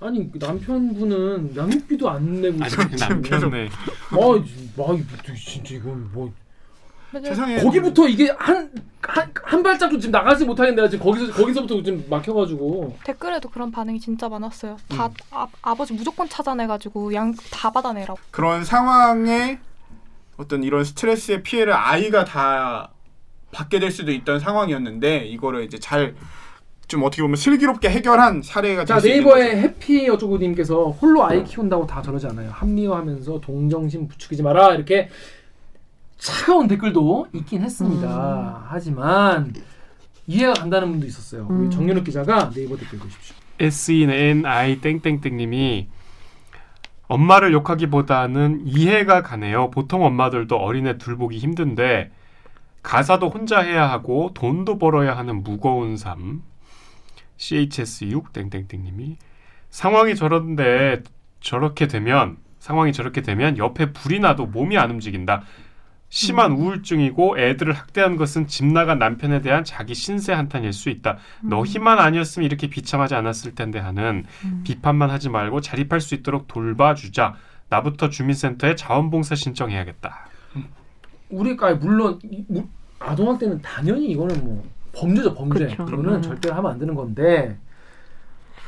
아니 0.00 0.30
남편분은 0.34 1.54
양육비도 1.56 2.08
안 2.08 2.40
내고. 2.40 2.58
아니 2.62 2.96
남편네. 2.98 3.68
아, 4.10 4.16
막 4.76 4.96
진짜 5.36 5.74
이건 5.74 6.10
뭐 6.12 6.32
세상에 7.22 7.56
거기부터 7.60 8.08
이게 8.08 8.30
한 8.38 8.70
한 9.06 9.30
한 9.44 9.62
발짝도 9.62 9.98
지금 9.98 10.12
나가지 10.12 10.46
못하겠네. 10.46 10.76
내가 10.76 10.88
지금 10.88 11.04
거기서 11.04 11.30
거기서부터 11.34 11.82
지금 11.82 12.04
막혀가지고. 12.08 12.96
댓글에도 13.04 13.50
그런 13.50 13.70
반응이 13.70 14.00
진짜 14.00 14.30
많았어요. 14.30 14.78
다 14.88 15.06
음. 15.08 15.10
아, 15.30 15.46
아버지 15.60 15.92
무조건 15.92 16.26
찾아내가지고 16.26 17.12
양 17.12 17.34
다 17.50 17.70
받아내라고. 17.70 18.18
그런 18.30 18.64
상황에 18.64 19.58
어떤 20.38 20.62
이런 20.64 20.84
스트레스의 20.84 21.42
피해를 21.42 21.74
아이가 21.74 22.24
다 22.24 22.92
받게 23.52 23.78
될 23.78 23.90
수도 23.90 24.10
있던 24.10 24.40
상황이었는데 24.40 25.26
이거를 25.26 25.64
이제 25.64 25.78
잘 25.78 26.14
좀 26.86 27.02
어떻게 27.02 27.22
보면 27.22 27.36
슬기롭게 27.36 27.88
해결한 27.90 28.42
사례가 28.42 28.84
자 28.84 28.98
네이버의. 29.00 29.56
해피 29.58 30.08
어쩌고님께서 30.10 30.90
홀로 30.90 31.24
아이 31.24 31.42
키운다고 31.44 31.86
다 31.86 32.02
저러지 32.02 32.26
않아요. 32.26 32.50
합리화하면서 32.50 33.40
동정심 33.40 34.08
부추기지 34.08 34.42
마라 34.42 34.74
이렇게 34.74 35.08
차가운 36.18 36.68
댓글도 36.68 37.28
있긴 37.32 37.62
했습니다. 37.62 38.66
하지만 38.68 39.52
이해가 40.26 40.54
간다는 40.54 40.90
분도 40.90 41.06
있었어요. 41.06 41.46
우리 41.50 41.66
음. 41.66 41.70
정연욱 41.70 42.04
기자가 42.04 42.50
네이버 42.50 42.76
댓글 42.76 42.98
보십시오. 42.98 43.36
SENI 43.58 44.80
땡땡땡님이 44.80 45.88
엄마를 47.06 47.52
욕하기보다는 47.52 48.62
이해가 48.64 49.22
가네요. 49.22 49.70
보통 49.70 50.04
엄마들도 50.04 50.56
어린애 50.56 50.96
둘보기 50.98 51.38
힘든데 51.38 52.10
가사도 52.82 53.28
혼자 53.28 53.60
해야 53.60 53.90
하고 53.90 54.32
돈도 54.34 54.78
벌어야 54.78 55.16
하는 55.16 55.42
무거운 55.42 55.96
삶. 55.96 56.42
CHS6 57.36 58.32
땡땡땡님이 58.32 59.16
상황이 59.70 60.14
저런데 60.14 61.02
저렇게 61.40 61.88
되면 61.88 62.36
상황이 62.58 62.92
저렇게 62.92 63.20
되면 63.20 63.58
옆에 63.58 63.92
불이 63.92 64.20
나도 64.20 64.46
몸이 64.46 64.78
안 64.78 64.90
움직인다. 64.90 65.42
심한 66.14 66.52
우울증이고 66.52 67.40
애들을 67.40 67.72
학대한 67.72 68.14
것은 68.14 68.46
집 68.46 68.66
나간 68.66 69.00
남편에 69.00 69.40
대한 69.40 69.64
자기 69.64 69.96
신세 69.96 70.32
한탄일 70.32 70.72
수 70.72 70.88
있다. 70.88 71.18
너 71.42 71.64
힘만 71.64 71.98
아니었으면 71.98 72.46
이렇게 72.46 72.68
비참하지 72.68 73.16
않았을 73.16 73.56
텐데 73.56 73.80
하는 73.80 74.24
비판만 74.62 75.10
하지 75.10 75.28
말고 75.28 75.60
자립할 75.60 76.00
수 76.00 76.14
있도록 76.14 76.46
돌봐주자. 76.46 77.34
나부터 77.68 78.10
주민센터에 78.10 78.76
자원봉사 78.76 79.34
신청해야겠다. 79.34 80.28
우리가 81.30 81.74
물론 81.74 82.20
아동학대는 83.00 83.60
당연히 83.62 84.06
이거는 84.12 84.44
뭐 84.44 84.64
범죄죠 84.94 85.34
범죄. 85.34 85.66
그쵸. 85.66 85.82
이거는 85.82 86.14
음. 86.14 86.22
절대 86.22 86.48
하면 86.48 86.70
안 86.70 86.78
되는 86.78 86.94
건데 86.94 87.58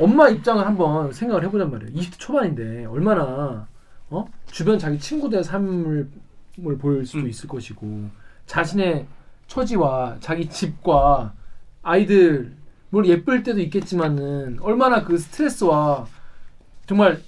엄마 0.01 0.28
입장을 0.28 0.66
한번 0.66 1.12
생각을 1.12 1.44
해보잔 1.44 1.70
말이에요. 1.70 1.92
20대 1.92 2.18
초반인데 2.18 2.86
얼마나 2.86 3.68
어 4.11 4.24
주변 4.51 4.80
자기 4.80 4.99
친구들의 4.99 5.44
삶을 5.44 6.09
을볼 6.64 7.04
수도 7.04 7.20
음. 7.20 7.28
있을 7.28 7.48
것이고 7.48 8.11
자신의 8.46 9.07
처지와 9.46 10.16
자기 10.20 10.48
집과 10.48 11.34
아이들 11.82 12.57
물론 12.90 13.09
예쁠 13.09 13.42
때도 13.42 13.61
있겠지만은 13.61 14.59
얼마나 14.61 15.04
그 15.04 15.18
스트레스와 15.18 16.07
정말 16.86 17.20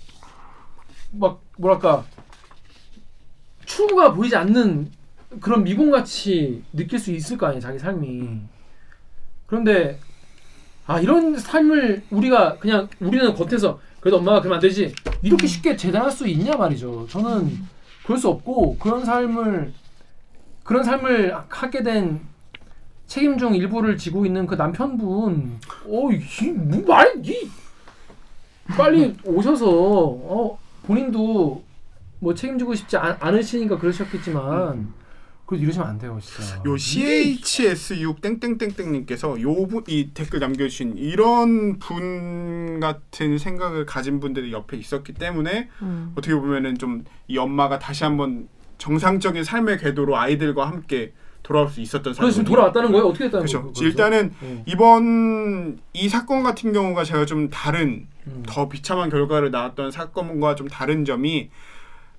막 1.12 1.42
뭐랄까 1.58 2.04
추구가 3.64 4.12
보이지 4.14 4.34
않는 4.36 4.90
그런 5.40 5.62
미궁같이 5.62 6.64
느낄 6.72 6.98
수 6.98 7.12
있을 7.12 7.36
거 7.36 7.46
아니에요 7.46 7.60
자기 7.60 7.78
삶이. 7.78 8.40
그런데 9.46 9.98
아 10.86 11.00
이런 11.00 11.36
삶을 11.36 12.04
우리가 12.10 12.56
그냥 12.58 12.88
우리는 13.00 13.34
겉에서 13.34 13.78
그래도 14.00 14.18
엄마가 14.18 14.40
그러면 14.40 14.56
안 14.56 14.60
되지. 14.60 14.94
이렇게 15.22 15.46
쉽게 15.46 15.76
재단할 15.76 16.10
수 16.10 16.26
있냐 16.26 16.56
말이죠. 16.56 17.06
저는 17.10 17.58
그럴 18.08 18.18
수 18.18 18.28
없고 18.30 18.78
그런 18.78 19.04
삶을 19.04 19.70
그런 20.64 20.82
삶을 20.82 21.36
하게 21.50 21.82
된 21.82 22.20
책임 23.06 23.36
중 23.36 23.54
일부를 23.54 23.98
지고 23.98 24.24
있는 24.24 24.46
그 24.46 24.54
남편분 24.54 25.60
어 25.86 26.08
이 26.10 26.52
뭐 26.54 26.86
말 26.86 27.20
이 27.22 27.50
빨리 28.78 29.14
오셔서 29.24 29.66
어 29.68 30.58
본인도 30.86 31.62
뭐 32.20 32.32
책임지고 32.34 32.74
싶지 32.76 32.96
않, 32.96 33.14
않으시니까 33.20 33.76
그러셨겠지만 33.76 34.90
그래도 35.48 35.64
이러시면 35.64 35.88
안 35.88 35.98
돼요 35.98 36.18
진짜 36.20 36.56
요 36.66 36.74
CHS6 36.74 38.20
땡땡땡땡님께서 38.20 39.40
요이 39.40 40.10
댓글 40.14 40.40
남겨주신 40.40 40.98
이런 40.98 41.78
분 41.78 42.78
같은 42.80 43.38
생각을 43.38 43.86
가진 43.86 44.20
분들이 44.20 44.52
옆에 44.52 44.76
있었기 44.76 45.14
때문에 45.14 45.68
음. 45.82 46.12
어떻게 46.16 46.34
보면은 46.34 46.76
좀 46.78 47.04
이 47.28 47.36
엄마가 47.36 47.78
다시 47.78 48.04
한번 48.04 48.48
정상적인 48.78 49.44
삶의 49.44 49.78
궤도로 49.78 50.16
아이들과 50.16 50.66
함께 50.66 51.12
돌아올 51.42 51.68
수 51.68 51.80
있었던 51.80 52.14
그래서 52.14 52.14
지금 52.14 52.44
사람이거든요. 52.44 52.54
돌아왔다는 52.56 52.92
거예요 52.92 53.06
어떻게 53.06 53.24
됐다는 53.24 53.46
그렇죠. 53.46 53.72
거예요 53.72 53.88
일단은 53.88 54.34
네. 54.40 54.64
이번 54.66 55.78
이 55.92 56.08
사건 56.08 56.42
같은 56.42 56.72
경우가 56.72 57.04
제가 57.04 57.26
좀 57.26 57.50
다른 57.50 58.06
음. 58.26 58.42
더 58.46 58.68
비참한 58.68 59.10
결과를 59.10 59.50
낳았던 59.50 59.90
사건과 59.90 60.54
좀 60.54 60.68
다른 60.68 61.04
점이 61.04 61.50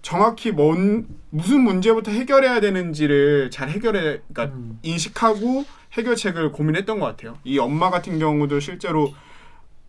정확히 0.01 0.51
뭔 0.51 1.07
무슨 1.29 1.61
문제부터 1.61 2.11
해결해야 2.11 2.59
되는지를 2.61 3.51
잘 3.51 3.69
해결해 3.69 4.21
그러니까 4.31 4.55
음. 4.55 4.79
인식하고 4.81 5.65
해결책을 5.93 6.51
고민했던 6.51 6.99
것 6.99 7.05
같아요. 7.05 7.37
이 7.43 7.59
엄마 7.59 7.89
같은 7.89 8.19
경우도 8.19 8.59
실제로 8.59 9.13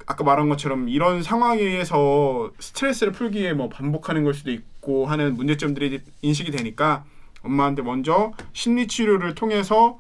아까 0.06 0.24
말한 0.24 0.48
것처럼 0.48 0.88
이런 0.88 1.22
상황에서 1.22 2.50
스트레스를 2.58 3.12
풀기 3.12 3.40
위해 3.40 3.52
뭐 3.52 3.68
반복하는 3.68 4.24
걸 4.24 4.34
수도 4.34 4.50
있고 4.50 5.06
하는 5.06 5.36
문제점들이 5.36 6.00
인식이 6.22 6.50
되니까 6.50 7.04
엄마한테 7.42 7.82
먼저 7.82 8.32
심리 8.52 8.86
치료를 8.86 9.34
통해서 9.34 9.98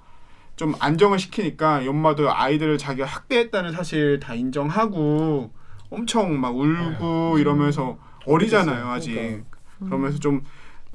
좀 0.56 0.74
안정을 0.78 1.18
시키니까 1.18 1.82
이 1.82 1.88
엄마도 1.88 2.30
아이들을 2.30 2.76
자기가 2.76 3.06
학대했다는 3.06 3.72
사실 3.72 4.20
다 4.20 4.34
인정하고 4.34 5.50
엄청 5.90 6.38
막 6.38 6.56
울고 6.56 7.38
이러면서 7.38 7.98
어리잖아요 8.26 8.88
아직 8.88 9.44
그러면서 9.86 10.18
좀 10.18 10.42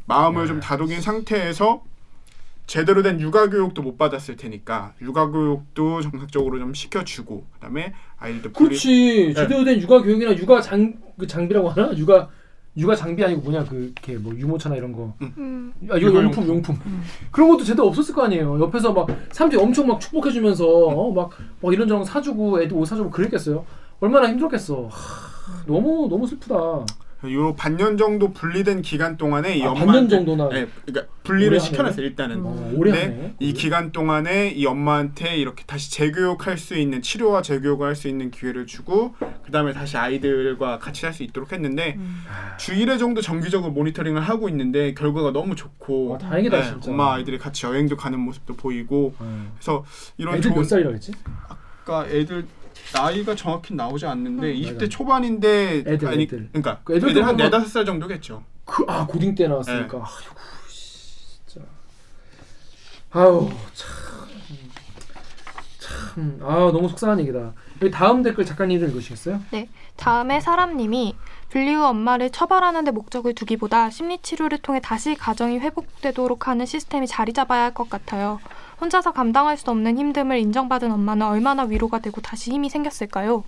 마음을 0.06 0.48
좀 0.48 0.60
다독인 0.60 1.02
상태에서 1.02 1.84
제대로 2.68 3.04
된 3.04 3.20
육아 3.22 3.50
교육도 3.50 3.82
못 3.84 3.98
받았을 3.98 4.38
테니까 4.38 4.94
육아 5.02 5.28
교육도 5.28 6.02
정상적으로 6.02 6.58
좀 6.60 6.74
시켜주고 6.74 7.46
그다음에 7.54 7.94
아이들도 8.18 8.52
그렇지. 8.54 9.34
제대로 9.36 9.64
된 9.64 9.80
육아 9.82 10.02
교육이나 10.02 10.36
육아 10.36 10.62
장 10.62 10.94
그 11.18 11.26
장비라고 11.28 11.70
하나? 11.70 11.96
육아 11.96 12.28
육아 12.78 12.94
장비 12.94 13.24
아니고 13.24 13.42
뭐냐 13.42 13.64
그 13.64 13.94
이렇게 13.96 14.18
뭐 14.18 14.36
유모차나 14.36 14.76
이런 14.76 14.92
거. 14.92 15.14
음. 15.22 15.72
아, 15.90 15.96
이거 15.98 16.22
용품 16.22 16.46
용품. 16.48 16.78
그런 17.32 17.48
것도 17.50 17.64
제대로 17.64 17.88
없었을 17.88 18.14
거 18.14 18.24
아니에요. 18.24 18.60
옆에서 18.60 18.92
막 18.92 19.08
사람들이 19.32 19.62
엄청 19.62 19.88
막 19.88 20.00
축복해주면서 20.02 20.68
어, 20.68 21.12
막, 21.14 21.30
막 21.62 21.74
이런저런 21.74 22.04
사주고 22.04 22.62
애들 22.62 22.76
옷 22.76 22.84
사주고 22.86 23.12
그랬겠어요? 23.12 23.66
얼마나 24.02 24.28
힘들었겠어. 24.28 24.88
하, 24.92 25.64
너무 25.66 26.08
너무 26.10 26.28
슬프다 26.28 26.56
요 27.34 27.56
반년 27.56 27.98
정도 27.98 28.32
분리된 28.32 28.82
기간 28.82 29.18
동안에 29.18 29.58
이 29.58 29.64
아, 29.64 29.72
엄마한테 29.72 29.86
반년 29.86 30.10
정도나 30.10 30.50
네, 30.50 30.68
그러니까 30.86 31.14
분리를 31.24 31.60
시켜놨어요 31.60 32.06
일단은. 32.06 32.42
어, 32.46 32.72
오래 32.76 32.92
네, 32.92 33.36
이 33.40 33.54
기간 33.54 33.92
동안에 33.92 34.50
이 34.50 34.66
엄마한테 34.66 35.36
이렇게 35.38 35.64
다시 35.66 35.92
재교육할 35.92 36.58
수 36.58 36.76
있는 36.76 37.02
치료와 37.02 37.42
재교육을 37.42 37.88
할 37.88 37.96
수 37.96 38.08
있는 38.10 38.30
기회를 38.30 38.68
주고 38.68 39.16
그 39.46 39.52
다음에 39.52 39.72
다시 39.72 39.96
아이들과 39.98 40.80
같이 40.80 41.06
할수 41.06 41.24
있도록 41.24 41.54
했는데 41.54 41.98
주 42.58 42.74
1회 42.74 43.00
정도 43.00 43.22
정기적으로 43.22 43.72
모니터링을 43.72 44.22
하고 44.22 44.50
있는데 44.50 44.94
결과가 44.94 45.32
너무 45.32 45.56
좋고 45.56 46.10
와, 46.10 46.18
다행이다 46.18 46.58
네, 46.60 46.64
진짜. 46.72 46.92
엄마 46.92 47.14
아이들이 47.14 47.38
같이 47.38 47.66
여행도 47.66 47.96
가는 47.96 48.20
모습도 48.20 48.56
보이고 48.56 49.14
어. 49.18 49.52
그래서 49.56 49.86
이런 50.18 50.36
애들 50.36 50.50
좋은 50.50 50.58
몇 50.58 50.64
살이라 50.66 50.90
그랬지? 50.90 51.14
아까 51.48 52.06
애들 52.10 52.46
나이가 52.94 53.36
정확히 53.36 53.74
나오지 53.74 54.06
않는데 54.06 54.52
음. 54.54 54.62
20대 54.62 54.90
초반인데 54.90 55.84
애들, 55.88 56.08
아니 56.08 56.24
애들. 56.24 56.50
그러니까 56.52 56.80
그 56.84 56.94
애들도 56.96 57.10
애들 57.12 57.22
한 57.24 57.30
한번- 57.30 57.46
네다섯 57.46 57.68
살 57.70 57.86
정도겠죠. 57.86 58.44
그, 58.66 58.84
아 58.88 59.06
고딩 59.06 59.36
때 59.36 59.48
나왔으니까 59.48 59.98
네. 59.98 60.04
아이고 60.04 60.36
진짜 61.48 61.66
아우 63.12 63.50
참 63.74 64.16
참 65.80 66.40
아 66.42 66.72
너무 66.72 66.88
속상한 66.90 67.20
얘기다 67.20 67.54
여기 67.82 67.92
다음 67.92 68.24
댓글 68.24 68.46
작가님들 68.46 68.90
읽으시겠어요? 68.90 69.42
다음에 69.98 70.40
사람님이 70.40 71.14
분리 71.50 71.74
후 71.76 71.84
엄마를 71.86 72.30
처벌하는 72.32 72.86
데 72.86 72.92
목적을 72.92 73.36
두기보다 73.36 73.90
심리 73.90 74.18
치료를 74.22 74.58
통해 74.60 74.80
다시 74.82 75.16
가정이 75.16 75.60
회복되도록 75.60 76.48
하는 76.48 76.66
시스템이 76.66 77.06
자리 77.08 77.34
잡아야 77.34 77.64
할 77.66 77.74
것 77.74 77.90
같아요. 77.90 78.40
혼자서 78.82 79.12
감당할 79.12 79.58
수 79.58 79.70
없는 79.72 79.96
힘듦을 79.96 80.40
인정받은 80.42 80.92
엄마는 80.92 81.26
얼마나 81.28 81.64
위로가 81.64 82.00
되고 82.00 82.22
다시 82.22 82.52
힘이 82.52 82.70
생겼을까요? 82.70 83.44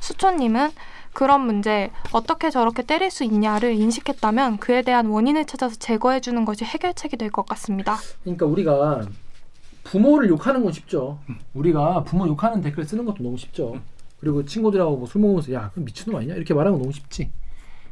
수초님은 0.00 0.70
그런 1.12 1.42
문제 1.46 1.90
어떻게 2.12 2.50
저렇게 2.50 2.82
때릴 2.82 3.10
수 3.10 3.24
있냐를 3.24 3.72
인식했다면 3.74 4.58
그에 4.58 4.82
대한 4.82 5.06
원인을 5.06 5.46
찾아서 5.46 5.76
제거해 5.76 6.20
주는 6.20 6.44
것이 6.44 6.64
해결책이 6.64 7.16
될 7.16 7.30
것 7.30 7.46
같습니다. 7.46 7.96
그러니까 8.22 8.46
우리가 8.46 9.02
부모를 9.84 10.28
욕하는 10.28 10.62
건 10.64 10.72
쉽죠. 10.72 11.18
우리가 11.54 12.04
부모 12.04 12.26
욕하는 12.26 12.60
댓글 12.60 12.84
쓰는 12.84 13.04
것도 13.04 13.22
너무 13.22 13.36
쉽죠. 13.38 13.76
그리고 14.20 14.44
친구들하고 14.44 14.96
뭐 14.96 15.06
술 15.06 15.20
먹으면서 15.20 15.52
야 15.52 15.70
그럼 15.72 15.84
미친놈 15.86 16.18
아니냐? 16.18 16.34
이렇게 16.34 16.52
말하는 16.52 16.72
건 16.72 16.82
너무 16.82 16.92
쉽지. 16.92 17.30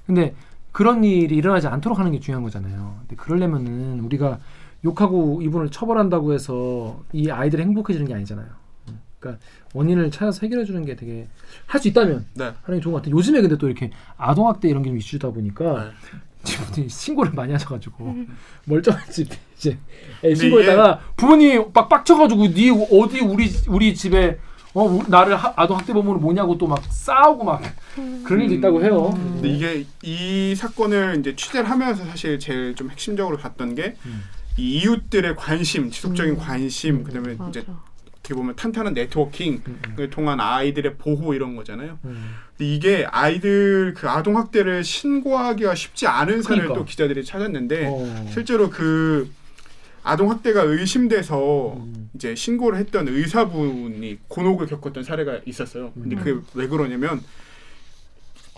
근데 0.06 0.34
그런 0.72 1.04
일이 1.04 1.36
일어나지 1.36 1.66
않도록 1.68 1.98
하는 1.98 2.12
게 2.12 2.18
중요한 2.20 2.42
거잖아요. 2.42 2.96
근데 3.00 3.16
그러려면은 3.16 4.00
우리가 4.00 4.38
욕하고 4.84 5.40
이분을 5.42 5.70
처벌한다고 5.70 6.32
해서 6.32 7.02
이 7.12 7.30
아이들이 7.30 7.62
행복해지는 7.62 8.06
게 8.08 8.14
아니잖아요 8.14 8.46
음, 8.88 9.00
그러니까 9.18 9.42
원인을 9.74 10.10
찾아서 10.10 10.40
해결해 10.42 10.64
주는 10.64 10.84
게 10.84 10.96
되게 10.96 11.28
할 11.66 11.80
수 11.80 11.88
있다면 11.88 12.26
네. 12.34 12.52
하는 12.62 12.78
게 12.78 12.82
좋은 12.82 12.92
것 12.92 13.02
같아요 13.02 13.16
요즘에 13.16 13.40
근데 13.40 13.56
또 13.58 13.66
이렇게 13.68 13.90
아동학대 14.16 14.68
이런 14.68 14.82
게 14.82 14.90
좀 14.90 14.98
이슈다 14.98 15.30
보니까 15.30 15.84
네. 15.84 15.90
친구들이 16.44 16.88
신고를 16.88 17.32
많이 17.32 17.52
하셔가지고 17.52 18.04
음. 18.04 18.36
멀쩡한 18.64 19.00
집 19.12 19.28
이제 19.56 19.78
애 20.24 20.34
신고했다가 20.34 21.00
부모님 21.16 21.70
막 21.72 21.88
빡쳐가지고 21.88 22.48
니 22.48 22.70
어디 22.70 23.20
우리 23.20 23.48
우리 23.68 23.94
집에 23.94 24.38
어 24.74 24.82
우- 24.84 25.04
나를 25.06 25.36
하- 25.36 25.52
아동 25.54 25.76
학대 25.76 25.92
범으로 25.92 26.18
뭐냐고 26.18 26.58
또 26.58 26.66
막 26.66 26.82
싸우고 26.90 27.44
막 27.44 27.62
그런 28.24 28.40
일도 28.42 28.54
있다고 28.54 28.82
해요. 28.82 29.10
근데 29.14 29.48
이게 29.50 29.86
이 30.02 30.54
사건을 30.56 31.18
이제 31.20 31.36
취재를 31.36 31.68
하면서 31.70 32.04
사실 32.06 32.38
제일 32.40 32.74
좀 32.74 32.90
핵심적으로 32.90 33.36
봤던 33.36 33.74
게이 33.76 33.92
음. 34.06 34.22
이웃들의 34.56 35.36
관심, 35.36 35.90
지속적인 35.90 36.34
음. 36.34 36.38
관심, 36.38 37.04
그다음에 37.04 37.34
맞아. 37.34 37.48
이제 37.48 37.64
어떻게 38.08 38.34
보면 38.34 38.54
탄탄한 38.54 38.94
네트워킹을 38.94 39.60
음, 39.66 39.82
음, 39.98 40.10
통한 40.10 40.40
아이들의 40.40 40.96
보호 40.96 41.34
이런 41.34 41.56
거잖아요. 41.56 41.98
음. 42.04 42.34
근데 42.56 42.72
이게 42.72 43.06
아이들 43.10 43.94
그 43.94 44.08
아동 44.08 44.36
학대를 44.36 44.84
신고하기가 44.84 45.74
쉽지 45.74 46.06
않은 46.06 46.42
사례를 46.42 46.68
그러니까. 46.68 46.74
또 46.74 46.84
기자들이 46.84 47.24
찾았는데 47.24 47.86
어. 47.90 48.26
실제로 48.32 48.70
그 48.70 49.28
아동 50.04 50.30
학대가 50.30 50.62
의심돼서 50.62 51.74
음. 51.76 52.10
이제 52.14 52.34
신고를 52.34 52.78
했던 52.78 53.08
의사분이 53.08 54.18
곤혹을 54.28 54.66
겪었던 54.66 55.02
사례가 55.02 55.40
있었어요. 55.46 55.92
근데 55.94 56.16
음. 56.16 56.22
그게 56.22 56.40
왜 56.54 56.68
그러냐면 56.68 57.20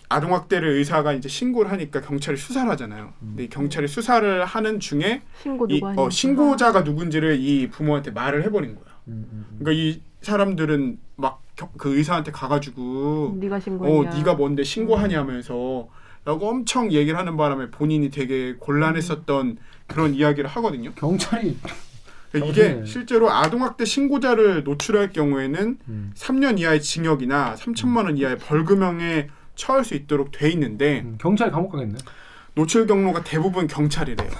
아동학대를 0.08 0.68
의사가 0.68 1.12
이제 1.12 1.28
신고를 1.28 1.70
하니까 1.72 2.00
경찰이 2.00 2.36
수사를 2.36 2.70
하잖아요. 2.70 3.12
근데 3.20 3.44
이 3.44 3.48
경찰이 3.48 3.88
수사를 3.88 4.44
하는 4.44 4.80
중에 4.80 5.22
신고 5.42 5.66
이. 5.68 5.80
어, 5.82 6.10
신고자가 6.10 6.82
누군지를 6.82 7.38
이 7.40 7.68
부모한테 7.70 8.10
말을 8.10 8.44
해버린 8.44 8.74
거야. 8.74 8.84
음, 9.08 9.26
음, 9.32 9.46
음. 9.50 9.56
그러니까 9.58 9.72
이 9.72 10.00
사람들은 10.22 10.98
막 11.16 11.44
그 11.76 11.96
의사한테 11.96 12.32
가가지고 12.32 13.36
네가 13.40 13.56
어 13.56 13.60
신고했냐. 13.60 14.14
네가 14.16 14.34
뭔데 14.34 14.64
신고하냐면서 14.64 15.88
라고 16.24 16.48
엄청 16.48 16.90
얘기를 16.90 17.18
하는 17.18 17.36
바람에 17.36 17.70
본인이 17.70 18.10
되게 18.10 18.54
곤란했었던 18.58 19.58
그런 19.86 20.14
이야기를 20.14 20.48
하거든요. 20.50 20.92
경찰이 20.94 21.56
그러니까 22.32 22.52
이게 22.52 22.74
네. 22.74 22.86
실제로 22.86 23.30
아동학대 23.30 23.84
신고자를 23.84 24.64
노출할 24.64 25.12
경우에는 25.12 25.78
음. 25.86 26.12
3년 26.16 26.58
이하의 26.58 26.80
징역이나 26.82 27.54
3천만 27.56 28.06
원 28.06 28.16
이하의 28.16 28.38
벌금형에 28.38 29.28
처할 29.56 29.84
수 29.84 29.94
있도록 29.94 30.32
돼 30.32 30.50
있는데 30.50 31.00
음, 31.00 31.16
경찰 31.20 31.50
감옥 31.50 31.72
가겠네. 31.72 31.96
노출 32.54 32.86
경로가 32.86 33.24
대부분 33.24 33.66
경찰이래요. 33.66 34.30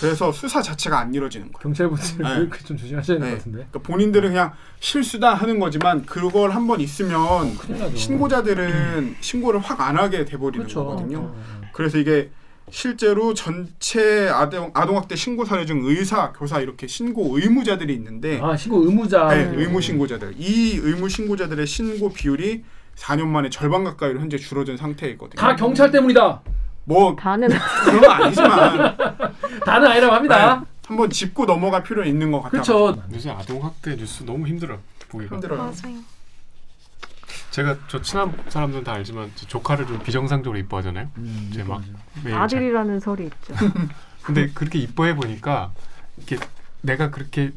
그래서 0.00 0.32
수사 0.32 0.60
자체가 0.62 0.98
안 0.98 1.14
이루어지는 1.14 1.52
거예요. 1.52 1.62
경찰분들 1.62 2.48
네. 2.48 2.64
좀 2.64 2.76
조심하셔야 2.76 3.18
될 3.18 3.26
네. 3.26 3.30
것 3.32 3.38
같은데. 3.38 3.56
그러니까 3.70 3.78
본인들은 3.80 4.28
그냥 4.30 4.52
실수다 4.80 5.34
하는 5.34 5.58
거지만 5.58 6.04
그걸 6.06 6.50
한 6.50 6.66
번 6.66 6.80
있으면 6.80 7.56
나죠. 7.68 7.96
신고자들은 7.96 9.16
신고를 9.20 9.60
확 9.60 9.80
안 9.80 9.96
하게 9.98 10.24
돼버리는 10.24 10.64
그렇죠. 10.66 10.84
거거든요. 10.84 11.18
어, 11.18 11.42
그래서 11.72 11.98
이게 11.98 12.30
실제로 12.70 13.34
전체 13.34 14.28
아동 14.30 14.70
아동학대 14.74 15.14
신고 15.16 15.44
사례 15.44 15.66
중 15.66 15.82
의사, 15.84 16.32
교사 16.32 16.60
이렇게 16.60 16.86
신고 16.86 17.36
의무자들이 17.38 17.92
있는데 17.94 18.40
아 18.42 18.56
신고 18.56 18.82
의무자. 18.84 19.28
네, 19.28 19.52
의무 19.54 19.80
신고자들 19.82 20.34
이 20.38 20.78
의무 20.82 21.08
신고자들의 21.10 21.66
신고 21.66 22.10
비율이 22.12 22.64
4년 22.96 23.26
만에 23.26 23.50
절반 23.50 23.84
가까이로 23.84 24.20
현재 24.20 24.36
줄어든 24.36 24.76
상태이거든요. 24.76 25.40
다 25.40 25.54
경찰 25.56 25.90
때문이다. 25.90 26.40
뭐 26.84 27.16
다는 27.16 27.48
그런 27.84 28.00
건 28.00 28.10
아니지만 28.10 28.96
다는 29.64 29.88
아니라고 29.88 30.14
합니다. 30.14 30.56
네, 30.60 30.66
한번 30.86 31.10
짚고 31.10 31.46
넘어갈 31.46 31.82
필요는 31.82 32.08
있는 32.08 32.30
것 32.30 32.42
같아요. 32.42 32.62
그렇죠. 32.62 33.02
요새 33.12 33.30
아동 33.30 33.64
학대 33.64 33.96
뉴스 33.96 34.22
너무 34.24 34.46
힘들어 34.46 34.78
보기가. 35.08 35.36
힘들어요. 35.36 35.58
맞아요. 35.58 35.98
제가 37.50 37.76
저 37.88 38.02
친한 38.02 38.36
사람들은 38.48 38.84
다 38.84 38.92
알지만 38.94 39.30
저 39.36 39.46
조카를 39.46 39.86
좀 39.86 39.98
비정상적으로 40.02 40.58
이뻐하잖아요. 40.58 41.08
음, 41.18 41.48
이제 41.50 41.62
막 41.62 41.82
매일 42.24 42.36
아들이라는 42.36 43.00
설이 43.00 43.24
있죠. 43.24 43.54
근데 44.22 44.48
그렇게 44.52 44.78
이뻐해 44.78 45.14
보니까 45.14 45.72
이렇게 46.16 46.36
내가 46.80 47.10
그렇게 47.10 47.52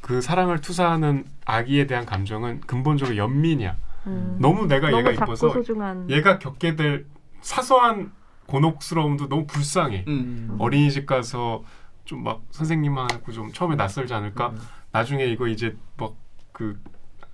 그 0.00 0.20
사랑을 0.20 0.60
투사하는 0.60 1.24
아기에 1.46 1.86
대한 1.86 2.04
감정은 2.04 2.60
근본적으로 2.66 3.16
연민이야. 3.16 3.76
음. 4.06 4.36
너무 4.40 4.66
내가 4.66 4.90
너무 4.90 5.00
얘가 5.00 5.12
작고 5.14 5.24
이뻐서 5.32 5.50
소중한. 5.52 6.08
얘가 6.10 6.38
겪게 6.38 6.76
될 6.76 7.06
사소한 7.40 8.12
곤혹스러움도 8.46 9.28
너무 9.28 9.46
불쌍해. 9.46 10.04
음. 10.08 10.56
어린이집 10.58 11.06
가서 11.06 11.62
좀 12.04 12.22
막 12.22 12.42
선생님하고 12.50 13.32
좀 13.32 13.50
처음에 13.52 13.76
낯설지 13.76 14.12
않을까? 14.12 14.48
음. 14.50 14.58
나중에 14.92 15.24
이거 15.26 15.46
이제 15.48 15.76
막 15.96 16.14
그 16.52 16.78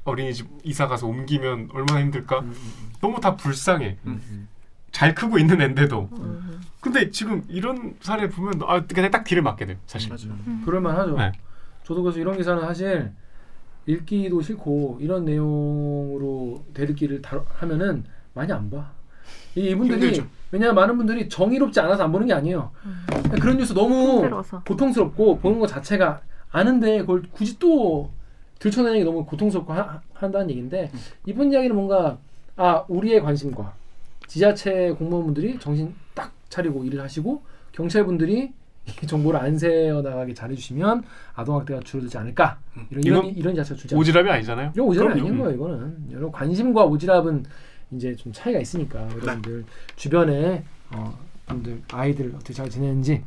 어린이집 0.04 0.48
이사 0.64 0.86
가서 0.86 1.06
옮기면 1.06 1.68
얼마나 1.74 2.00
힘들까? 2.00 2.38
음, 2.40 2.54
너무 3.02 3.20
다 3.20 3.36
불쌍해. 3.36 3.98
음. 4.06 4.48
잘 4.92 5.14
크고 5.14 5.38
있는 5.38 5.60
앤데도. 5.60 6.08
음. 6.12 6.60
근데 6.80 7.10
지금 7.10 7.42
이런 7.48 7.94
사례 8.00 8.30
보면 8.30 8.62
아 8.66 8.82
그냥 8.86 9.10
딱 9.10 9.24
뒤를 9.24 9.42
맞게 9.42 9.66
돼 9.66 9.78
사실. 9.86 10.08
맞아요. 10.08 10.38
그럴만 10.64 10.96
하죠. 10.96 11.16
네. 11.18 11.32
저도 11.84 12.02
그래서 12.02 12.18
이런 12.18 12.34
기사는 12.38 12.62
사실 12.62 13.12
읽기도 13.86 14.40
싫고 14.42 14.98
이런 15.00 15.24
내용으로 15.24 16.62
대듣기를 16.74 17.22
다, 17.22 17.42
하면은 17.48 18.04
많이 18.34 18.52
안 18.52 18.70
봐. 18.70 18.90
이- 19.54 19.70
이분들이 19.70 20.00
힘들죠. 20.08 20.26
왜냐하면 20.52 20.74
많은 20.76 20.96
분들이 20.96 21.28
정의롭지 21.28 21.80
않아서 21.80 22.04
안 22.04 22.12
보는 22.12 22.26
게 22.26 22.32
아니에요. 22.32 22.70
그냥 23.22 23.38
그런 23.40 23.56
뉴스 23.58 23.72
너무 23.72 24.16
힘들어서. 24.18 24.62
고통스럽고 24.66 25.38
보는 25.38 25.58
것 25.60 25.66
자체가 25.66 26.20
아는데 26.50 27.00
그걸 27.00 27.22
굳이 27.30 27.58
또 27.58 28.10
들춰내는 28.58 28.98
게 28.98 29.04
너무 29.04 29.24
고통스럽고 29.24 29.72
하, 29.72 30.00
한다는 30.12 30.50
얘기인데 30.50 30.90
이분 31.26 31.52
이야기는 31.52 31.74
뭔가 31.74 32.18
아 32.56 32.84
우리의 32.88 33.20
관심과 33.22 33.74
지자체 34.26 34.90
공무원분들이 34.98 35.58
정신 35.60 35.94
딱 36.14 36.32
차리고 36.48 36.84
일을 36.84 37.00
하시고 37.00 37.42
경찰분들이 37.72 38.40
이 38.42 38.52
정보를 39.06 39.40
안 39.40 39.58
새어 39.58 40.02
나가게 40.02 40.34
잘해주시면 40.34 41.02
아동학대가 41.34 41.80
줄어들지 41.80 42.16
않을까 42.18 42.58
이런 42.90 43.02
이런, 43.04 43.24
이건 43.24 43.36
이런 43.36 43.54
자체가 43.56 43.78
주지 43.80 43.94
오지랖이 43.94 44.28
아니잖아요. 44.28 44.72
이거 44.74 44.84
오지랖이. 44.84 45.10
아닌 45.12 45.38
거예요 45.38 45.54
이거는 45.54 46.06
여러분 46.10 46.32
관심과 46.32 46.86
오지랖은 46.86 47.44
이제 47.92 48.14
좀 48.16 48.32
차이가 48.32 48.60
있으니까 48.60 49.00
여러분들 49.10 49.64
주변에 49.96 50.64
어, 50.94 51.18
분들 51.46 51.82
아이들 51.92 52.32
어떻게 52.34 52.52
잘 52.52 52.68
지내는지 52.70 53.22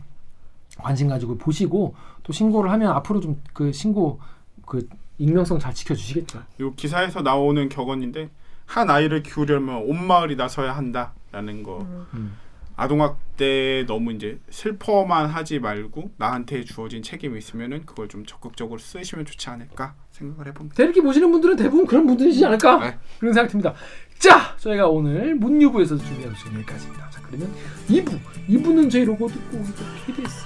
관심 0.78 1.07
가지고 1.09 1.38
보시고 1.38 1.95
또 2.24 2.34
신고를 2.34 2.72
하면 2.72 2.91
앞으로 2.93 3.20
좀 3.20 3.39
그 3.53 3.72
신고 3.72 4.20
그 4.66 4.88
익명성 5.20 5.59
잘 5.59 5.74
지켜주시겠죠. 5.74 6.41
이 6.59 6.70
기사에서 6.76 7.22
나오는 7.22 7.70
격언인데 7.70 8.30
한 8.66 8.89
아이를 8.89 9.22
키우려면 9.22 9.84
온 9.84 10.07
마을이 10.07 10.36
나서야 10.36 10.76
한다라는 10.76 11.61
거. 11.64 11.86
음. 12.14 12.36
아동학대 12.76 13.86
너무 13.88 14.12
이제 14.14 14.40
슬퍼만 14.50 15.28
하지 15.28 15.60
말고 15.60 16.12
나한테 16.18 16.64
주어진 16.64 17.04
책임이 17.04 17.38
있으면은 17.38 17.86
그걸 17.86 18.08
좀 18.08 18.26
적극적으로 18.26 18.80
쓰시면 18.80 19.26
좋지 19.26 19.50
않을까 19.50 19.94
생각을 20.12 20.48
해봅니다. 20.48 20.76
대리기 20.76 21.02
보시는 21.02 21.32
분들은 21.32 21.56
대부분 21.56 21.86
그런 21.86 22.06
분들이지 22.08 22.46
않을까 22.46 22.80
네. 22.80 22.98
그런 23.20 23.34
생각 23.34 23.50
듭니다. 23.50 23.74
자, 24.18 24.56
저희가 24.58 24.88
오늘 24.88 25.36
문유부에서 25.36 25.98
준비한 25.98 26.34
시간 26.36 26.56
여기까지입니다. 26.56 27.10
자, 27.10 27.22
그러면 27.28 27.52
2부, 27.90 28.18
2부는 28.50 28.90
저희 28.90 29.06
로고 29.06 29.28
듣고. 29.28 29.64
KBS. 30.06 30.46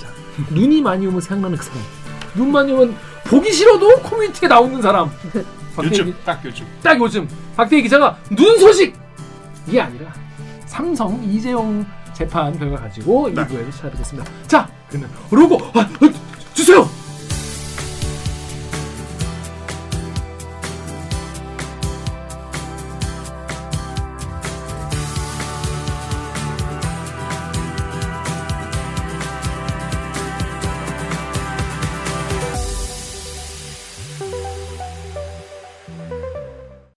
자, 0.00 0.54
눈이 0.54 0.82
많이 0.82 1.06
오면 1.06 1.20
생각나는 1.20 1.56
그 1.56 1.64
사람. 1.64 1.80
눈 2.34 2.52
많이 2.52 2.72
오면 2.72 2.94
보기 3.26 3.52
싫어도 3.52 3.96
코미디에 4.02 4.48
나오는 4.48 4.80
사람. 4.82 5.10
요즘 5.84 6.14
딱 6.24 6.44
요즘. 6.44 6.66
딱 6.82 6.98
요즘 7.00 7.28
박대기 7.56 7.82
기자가 7.84 8.18
눈 8.36 8.58
소식 8.58 8.94
이게 9.68 9.80
아니라 9.80 10.12
삼성 10.68 11.22
이재용 11.24 11.84
재판 12.14 12.56
결과 12.58 12.76
가지고 12.82 13.28
네. 13.30 13.42
2부에서 13.42 13.72
찾아뵙겠습니다. 13.72 14.30
자, 14.46 14.68
그러면 14.88 15.10
로고 15.30 15.58
아, 15.74 15.80
어, 15.80 16.54
주세요. 16.54 16.86